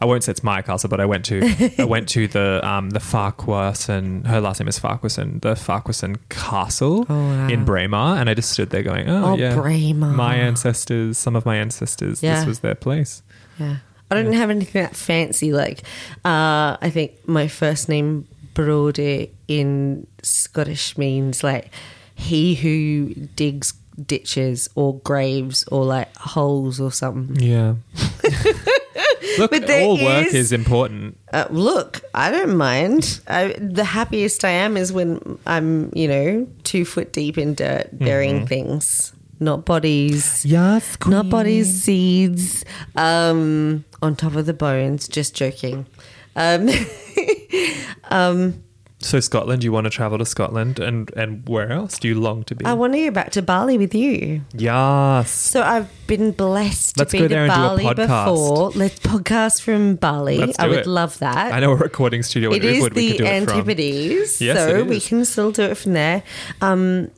I 0.02 0.06
won't 0.06 0.24
say 0.24 0.32
it's 0.32 0.44
my 0.44 0.62
castle, 0.62 0.90
but 0.90 1.00
I 1.02 1.06
went 1.06 1.26
to 1.26 1.42
I 1.80 1.84
went 1.86 2.08
to 2.10 2.28
the 2.28 2.62
um 2.68 2.92
the 2.92 3.00
Farquharson. 3.00 4.26
Her 4.26 4.40
last 4.42 4.60
name 4.60 4.68
is 4.68 4.78
Farquharson. 4.80 5.40
The 5.42 5.56
Farquharson 5.56 6.18
Castle 6.30 7.06
Oh, 7.10 7.16
wow. 7.16 7.48
in 7.48 7.66
Braemar, 7.66 8.18
and 8.18 8.30
I 8.30 8.34
just 8.34 8.52
stood 8.52 8.70
there 8.70 8.84
going, 8.84 9.10
"Oh, 9.10 9.32
Oh, 9.34 9.36
yeah, 9.38 9.56
Braemar. 9.56 10.14
My 10.14 10.36
ancestors, 10.36 11.18
some 11.18 11.36
of 11.36 11.46
my 11.46 11.56
ancestors, 11.58 12.22
Yeah. 12.22 12.36
this 12.36 12.46
was 12.46 12.60
their 12.60 12.76
place." 12.76 13.24
Yeah. 13.58 13.78
I 14.12 14.16
don't 14.16 14.34
have 14.34 14.50
anything 14.50 14.82
that 14.82 14.96
fancy. 14.96 15.54
Like, 15.54 15.80
uh, 16.26 16.78
I 16.82 16.90
think 16.92 17.12
my 17.28 17.48
first 17.48 17.90
name, 17.90 18.28
Brody, 18.54 19.32
in 19.48 20.08
Scottish 20.24 20.98
means 20.98 21.44
like 21.44 21.72
he 22.16 22.56
who 22.56 23.14
digs 23.36 23.74
ditches 24.06 24.70
or 24.76 24.96
graves 25.00 25.64
or 25.72 25.84
like 25.86 26.14
holes 26.16 26.80
or 26.80 26.92
something. 26.92 27.36
Yeah. 27.36 27.76
Look, 29.38 29.52
But 29.52 29.70
all 29.70 29.96
work 30.04 30.28
is- 30.28 30.34
is 30.34 30.52
important. 30.52 31.18
Uh, 31.32 31.46
look, 31.50 32.02
I 32.14 32.32
don't 32.32 32.58
mind. 32.58 33.22
I, 33.28 33.54
the 33.60 33.84
happiest 33.84 34.44
I 34.44 34.50
am 34.50 34.76
is 34.76 34.92
when 34.92 35.38
I'm, 35.46 35.92
you 35.96 36.08
know, 36.08 36.48
two 36.64 36.84
foot 36.84 37.14
deep 37.14 37.38
in 37.38 37.54
dirt 37.54 37.88
burying 37.98 38.48
things, 38.48 39.14
not 39.40 39.66
bodies. 39.66 40.46
Yes, 40.46 40.98
Not 41.06 41.30
bodies, 41.30 41.84
seeds 41.84 42.64
um, 42.96 43.84
on 44.02 44.16
top 44.16 44.36
of 44.36 44.46
the 44.46 44.54
bones. 44.54 45.08
Just 45.08 45.36
joking. 45.36 45.86
Um, 48.12 48.64
So 49.02 49.22
Scotland, 49.22 49.64
you 49.64 49.72
want 49.72 49.86
to 49.86 49.90
travel 49.90 50.18
to 50.18 50.26
Scotland, 50.26 50.78
and 50.80 51.10
and 51.16 51.48
where 51.48 51.72
else 51.72 52.00
do 52.00 52.08
you 52.10 52.20
long 52.20 52.44
to 52.46 52.56
be? 52.56 52.66
I 52.66 52.74
want 52.74 52.92
to 52.94 53.00
go 53.06 53.12
back 53.12 53.32
to 53.32 53.42
Bali 53.42 53.78
with 53.78 53.96
you. 53.96 54.42
yes. 54.54 55.32
So 55.32 55.62
I've 55.64 55.88
been 56.06 56.32
blessed 56.32 56.96
to 56.96 57.00
Let's 57.02 57.12
be 57.14 57.20
go 57.20 57.28
to 57.28 57.34
there 57.34 57.46
and 57.46 57.54
do 57.54 57.60
a 57.60 57.64
Bali 57.64 57.84
podcast. 57.86 58.26
before. 58.26 58.70
Let's 58.72 59.00
podcast 59.00 59.62
from 59.62 59.96
Bali. 59.96 60.38
Let's 60.38 60.60
I 60.60 60.68
would 60.68 60.80
it. 60.80 60.88
love 60.88 61.18
that. 61.20 61.54
I 61.54 61.62
know 61.62 61.72
a 61.72 61.76
recording 61.78 62.24
studio 62.24 62.50
in 62.50 62.58
It 62.58 62.66
is 62.66 62.72
Ridgewood 62.84 62.94
we 62.94 63.08
could 63.12 63.14
the 63.14 63.18
do 63.20 63.26
it 63.30 63.44
from. 63.48 63.60
Antipodes, 63.60 64.42
Yes, 64.42 64.58
so 64.58 64.76
it 64.80 64.88
we 64.88 65.00
can 65.00 65.24
still 65.24 65.52
do 65.54 65.64
it 65.64 65.78
from 65.78 65.94
there. 65.94 66.24
Um, 66.62 67.10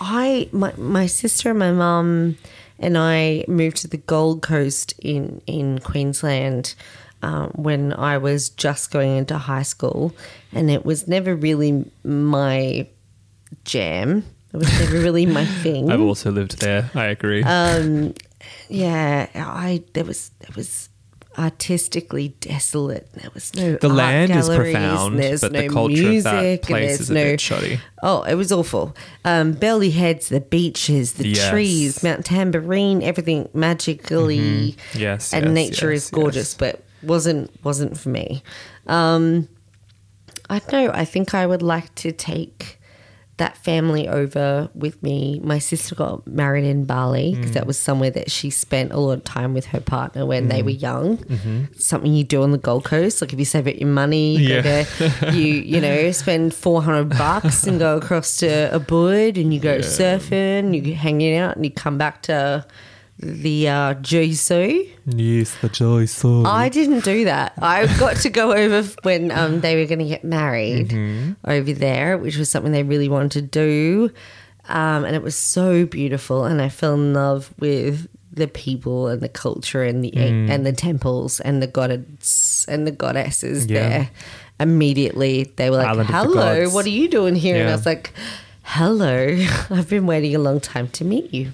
I 0.00 0.48
my 0.50 0.72
my 0.76 1.06
sister 1.06 1.50
and 1.50 1.58
my 1.58 1.72
mum 1.72 2.36
and 2.78 2.96
I 2.96 3.44
moved 3.46 3.76
to 3.78 3.88
the 3.88 3.98
Gold 3.98 4.42
Coast 4.42 4.94
in 4.98 5.42
in 5.46 5.78
Queensland 5.78 6.74
um, 7.22 7.50
when 7.54 7.92
I 7.92 8.18
was 8.18 8.48
just 8.48 8.90
going 8.90 9.16
into 9.16 9.36
high 9.36 9.62
school, 9.62 10.14
and 10.52 10.70
it 10.70 10.84
was 10.84 11.06
never 11.06 11.36
really 11.36 11.84
my 12.02 12.88
jam. 13.64 14.24
It 14.52 14.56
was 14.56 14.72
never 14.80 14.98
really 14.98 15.26
my 15.26 15.44
thing. 15.62 15.90
I've 15.90 16.00
also 16.00 16.30
lived 16.30 16.60
there. 16.60 16.90
I 16.94 17.06
agree. 17.06 17.42
Um, 17.42 18.14
yeah, 18.68 19.28
I 19.34 19.82
there 19.92 20.04
was 20.04 20.30
there 20.40 20.54
was 20.56 20.89
artistically 21.40 22.28
desolate. 22.40 23.10
There 23.14 23.30
was 23.32 23.54
no 23.54 23.76
The 23.76 23.88
art 23.88 23.96
land 23.96 24.30
is 24.30 24.48
galleries, 24.48 24.74
profound, 24.74 25.18
there's 25.18 25.40
but 25.40 25.52
no 25.52 25.62
the 25.62 25.68
culture 25.68 26.16
of 26.16 26.22
that 26.24 26.42
music, 26.42 26.62
place 26.62 27.00
is 27.00 27.10
a 27.10 27.14
no, 27.14 27.24
bit 27.24 27.40
shoddy. 27.40 27.80
Oh, 28.02 28.22
it 28.24 28.34
was 28.34 28.52
awful. 28.52 28.94
Um, 29.24 29.52
Burleigh 29.52 29.90
Heads, 29.90 30.28
the 30.28 30.40
beaches, 30.40 31.14
the 31.14 31.28
Yes. 31.28 31.50
trees, 31.50 32.02
Mount 32.02 32.26
Tamborine, 32.26 33.02
everything 33.02 33.48
magically. 33.54 34.76
Yes, 34.94 35.32
and 35.32 35.46
yes, 35.46 35.54
nature 35.54 35.92
yes, 35.92 36.04
is 36.04 36.10
gorgeous, 36.10 36.54
but 36.54 36.82
wasn't 37.02 37.50
wasn't 37.64 37.98
for 37.98 38.10
me. 38.10 38.42
Um, 38.86 39.48
I 40.50 40.58
don't 40.58 40.72
know. 40.72 40.90
I 40.92 41.04
think 41.04 41.32
I 41.34 41.46
would 41.46 41.62
like 41.62 41.94
to 41.96 42.12
take 42.12 42.78
that 43.40 43.56
family 43.58 44.06
over 44.08 44.70
with 44.74 45.02
me. 45.02 45.40
My 45.42 45.58
sister 45.58 45.94
got 45.94 46.26
married 46.26 46.64
in 46.64 46.84
Bali 46.84 47.34
because 47.34 47.50
Mm. 47.50 47.54
that 47.54 47.66
was 47.66 47.78
somewhere 47.78 48.10
that 48.10 48.30
she 48.30 48.48
spent 48.50 48.92
a 48.92 48.98
lot 49.00 49.12
of 49.18 49.24
time 49.24 49.52
with 49.54 49.66
her 49.66 49.80
partner 49.80 50.24
when 50.24 50.46
Mm. 50.46 50.50
they 50.50 50.62
were 50.62 50.70
young. 50.88 51.18
Something 51.76 52.14
you 52.14 52.24
do 52.24 52.42
on 52.42 52.52
the 52.52 52.58
Gold 52.58 52.84
Coast, 52.84 53.20
like 53.20 53.32
if 53.32 53.38
you 53.38 53.44
save 53.44 53.66
up 53.66 53.78
your 53.80 53.88
money, 53.88 54.36
you 54.36 54.48
Mm-hmm. 54.60 55.02
Yeah. 55.02 55.30
to, 55.32 55.36
you 55.36 55.54
you 55.72 55.80
know 55.80 56.10
spend 56.24 56.54
four 56.54 56.82
hundred 56.82 57.08
bucks 57.18 57.66
and 57.66 57.78
go 57.78 57.96
across 57.96 58.36
to 58.38 58.46
Ubud 58.78 59.40
and 59.40 59.52
you 59.54 59.60
go 59.60 59.78
surfing, 59.78 60.74
you 60.74 60.94
hanging 60.94 61.36
out, 61.36 61.56
and 61.56 61.64
you 61.64 61.70
come 61.70 61.98
back 61.98 62.22
to 62.22 62.64
the 63.22 63.68
uh, 63.68 63.94
Jesu. 63.94 64.86
yes, 65.06 65.54
the 65.60 66.06
soul. 66.06 66.46
I 66.46 66.68
didn't 66.70 67.04
do 67.04 67.24
that. 67.26 67.52
I 67.58 67.86
got 67.98 68.16
to 68.18 68.30
go 68.30 68.52
over 68.52 68.82
when 69.02 69.30
um, 69.30 69.60
they 69.60 69.76
were 69.76 69.86
going 69.86 69.98
to 70.00 70.04
get 70.06 70.24
married 70.24 70.88
Mm-hmm. 70.88 71.32
over 71.44 71.72
there, 71.72 72.16
which 72.18 72.36
was 72.36 72.50
something 72.50 72.72
they 72.72 72.82
really 72.82 73.08
wanted 73.08 73.32
to 73.32 73.42
do. 73.42 74.10
Um, 74.68 75.04
and 75.04 75.14
it 75.14 75.22
was 75.22 75.34
so 75.36 75.84
beautiful. 75.84 76.44
And 76.44 76.62
I 76.62 76.68
fell 76.70 76.94
in 76.94 77.12
love 77.12 77.52
with 77.58 78.08
the 78.32 78.46
people 78.46 79.08
and 79.08 79.20
the 79.20 79.28
culture 79.28 79.82
and 79.82 80.04
the 80.04 80.12
Mm. 80.12 80.48
and 80.48 80.64
the 80.64 80.72
temples 80.72 81.40
and 81.40 81.60
the 81.60 81.66
goddess 81.66 82.64
and 82.68 82.86
the 82.86 82.92
goddesses 82.92 83.66
Yeah. 83.66 83.88
there. 83.88 84.10
Immediately, 84.60 85.52
they 85.56 85.68
were 85.70 85.76
like, 85.78 85.88
Island 85.88 86.08
"Hello, 86.10 86.68
what 86.70 86.86
are 86.86 86.90
you 86.90 87.08
doing 87.08 87.34
here?" 87.34 87.56
And 87.60 87.68
I 87.70 87.72
was 87.74 87.86
like, 87.86 88.12
"Hello, 88.62 89.36
I've 89.70 89.88
been 89.88 90.06
waiting 90.06 90.34
a 90.34 90.38
long 90.38 90.60
time 90.60 90.88
to 90.88 91.04
meet 91.04 91.34
you." 91.34 91.52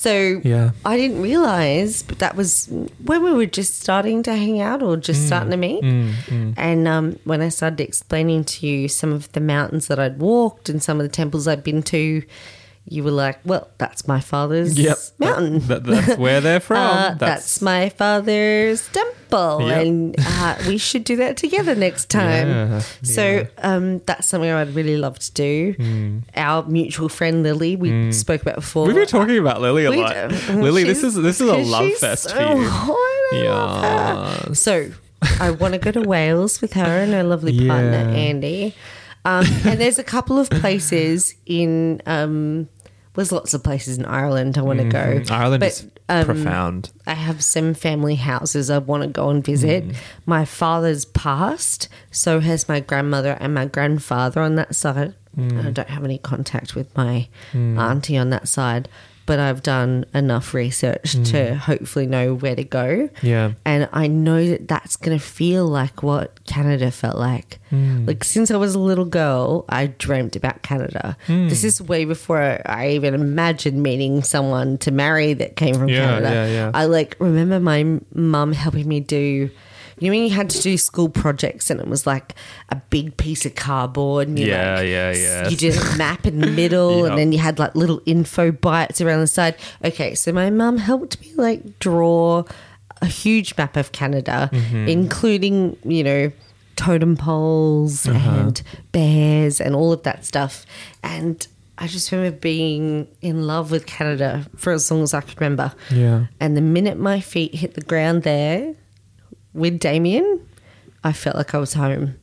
So 0.00 0.40
Yeah. 0.44 0.70
I 0.82 0.96
didn't 0.96 1.20
realize, 1.20 2.02
but 2.02 2.20
that 2.20 2.34
was 2.34 2.68
when 3.04 3.22
we 3.22 3.32
were 3.32 3.44
just 3.44 3.82
starting 3.82 4.22
to 4.22 4.34
hang 4.34 4.58
out 4.58 4.82
or 4.82 4.96
Mm. 4.96 5.02
just 5.02 5.26
starting 5.26 5.50
to 5.50 5.58
meet. 5.58 5.84
And 6.56 6.88
um, 6.88 7.18
when 7.24 7.42
I 7.42 7.50
started 7.50 7.80
explaining 7.80 8.44
to 8.44 8.66
you 8.66 8.88
some 8.88 9.12
of 9.12 9.30
the 9.32 9.40
mountains 9.40 9.88
that 9.88 9.98
I'd 9.98 10.18
walked 10.18 10.70
and 10.70 10.82
some 10.82 10.98
of 11.00 11.04
the 11.04 11.12
temples 11.12 11.46
I'd 11.46 11.62
been 11.62 11.82
to, 11.94 12.22
you 12.88 13.04
were 13.04 13.10
like, 13.10 13.40
"Well, 13.44 13.68
that's 13.76 14.08
my 14.08 14.20
father's 14.20 14.78
Yep. 14.78 14.98
mountain. 15.18 15.58
That- 15.68 15.84
that's 15.84 16.16
where 16.18 16.40
they're 16.40 16.60
from. 16.70 16.78
Uh, 16.78 17.08
that's, 17.08 17.18
That's- 17.20 17.60
my 17.62 17.90
father's 17.90 18.88
temple, 18.88 19.14
Yep. 19.32 19.86
and 19.86 20.16
uh, 20.18 20.56
we 20.66 20.78
should 20.78 21.04
do 21.04 21.16
that 21.16 21.36
together 21.36 21.74
next 21.74 22.08
time." 22.10 22.48
Yeah, 22.48 22.78
So 23.02 23.26
yeah. 23.26 23.46
um, 23.58 23.98
that's 24.06 24.26
something 24.28 24.50
I'd 24.50 24.74
really 24.74 24.96
love 24.96 25.18
to 25.18 25.32
do. 25.32 26.22
Our 26.36 26.64
mutual 26.66 27.08
friend 27.08 27.42
Lily, 27.42 27.76
we 27.76 28.12
spoke 28.12 28.42
about 28.42 28.56
before. 28.56 28.86
We've 28.86 28.96
been 28.96 29.06
talking 29.06 29.38
about 29.38 29.60
Lily 29.60 29.84
a 29.84 29.90
We 29.90 30.02
lot. 30.02 30.30
do. 30.30 30.36
Lily, 30.62 30.84
this 30.84 31.02
is 31.02 31.14
this 31.14 31.40
is 31.40 31.48
a 31.48 31.56
love 31.56 31.86
she's 31.86 32.00
fest 32.00 32.24
so 32.24 32.34
for 32.34 33.36
you. 33.36 33.44
love 33.48 34.46
her. 34.46 34.54
So 34.54 34.90
I 35.38 35.50
want 35.50 35.74
to 35.74 35.78
go 35.78 35.90
to 35.92 36.00
Wales 36.00 36.60
with 36.60 36.72
her 36.74 36.82
and 37.02 37.12
her 37.12 37.22
lovely 37.22 37.66
partner 37.66 37.96
Andy. 37.98 38.74
Um, 39.24 39.44
and 39.66 39.78
there's 39.78 39.98
a 39.98 40.04
couple 40.04 40.38
of 40.38 40.48
places 40.48 41.34
in. 41.46 42.00
Um, 42.06 42.68
there's 43.14 43.32
lots 43.32 43.52
of 43.54 43.62
places 43.62 43.98
in 43.98 44.06
Ireland 44.06 44.56
I 44.56 44.62
want 44.62 44.78
to 44.78 44.86
go. 44.88 44.98
Mm, 45.20 45.30
Ireland 45.30 45.60
But, 45.60 45.68
is 45.72 45.86
um, 46.10 46.24
profound. 46.24 46.90
I 47.06 47.14
have 47.14 47.42
some 47.42 47.74
family 47.74 48.16
houses 48.16 48.68
I 48.70 48.78
want 48.78 49.02
to 49.02 49.08
go 49.08 49.30
and 49.30 49.44
visit. 49.44 49.86
Mm. 49.86 49.96
My 50.26 50.44
father's 50.44 51.04
passed, 51.04 51.88
so 52.10 52.40
has 52.40 52.68
my 52.68 52.80
grandmother 52.80 53.36
and 53.40 53.54
my 53.54 53.66
grandfather 53.66 54.40
on 54.40 54.56
that 54.56 54.74
side. 54.74 55.14
Mm. 55.36 55.66
I 55.66 55.70
don't 55.70 55.88
have 55.88 56.04
any 56.04 56.18
contact 56.18 56.74
with 56.74 56.94
my 56.96 57.28
auntie 57.54 58.16
on 58.16 58.30
that 58.30 58.48
side, 58.48 58.88
but 59.30 59.38
I've 59.38 59.62
done 59.62 60.04
enough 60.12 60.52
research 60.54 61.14
Mm. 61.14 61.24
to 61.30 61.54
hopefully 61.54 62.06
know 62.06 62.34
where 62.34 62.56
to 62.56 62.64
go. 62.64 63.08
Yeah. 63.22 63.52
And 63.64 63.88
I 63.92 64.08
know 64.08 64.40
that 64.52 64.66
that's 64.66 64.96
going 64.96 65.16
to 65.16 65.24
feel 65.24 65.66
like 65.66 66.02
what 66.02 66.44
Canada 66.46 66.90
felt 66.90 67.16
like. 67.16 67.60
Hmm. 67.70 68.06
Like, 68.06 68.24
since 68.24 68.50
I 68.50 68.56
was 68.56 68.74
a 68.74 68.80
little 68.80 69.04
girl, 69.04 69.64
I 69.68 69.86
dreamt 69.86 70.34
about 70.34 70.62
Canada. 70.62 71.16
Hmm. 71.28 71.46
This 71.48 71.62
is 71.62 71.80
way 71.80 72.04
before 72.04 72.60
I 72.66 72.90
even 72.98 73.14
imagined 73.14 73.80
meeting 73.82 74.24
someone 74.24 74.78
to 74.78 74.90
marry 74.90 75.32
that 75.34 75.54
came 75.54 75.76
from 75.76 75.88
Yeah, 75.88 76.06
Canada. 76.06 76.30
yeah, 76.34 76.46
yeah. 76.48 76.70
I 76.74 76.86
like 76.86 77.14
remember 77.20 77.60
my 77.60 78.00
mum 78.12 78.52
helping 78.52 78.88
me 78.88 78.98
do. 78.98 79.50
You 80.00 80.10
know 80.10 80.16
when 80.16 80.24
you 80.28 80.34
had 80.34 80.50
to 80.50 80.60
do 80.62 80.76
school 80.78 81.08
projects 81.08 81.70
and 81.70 81.78
it 81.80 81.86
was 81.86 82.06
like 82.06 82.34
a 82.70 82.76
big 82.90 83.16
piece 83.16 83.46
of 83.46 83.54
cardboard. 83.54 84.28
And 84.28 84.38
you 84.38 84.46
Yeah, 84.46 84.76
like, 84.76 84.88
yeah, 84.88 85.12
yeah. 85.12 85.48
You 85.48 85.56
did 85.56 85.76
a 85.76 85.96
map 85.96 86.26
in 86.26 86.40
the 86.40 86.46
middle, 86.62 87.02
Yep. 87.02 87.10
and 87.10 87.18
then 87.18 87.32
you 87.32 87.38
had 87.38 87.58
like 87.58 87.74
little 87.76 88.00
info 88.06 88.50
bites 88.50 89.00
around 89.00 89.20
the 89.20 89.26
side. 89.26 89.54
Okay, 89.84 90.14
so 90.14 90.32
my 90.32 90.50
mum 90.50 90.78
helped 90.78 91.20
me 91.20 91.32
like 91.36 91.78
draw 91.78 92.44
a 93.02 93.06
huge 93.06 93.56
map 93.56 93.76
of 93.76 93.92
Canada, 93.92 94.48
Mm-hmm. 94.52 94.88
including 94.88 95.76
you 95.84 96.02
know 96.02 96.32
totem 96.76 97.14
poles 97.16 98.06
Uh-huh. 98.08 98.30
and 98.40 98.62
bears 98.92 99.60
and 99.60 99.74
all 99.76 99.92
of 99.92 100.02
that 100.04 100.24
stuff. 100.24 100.64
And 101.02 101.46
I 101.76 101.86
just 101.86 102.10
remember 102.12 102.36
being 102.38 103.06
in 103.20 103.46
love 103.46 103.70
with 103.70 103.84
Canada 103.86 104.46
for 104.56 104.72
as 104.72 104.90
long 104.90 105.02
as 105.02 105.12
I 105.14 105.20
could 105.20 105.40
remember. 105.40 105.72
Yeah. 105.90 106.26
And 106.40 106.56
the 106.56 106.60
minute 106.62 106.98
my 106.98 107.20
feet 107.20 107.54
hit 107.54 107.74
the 107.74 107.80
ground 107.82 108.22
there 108.22 108.74
with 109.54 109.78
Damien, 109.78 110.46
I 111.04 111.12
felt 111.12 111.36
like 111.36 111.54
I 111.54 111.58
was 111.58 111.74
home. 111.74 112.14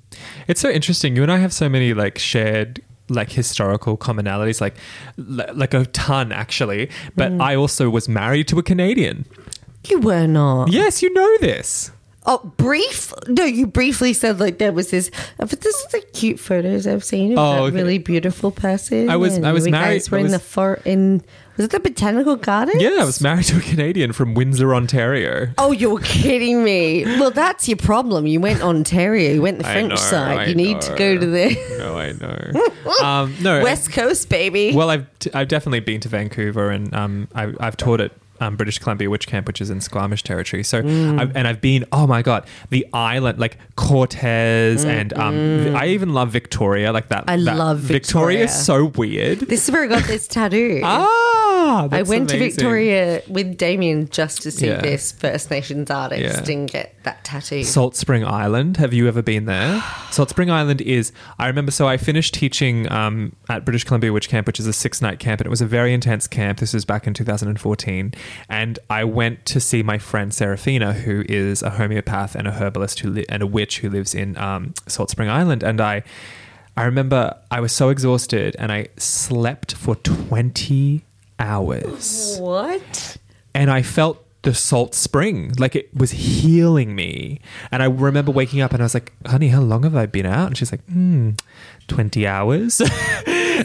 It's 0.48 0.62
so 0.62 0.70
interesting. 0.70 1.16
You 1.16 1.24
and 1.24 1.32
I 1.32 1.38
have 1.38 1.54
so 1.54 1.68
many 1.70 1.94
like 1.94 2.18
shared 2.18 2.82
like 3.10 3.32
historical 3.32 3.98
commonalities, 3.98 4.60
like 4.62 4.76
li- 5.18 5.46
like 5.54 5.74
a 5.74 5.86
ton 5.88 6.32
actually. 6.32 6.90
But 7.16 7.32
Mm. 7.32 7.42
I 7.42 7.56
also 7.56 7.90
was 7.90 8.10
married 8.10 8.48
to 8.50 8.60
a 8.60 8.64
Canadian. 8.64 9.26
You 9.88 10.00
were 10.00 10.28
not. 10.28 10.72
Yes, 10.72 11.02
you 11.02 11.14
know 11.14 11.38
this. 11.40 11.92
Oh, 12.26 12.40
brief? 12.58 13.14
No, 13.30 13.46
you 13.46 13.66
briefly 13.68 14.12
said 14.12 14.40
like 14.42 14.58
there 14.58 14.74
was 14.74 14.92
this. 14.92 15.10
uh, 15.40 15.46
But 15.46 15.62
this 15.62 15.74
is 15.76 15.86
the 15.94 16.02
cute 16.14 16.40
photos 16.40 16.86
I've 16.86 17.04
seen 17.06 17.32
of 17.34 17.38
Oh, 17.40 17.54
that 17.54 17.62
okay. 17.64 17.76
really 17.78 17.98
beautiful 18.00 18.52
person. 18.52 19.10
I 19.10 19.16
was- 19.16 19.38
and 19.38 19.48
I 19.48 19.54
was 19.54 19.66
married- 19.70 19.96
Guys 20.04 20.12
were 20.12 20.18
I 20.18 20.22
in 20.22 20.32
the 20.32 20.40
for 20.40 20.80
in. 20.84 21.22
Was 21.58 21.66
it 21.66 21.72
the 21.72 21.80
botanical 21.80 22.36
gardens? 22.36 22.82
Yeah, 22.82 22.98
I 23.00 23.04
was 23.06 23.20
married 23.20 23.46
to 23.46 23.58
a 23.58 23.62
Canadian 23.62 24.14
from 24.14 24.36
Windsor, 24.36 24.76
Ontario. 24.76 25.50
Oh, 25.58 25.72
you're 25.72 26.00
kidding 26.00 26.64
me. 26.64 27.04
Well, 27.04 27.32
that's 27.32 27.68
your 27.68 27.78
problem. 27.78 28.28
You 28.28 28.40
went 28.40 28.62
Ontario. 28.62 29.34
You 29.34 29.42
went 29.42 29.58
the 29.60 29.68
I 29.68 29.72
French 29.74 29.90
know, 29.90 29.96
side. 29.96 30.38
I 30.38 30.46
you 30.46 30.56
need 30.56 30.80
to 30.82 30.96
go 30.96 31.18
to 31.18 31.26
the 31.26 31.76
No, 31.80 31.98
I 31.98 32.12
know. 32.12 33.04
um, 33.04 33.36
no, 33.42 33.64
West 33.64 33.92
Coast, 33.92 34.30
baby. 34.30 34.72
Well, 34.76 34.92
I've 34.92 35.08
t- 35.20 35.32
I've 35.34 35.48
definitely 35.48 35.80
been 35.80 36.00
to 36.02 36.10
Vancouver, 36.10 36.70
and 36.70 36.94
um, 36.94 37.28
I, 37.34 37.52
I've 37.60 37.76
taught 37.76 38.02
at 38.02 38.12
um, 38.40 38.56
British 38.56 38.78
Columbia 38.78 39.10
Witch 39.10 39.26
Camp, 39.26 39.48
which 39.48 39.60
is 39.60 39.72
in 39.72 39.82
Squamish 39.82 40.22
territory. 40.22 40.64
So, 40.64 40.84
Mm. 40.84 41.20
I've, 41.20 41.36
and 41.36 41.48
I've 41.48 41.60
been. 41.60 41.86
Oh 41.92 42.06
my 42.06 42.22
god, 42.22 42.46
the 42.70 42.86
island, 42.94 43.40
like 43.40 43.58
Cortes, 43.76 44.86
and 44.86 45.12
um, 45.14 45.76
I 45.76 45.88
even 45.88 46.14
love 46.14 46.30
Victoria, 46.30 46.92
like 46.94 47.08
that. 47.10 47.26
Mm, 47.26 47.30
I 47.32 47.38
that- 47.46 47.58
love 47.58 47.80
Victoria. 47.80 48.38
Victoria. 48.40 48.44
is 48.46 48.66
so 48.66 48.86
weird. 48.96 49.40
this 49.40 49.68
is 49.68 49.72
where 49.74 49.84
I 49.86 49.88
got 49.88 50.04
this 50.04 50.28
tattoo. 50.28 50.82
ah, 50.84 51.08
I 51.58 51.88
that's 51.88 52.10
went 52.10 52.30
to. 52.30 52.38
Victoria 52.38 53.22
with 53.28 53.58
Damien 53.58 54.10
just 54.10 54.42
to 54.44 54.52
see 54.52 54.68
Yeah. 54.68 54.82
this 54.82 55.12
First 55.12 55.50
Nations 55.52 55.90
artist 55.92 56.48
Yeah. 56.48 56.54
and 56.56 56.70
get 56.70 56.94
that 57.04 57.24
tattoo. 57.24 57.64
Salt 57.64 57.96
Spring 57.96 58.26
Island. 58.26 58.78
Have 58.78 58.94
you 58.94 59.08
ever 59.08 59.22
been 59.22 59.46
there? 59.46 59.84
Salt 60.12 60.30
Spring 60.30 60.50
Island 60.52 60.82
is. 60.82 61.12
I 61.40 61.48
remember. 61.48 61.72
So 61.72 61.88
I 61.88 61.98
finished 61.98 62.34
teaching 62.34 62.92
um, 62.92 63.36
at 63.50 63.66
British 63.66 63.84
Columbia 63.84 64.12
Witch 64.14 64.30
Camp, 64.30 64.48
which 64.48 64.60
is 64.60 64.68
a 64.68 64.74
six 64.74 65.02
night 65.02 65.20
camp, 65.20 65.42
and 65.42 65.46
it 65.46 65.50
was 65.50 65.62
a 65.62 65.66
very 65.66 65.94
intense 65.94 66.28
camp. 66.28 66.60
This 66.60 66.74
was 66.74 66.86
back 66.86 67.08
in 67.08 67.14
2014, 67.14 68.14
and 68.50 68.80
I 68.90 69.04
went 69.04 69.46
to 69.48 69.60
see 69.60 69.84
my 69.84 69.98
friend 69.98 70.34
Serafina, 70.34 70.94
who 70.94 71.24
is 71.28 71.62
a 71.64 71.72
homeopath 71.72 72.36
and 72.36 72.48
a 72.48 72.52
herbalist 72.52 73.00
who 73.02 73.10
li- 73.10 73.26
and 73.30 73.42
a 73.44 73.48
witch 73.48 73.80
who 73.80 73.90
lives 73.90 74.14
in 74.16 74.38
um, 74.38 74.74
Salt 74.88 75.10
Spring 75.10 75.30
Island, 75.30 75.64
and 75.64 75.82
I. 75.82 76.04
I 76.80 76.84
remember 76.84 77.36
I 77.50 77.60
was 77.60 77.72
so 77.72 77.90
exhausted 77.90 78.56
and 78.60 78.72
I 78.72 78.90
slept 78.98 79.74
for 79.74 79.96
20 79.96 81.04
hours. 81.40 82.38
What? 82.40 83.18
and 83.54 83.72
I 83.72 83.82
felt 83.82 84.24
the 84.44 84.54
salt 84.54 84.94
spring. 84.94 85.52
Like 85.58 85.76
it 85.76 85.90
was 85.96 86.12
healing 86.12 86.96
me. 86.96 87.42
And 87.72 87.82
i 87.82 87.88
remember 87.88 88.32
waking 88.32 88.62
up 88.62 88.72
and 88.72 88.82
i 88.82 88.86
was 88.86 88.94
like 88.94 89.12
honey 89.26 89.48
how 89.50 89.62
long 89.62 89.84
have 89.84 89.96
i 89.96 90.06
been 90.06 90.26
out? 90.28 90.48
And 90.48 90.58
she's 90.58 90.72
like 90.72 90.84
hmm 90.86 91.32
20 91.88 92.28
hours. 92.28 92.82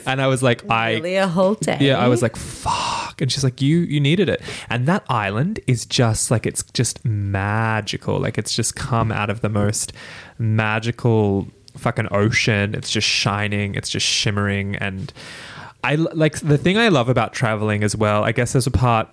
And 0.06 0.22
i 0.22 0.26
was 0.26 0.42
like 0.42 0.68
i 0.70 0.94
Really? 0.94 1.16
A 1.16 1.28
whole 1.28 1.54
day? 1.54 1.76
yeah 1.80 1.98
i 1.98 2.08
was 2.08 2.22
like 2.22 2.36
fuck. 2.36 3.20
And 3.20 3.30
she's 3.30 3.44
like 3.44 3.60
you 3.60 3.78
you 3.80 4.00
needed 4.00 4.28
it. 4.30 4.40
And 4.70 4.86
that 4.88 5.04
island 5.10 5.60
is 5.66 5.84
just 5.84 6.30
like 6.30 6.46
it's 6.46 6.62
just 6.72 7.04
magical. 7.04 8.18
Like 8.18 8.38
it's 8.38 8.54
just 8.54 8.74
come 8.74 9.12
out 9.12 9.28
of 9.28 9.42
the 9.42 9.50
most 9.50 9.92
magical 10.38 11.48
fucking 11.76 12.08
ocean. 12.10 12.74
It's 12.74 12.90
just 12.90 13.06
shining. 13.06 13.74
It's 13.74 13.88
just 13.90 14.06
shimmering. 14.06 14.76
And 14.76 15.12
i 15.84 15.94
like 15.94 16.38
the 16.40 16.58
thing 16.58 16.78
i 16.78 16.88
love 16.88 17.08
about 17.08 17.32
traveling 17.32 17.82
as 17.82 17.96
well 17.96 18.24
i 18.24 18.32
guess 18.32 18.52
there's 18.52 18.66
a 18.66 18.70
part 18.70 19.08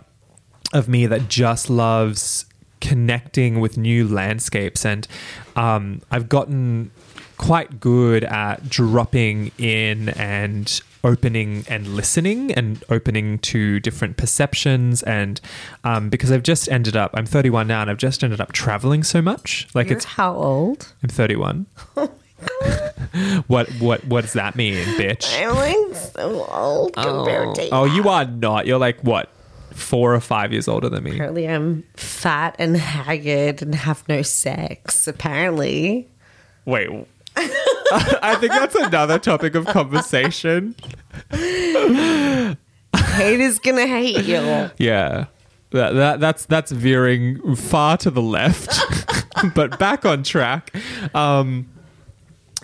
of 0.73 0.87
me 0.87 1.05
that 1.05 1.27
just 1.29 1.69
loves 1.69 2.45
connecting 2.81 3.59
with 3.59 3.77
new 3.77 4.07
landscapes. 4.07 4.85
And 4.85 5.07
um, 5.55 6.01
i've 6.11 6.29
gotten 6.29 6.91
quite 7.37 7.79
good 7.79 8.23
at 8.25 8.67
dropping 8.69 9.51
in 9.57 10.09
and 10.09 10.81
opening 11.03 11.63
and 11.69 11.87
listening 11.95 12.51
and 12.53 12.83
opening 12.89 13.39
to 13.39 13.79
different 13.79 14.17
perceptions. 14.17 15.01
And 15.03 15.39
um, 15.83 16.09
because 16.09 16.31
i've 16.31 16.43
just 16.43 16.69
ended 16.69 16.95
up 16.95 17.11
i'm 17.13 17.25
31 17.25 17.67
now 17.67 17.81
and 17.81 17.89
i've 17.89 17.97
just 17.97 18.23
ended 18.23 18.41
up 18.41 18.51
traveling 18.51 19.03
so 19.03 19.21
much. 19.21 19.67
Like 19.73 19.87
You're 19.87 19.97
it's 19.97 20.05
how 20.05 20.35
old? 20.35 20.93
i'm 21.03 21.09
31 21.09 21.65
what 23.47 23.69
what 23.79 24.03
what 24.05 24.21
does 24.21 24.33
that 24.33 24.55
mean 24.55 24.77
bitch 24.97 25.35
I'm 25.41 25.55
like 25.55 25.95
so 25.95 26.45
old 26.45 26.93
compared 26.93 27.55
to 27.55 27.63
you. 27.63 27.69
oh 27.71 27.85
you 27.85 28.07
are 28.09 28.25
not 28.25 28.67
you're 28.67 28.79
like 28.79 28.99
what 29.01 29.29
four 29.71 30.13
or 30.13 30.19
five 30.19 30.51
years 30.51 30.67
older 30.67 30.89
than 30.89 31.03
me 31.03 31.11
Apparently, 31.11 31.47
I'm 31.47 31.83
fat 31.95 32.55
and 32.59 32.75
haggard 32.75 33.61
and 33.61 33.73
have 33.75 34.07
no 34.09 34.21
sex. 34.23 35.07
Apparently, 35.07 36.07
Wait. 36.65 36.89
I 37.37 38.35
think 38.39 38.51
that's 38.51 38.75
another 38.75 39.17
topic 39.19 39.55
of 39.55 39.65
conversation. 39.67 40.75
haters 42.95 43.59
gonna 43.59 43.87
hate 43.87 44.25
you. 44.25 44.69
Yeah. 44.77 45.25
That, 45.71 45.91
that 45.93 46.19
that's 46.19 46.45
that's 46.45 46.71
veering 46.71 47.55
far 47.55 47.95
to 47.97 48.09
the 48.09 48.21
left, 48.23 48.79
but 49.55 49.77
back 49.77 50.03
on 50.05 50.23
track. 50.23 50.75
Um, 51.13 51.69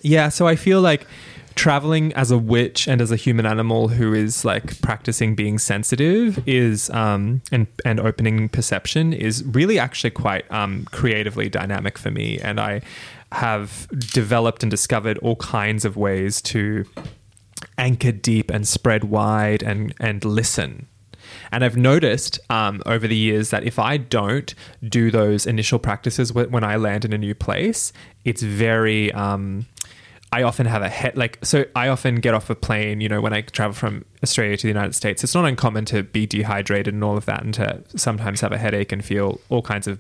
yeah, 0.06 0.30
so 0.30 0.48
I 0.48 0.56
feel 0.56 0.82
like 0.82 1.08
traveling 1.56 2.14
as 2.14 2.30
a 2.30 2.38
witch 2.38 2.88
and 2.88 3.02
as 3.02 3.12
a 3.12 3.16
human 3.16 3.46
animal 3.46 3.88
who 3.88 4.14
is 4.14 4.44
like 4.46 4.80
practicing 4.82 5.36
being 5.36 5.58
sensitive 5.58 6.48
is 6.48 6.90
um, 6.92 7.42
and 7.52 7.66
and 7.84 8.00
opening 8.00 8.50
perception 8.50 9.14
is 9.14 9.44
really 9.46 9.80
actually 9.80 10.12
quite 10.12 10.50
um, 10.52 10.86
creatively 10.92 11.50
dynamic 11.50 11.98
for 11.98 12.12
me, 12.12 12.40
and 12.40 12.60
I 12.60 12.82
have 13.32 13.88
developed 14.14 14.64
and 14.64 14.70
discovered 14.70 15.18
all 15.20 15.38
kinds 15.38 15.86
of 15.86 15.98
ways 15.98 16.42
to 16.44 16.86
anchor 17.78 18.12
deep 18.12 18.52
and 18.52 18.68
spread 18.68 19.06
wide 19.06 19.64
and 19.64 19.94
and 20.00 20.24
listen. 20.24 20.88
And 21.52 21.64
I've 21.64 21.78
noticed 21.78 22.40
um, 22.50 22.82
over 22.86 23.08
the 23.08 23.16
years 23.16 23.50
that 23.50 23.64
if 23.64 23.80
I 23.80 23.98
don't 23.98 24.54
do 24.88 25.12
those 25.12 25.46
initial 25.46 25.80
practices 25.80 26.32
wh- 26.32 26.52
when 26.52 26.64
I 26.64 26.76
land 26.76 27.06
in 27.06 27.14
a 27.14 27.18
new 27.18 27.36
place, 27.36 27.94
it's 28.24 28.42
very. 28.42 29.12
Um, 29.14 29.66
I 30.32 30.44
often 30.44 30.66
have 30.66 30.82
a 30.82 30.90
head 30.90 31.16
like 31.16 31.40
so. 31.46 31.64
I 31.78 31.88
often 31.88 32.16
get 32.16 32.34
off 32.34 32.50
a 32.50 32.56
plane. 32.56 33.00
You 33.00 33.08
know, 33.08 33.22
when 33.22 33.32
I 33.32 33.40
travel 33.40 33.74
from 33.74 34.04
Australia 34.22 34.58
to 34.58 34.64
the 34.64 34.68
United 34.68 34.94
States, 34.94 35.24
it's 35.24 35.34
not 35.34 35.46
uncommon 35.46 35.86
to 35.86 36.04
be 36.04 36.26
dehydrated 36.26 36.94
and 36.94 37.02
all 37.06 37.16
of 37.16 37.26
that, 37.26 37.42
and 37.44 37.54
to 37.54 37.82
sometimes 37.96 38.42
have 38.42 38.52
a 38.52 38.58
headache 38.58 38.92
and 38.92 39.06
feel 39.06 39.40
all 39.48 39.62
kinds 39.62 39.88
of 39.88 39.98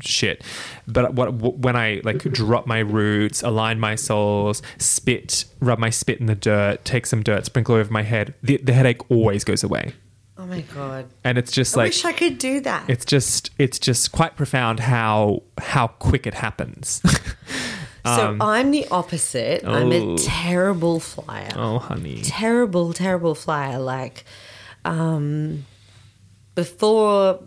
shit. 0.00 0.44
But 0.86 1.14
what 1.14 1.32
when 1.34 1.74
I 1.74 2.00
like 2.04 2.18
drop 2.18 2.64
my 2.64 2.78
roots, 2.78 3.42
align 3.42 3.80
my 3.80 3.96
soles, 3.96 4.62
spit, 4.78 5.46
rub 5.58 5.80
my 5.80 5.90
spit 5.90 6.20
in 6.20 6.26
the 6.26 6.36
dirt, 6.36 6.84
take 6.84 7.04
some 7.04 7.24
dirt, 7.24 7.46
sprinkle 7.46 7.74
over 7.74 7.92
my 7.92 8.02
head, 8.02 8.34
the, 8.40 8.58
the 8.58 8.74
headache 8.74 9.10
always 9.10 9.42
goes 9.42 9.64
away 9.64 9.94
Oh 10.42 10.46
my 10.46 10.62
god! 10.62 11.06
and 11.22 11.38
it's 11.38 11.52
just 11.52 11.76
I 11.76 11.82
like 11.82 11.84
I 11.84 11.88
wish 11.90 12.04
I 12.04 12.12
could 12.12 12.38
do 12.38 12.60
that. 12.62 12.90
it's 12.90 13.04
just 13.04 13.50
it's 13.58 13.78
just 13.78 14.10
quite 14.10 14.34
profound 14.36 14.80
how 14.80 15.44
how 15.58 15.86
quick 15.86 16.26
it 16.26 16.34
happens 16.34 17.00
so 18.04 18.36
I'm 18.40 18.72
the 18.72 18.88
opposite. 18.88 19.64
I'm 19.64 19.92
a 19.92 20.00
Um, 20.02 20.08
Oh. 20.10 20.16
terrible 20.18 20.98
flyer. 20.98 21.52
oh 21.54 21.78
honey 21.78 22.22
terrible, 22.24 22.92
terrible 22.92 23.36
flyer. 23.36 23.78
Like, 23.78 24.24
um, 24.84 25.64
before 26.56 27.44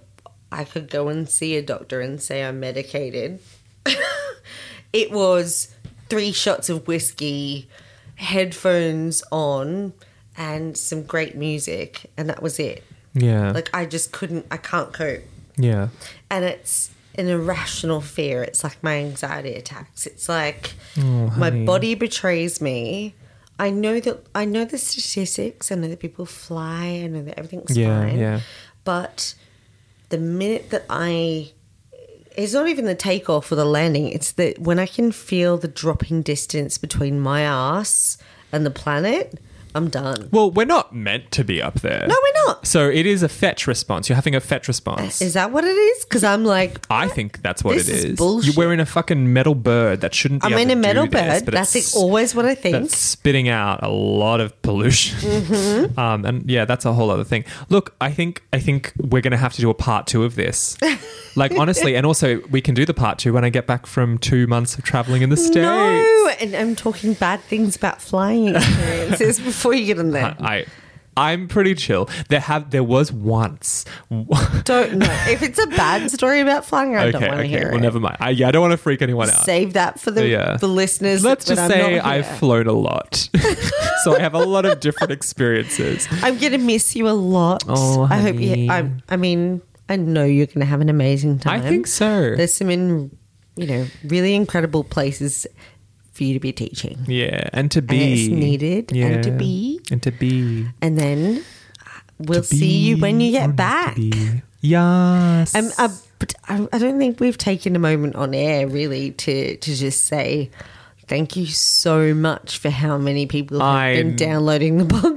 I 0.53 0.63
could 0.63 0.89
go 0.89 1.09
and 1.09 1.29
see 1.29 1.57
a 1.57 1.61
doctor 1.61 1.99
and 1.99 2.21
say 2.21 2.43
I'm 2.45 2.61
medicated, 2.61 3.39
it 4.93 5.11
was 5.11 5.73
three 6.07 6.31
shots 6.31 6.69
of 6.69 6.87
whiskey, 6.87 7.67
headphones 8.15 9.21
on, 9.33 9.91
and 10.37 10.77
some 10.77 11.03
great 11.03 11.35
music, 11.35 12.09
and 12.17 12.29
that 12.29 12.41
was 12.41 12.59
it. 12.59 12.83
yeah 13.13 13.51
Like, 13.51 13.69
I 13.73 13.85
just 13.85 14.11
couldn't, 14.11 14.45
I 14.51 14.57
can't 14.57 14.91
cope. 14.93 15.23
yeah 15.57 15.87
And 16.29 16.43
it's 16.45 16.91
an 17.17 17.27
irrational 17.27 18.01
fear. 18.01 18.43
It's 18.43 18.61
like 18.63 18.77
my 18.83 18.95
anxiety 18.97 19.53
attacks. 19.53 20.05
It's 20.05 20.27
like 20.27 20.73
Oh, 20.97 21.31
my 21.37 21.49
body 21.49 21.95
betrays 21.95 22.59
me. 22.59 23.13
I 23.57 23.69
know 23.69 24.01
that 24.01 24.17
I 24.35 24.43
know 24.43 24.65
the 24.65 24.77
statistics. 24.77 25.71
I 25.71 25.75
know 25.75 25.87
that 25.87 25.99
people 25.99 26.25
fly. 26.25 27.01
I 27.03 27.07
know 27.07 27.23
that 27.23 27.39
everything's 27.39 27.77
Yeah, 27.77 28.01
fine. 28.01 28.19
yeah. 28.19 28.39
But 28.83 29.33
the 30.09 30.17
minute 30.17 30.71
that 30.71 30.83
I, 30.89 31.51
it's 32.35 32.51
not 32.53 32.67
even 32.67 32.83
the 32.83 32.95
takeoff 32.95 33.49
or 33.49 33.55
the 33.55 33.63
landing. 33.65 34.09
It's 34.09 34.33
that 34.33 34.59
when 34.59 34.77
I 34.77 34.85
can 34.87 35.13
feel 35.13 35.57
the 35.57 35.69
dropping 35.69 36.21
distance 36.21 36.77
between 36.77 37.21
my 37.21 37.41
ass 37.41 38.17
and 38.51 38.65
the 38.65 38.71
planet, 38.71 39.39
I'm 39.75 39.89
done. 39.89 40.29
well 40.31 40.49
we're 40.51 40.65
not 40.65 40.95
meant 40.95 41.31
to 41.31 41.43
be 41.43 41.61
up 41.61 41.75
there 41.81 42.05
No, 42.07 42.15
we're 42.15 42.47
not. 42.47 42.65
so 42.65 42.89
it 42.89 43.05
is 43.05 43.21
a 43.23 43.29
fetch 43.29 43.67
response 43.67 44.07
you're 44.09 44.15
having 44.15 44.33
a 44.35 44.39
fetch 44.39 44.67
response 44.67 45.21
Is 45.21 45.33
that 45.33 45.51
what 45.51 45.63
it 45.63 45.75
is? 45.75 46.05
Because 46.05 46.23
I'm 46.23 46.45
like, 46.45 46.79
I 46.89 47.07
think 47.07 47.41
that's 47.41 47.63
what 47.63 47.75
This 47.75 47.89
it 47.89 47.95
is 47.95 48.05
is. 48.05 48.17
bullshit. 48.17 48.55
You're 48.55 48.65
wearing 48.65 48.79
a 48.79 48.85
fucking 48.85 49.31
metal 49.33 49.53
bird 49.55 50.01
that 50.01 50.13
shouldn't 50.13 50.41
be 50.41 50.47
I'm 50.47 50.53
able 50.53 50.61
in 50.61 50.67
to 50.69 50.73
a 50.73 50.77
metal 50.77 51.05
this, 51.07 51.11
bird. 51.41 51.45
but 51.45 51.53
That's 51.53 51.75
it's- 51.75 51.95
always 51.95 52.33
what 52.33 52.45
I 52.45 52.55
think. 52.55 52.73
That's 52.75 52.97
spitting 52.97 53.49
out 53.49 53.83
a 53.83 53.89
lot 53.89 54.39
of 54.41 54.59
pollution. 54.61 55.17
Mm-hmm. 55.19 55.99
Um, 56.05 56.25
and 56.25 56.49
yeah, 56.49 56.65
that's 56.65 56.85
a 56.85 56.93
whole 56.93 57.09
other 57.09 57.23
thing. 57.23 57.45
Look, 57.69 57.95
I 58.01 58.11
think 58.11 58.43
I 58.53 58.59
think 58.59 58.91
we're 58.97 59.21
going 59.21 59.31
to 59.31 59.37
have 59.37 59.53
to 59.53 59.61
do 59.61 59.69
a 59.69 59.73
part 59.73 60.07
two 60.07 60.23
of 60.23 60.35
this. 60.35 60.77
like 61.35 61.57
honestly, 61.57 61.95
and 61.95 62.05
also 62.05 62.41
we 62.49 62.61
can 62.61 62.75
do 62.75 62.85
the 62.85 62.93
part 62.93 63.17
two 63.17 63.33
when 63.33 63.43
I 63.45 63.49
get 63.49 63.65
back 63.67 63.85
from 63.85 64.17
two 64.17 64.45
months 64.47 64.77
of 64.77 64.83
traveling 64.83 65.21
in 65.21 65.29
the 65.29 65.37
states. 65.37 65.55
No, 65.55 66.31
and 66.39 66.55
I'm 66.55 66.75
talking 66.75 67.13
bad 67.13 67.39
things 67.41 67.75
about 67.75 68.01
flying 68.01 68.55
experiences 68.55 69.39
before 69.65 69.73
you 69.79 69.85
get 69.85 69.99
in 69.99 70.11
there. 70.11 70.35
I 70.39 70.65
I'm 71.17 71.47
pretty 71.47 71.75
chill. 71.75 72.09
There 72.27 72.41
have 72.41 72.71
there 72.71 72.83
was 72.83 73.11
once. 73.11 73.85
Don't 74.09 74.97
know. 74.97 75.23
If 75.29 75.41
it's 75.41 75.57
a 75.57 75.67
bad 75.67 76.11
story 76.11 76.41
about 76.41 76.65
flying, 76.65 76.95
I 76.95 77.09
don't 77.09 77.15
okay, 77.15 77.27
want 77.29 77.39
to 77.39 77.45
okay. 77.45 77.47
hear 77.47 77.69
Well, 77.69 77.77
it. 77.77 77.81
never 77.81 77.99
mind. 78.01 78.17
I, 78.19 78.31
yeah, 78.31 78.49
I 78.49 78.51
don't 78.51 78.61
want 78.61 78.73
to 78.73 78.77
freak 78.77 79.01
anyone 79.01 79.29
out. 79.29 79.45
Save 79.45 79.73
that 79.73 79.97
for 79.99 80.11
the, 80.11 80.27
Yeah. 80.27 80.57
the 80.57 80.67
listeners. 80.67 81.23
Let's 81.23 81.45
just 81.45 81.67
say 81.67 81.99
I've 81.99 82.27
flown 82.37 82.67
a 82.67 82.73
lot, 82.73 83.15
so 84.03 84.15
I 84.15 84.19
have 84.19 84.33
a 84.33 84.43
lot 84.43 84.65
of 84.65 84.81
different 84.81 85.11
experiences. 85.13 86.07
I'm 86.21 86.37
gonna 86.37 86.57
miss 86.57 86.95
you 86.97 87.07
a 87.07 87.15
lot. 87.15 87.63
Oh, 87.67 88.07
I 88.09 88.17
hope 88.19 88.37
you. 88.39 88.69
I, 88.69 88.91
I 89.07 89.15
mean, 89.15 89.61
I 89.87 89.95
know 89.95 90.25
you're 90.25 90.47
gonna 90.47 90.65
have 90.65 90.81
an 90.81 90.89
amazing 90.89 91.39
time. 91.39 91.61
I 91.61 91.63
think 91.69 91.87
so. 91.87 92.35
There's 92.35 92.53
some 92.53 92.69
in, 92.69 93.17
you 93.55 93.67
know, 93.67 93.87
really 94.03 94.35
incredible 94.35 94.83
places 94.83 95.47
for 96.15 96.23
you 96.23 96.33
to 96.33 96.39
be 96.39 96.51
teaching, 96.51 96.97
Yeah, 97.07 97.49
and 97.53 97.69
to 97.71 97.79
and 97.79 97.87
be 97.87 98.13
it's 98.25 98.33
needed, 98.33 98.91
and 98.95 99.23
to 99.23 99.31
be, 99.31 99.79
and 99.91 100.01
to 100.03 100.11
be. 100.11 100.65
and 100.81 100.97
then 100.97 101.43
we'll 102.17 102.41
see 102.43 102.77
you 102.87 102.97
when 102.97 103.19
you 103.21 103.31
get 103.31 103.55
back. 103.55 103.97
Yes. 104.61 105.53
Um, 105.53 105.69
I, 105.77 105.89
I 106.73 106.77
don't 106.79 106.97
think 106.97 107.19
we've 107.19 107.37
taken 107.37 107.75
a 107.75 107.79
moment 107.79 108.15
on 108.15 108.33
air 108.33 108.67
really 108.67 109.11
to 109.11 109.57
to 109.57 109.75
just 109.75 110.05
say 110.07 110.49
thank 111.07 111.35
you 111.35 111.45
so 111.45 112.13
much 112.15 112.57
for 112.57 112.71
how 112.71 112.97
many 112.97 113.27
people 113.27 113.59
have 113.59 113.95
been 113.95 114.07
I'm- 114.07 114.15
downloading 114.15 114.77
the 114.77 114.85
podcast. 114.95 115.14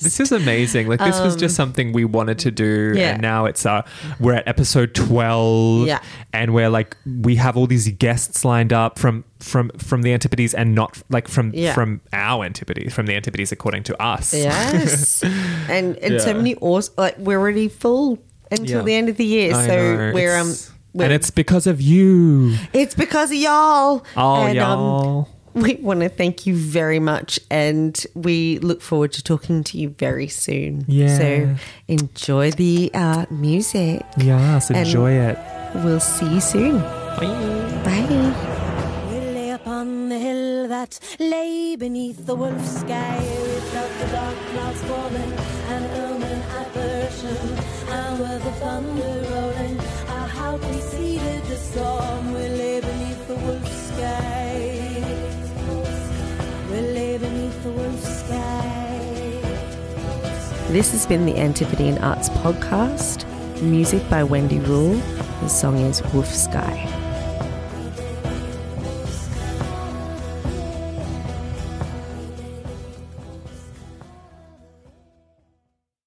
This 0.00 0.20
is 0.20 0.32
amazing. 0.32 0.88
Like 0.88 1.00
this 1.00 1.20
was 1.20 1.36
just 1.36 1.54
something 1.56 1.92
we 1.92 2.04
wanted 2.04 2.38
to 2.40 2.50
do, 2.50 2.90
Um, 2.92 2.96
yeah. 2.96 3.10
and 3.12 3.22
now 3.22 3.46
it's 3.46 3.64
uh 3.64 3.82
we're 4.20 4.34
at 4.34 4.46
episode 4.48 4.94
twelve, 4.94 5.86
Yeah. 5.86 6.00
and 6.32 6.52
we're 6.54 6.68
like 6.68 6.96
we 7.06 7.36
have 7.36 7.56
all 7.56 7.66
these 7.66 7.88
guests 7.90 8.44
lined 8.44 8.72
up 8.72 8.98
from 8.98 9.24
from 9.40 9.70
from 9.78 10.02
the 10.02 10.12
Antipodes, 10.12 10.54
and 10.54 10.74
not 10.74 11.02
like 11.10 11.28
from 11.28 11.52
Yeah. 11.54 11.74
from 11.74 12.00
our 12.12 12.44
Antipodes, 12.44 12.92
from 12.92 13.06
the 13.06 13.14
Antipodes 13.14 13.52
according 13.52 13.84
to 13.84 14.02
us. 14.02 14.34
Yes, 14.34 15.22
and 15.68 15.96
and 15.98 16.20
so 16.20 16.34
many 16.34 16.54
awesome. 16.56 16.94
Like 16.98 17.16
we're 17.18 17.38
already 17.38 17.68
full 17.68 18.18
until 18.50 18.78
Yeah. 18.78 18.82
the 18.84 18.94
end 18.94 19.08
of 19.08 19.16
the 19.16 19.24
year. 19.24 19.54
I 19.54 19.66
so 19.66 19.76
know. 19.96 20.12
we're 20.14 20.36
um, 20.38 20.54
we're, 20.92 21.04
and 21.04 21.12
it's 21.12 21.30
because 21.30 21.66
of 21.66 21.80
you. 21.80 22.54
it's 22.72 22.94
because 22.94 23.30
of 23.30 23.36
y'all. 23.36 24.04
Oh, 24.16 24.42
and, 24.44 24.58
Um, 24.58 24.78
y'all. 24.78 25.28
we 25.62 25.74
want 25.76 26.00
to 26.00 26.08
thank 26.08 26.46
you 26.46 26.54
very 26.56 26.98
much, 26.98 27.38
and 27.50 28.04
we 28.14 28.58
look 28.58 28.82
forward 28.82 29.12
to 29.12 29.22
talking 29.22 29.62
to 29.64 29.78
you 29.78 29.90
very 29.90 30.28
soon. 30.28 30.84
Yeah. 30.88 31.16
So 31.18 31.56
enjoy 31.88 32.50
the 32.52 32.90
uh, 32.94 33.26
music. 33.30 34.02
yes, 34.18 34.70
and- 34.70 34.78
enjoy 34.78 35.12
it. 35.12 35.38
We'll 35.76 36.00
see 36.00 36.26
you 36.34 36.40
soon. 36.40 36.78
Bye. 36.78 38.06
We 39.10 39.18
lay 39.18 39.50
upon 39.50 40.08
the 40.08 40.18
hill 40.18 40.68
that 40.68 40.98
lay 41.18 41.76
beneath 41.76 42.26
the 42.26 42.34
wolf 42.34 42.64
sky. 42.64 43.18
We 43.20 43.60
felt 43.72 43.92
the 43.98 44.06
dark 44.12 44.36
clouds 44.52 44.82
falling, 44.84 45.32
an 45.74 45.84
omen 46.00 46.42
apparition, 46.60 47.58
and 47.88 48.20
with 48.20 48.44
the 48.44 48.52
thunder 48.52 49.26
rolling, 49.30 49.78
our 50.08 50.28
heart 50.28 50.60
preceded 50.62 51.42
the 51.44 51.56
storm. 51.56 52.32
We 52.32 52.48
lay 52.60 52.80
This 60.68 60.92
has 60.92 61.06
been 61.06 61.24
the 61.24 61.38
Antipodean 61.38 61.96
Arts 61.98 62.28
Podcast. 62.28 63.24
Music 63.62 64.06
by 64.10 64.22
Wendy 64.22 64.58
Rule. 64.58 64.96
The 65.40 65.48
song 65.48 65.78
is 65.78 66.02
Wolf 66.12 66.26
Sky. 66.26 67.03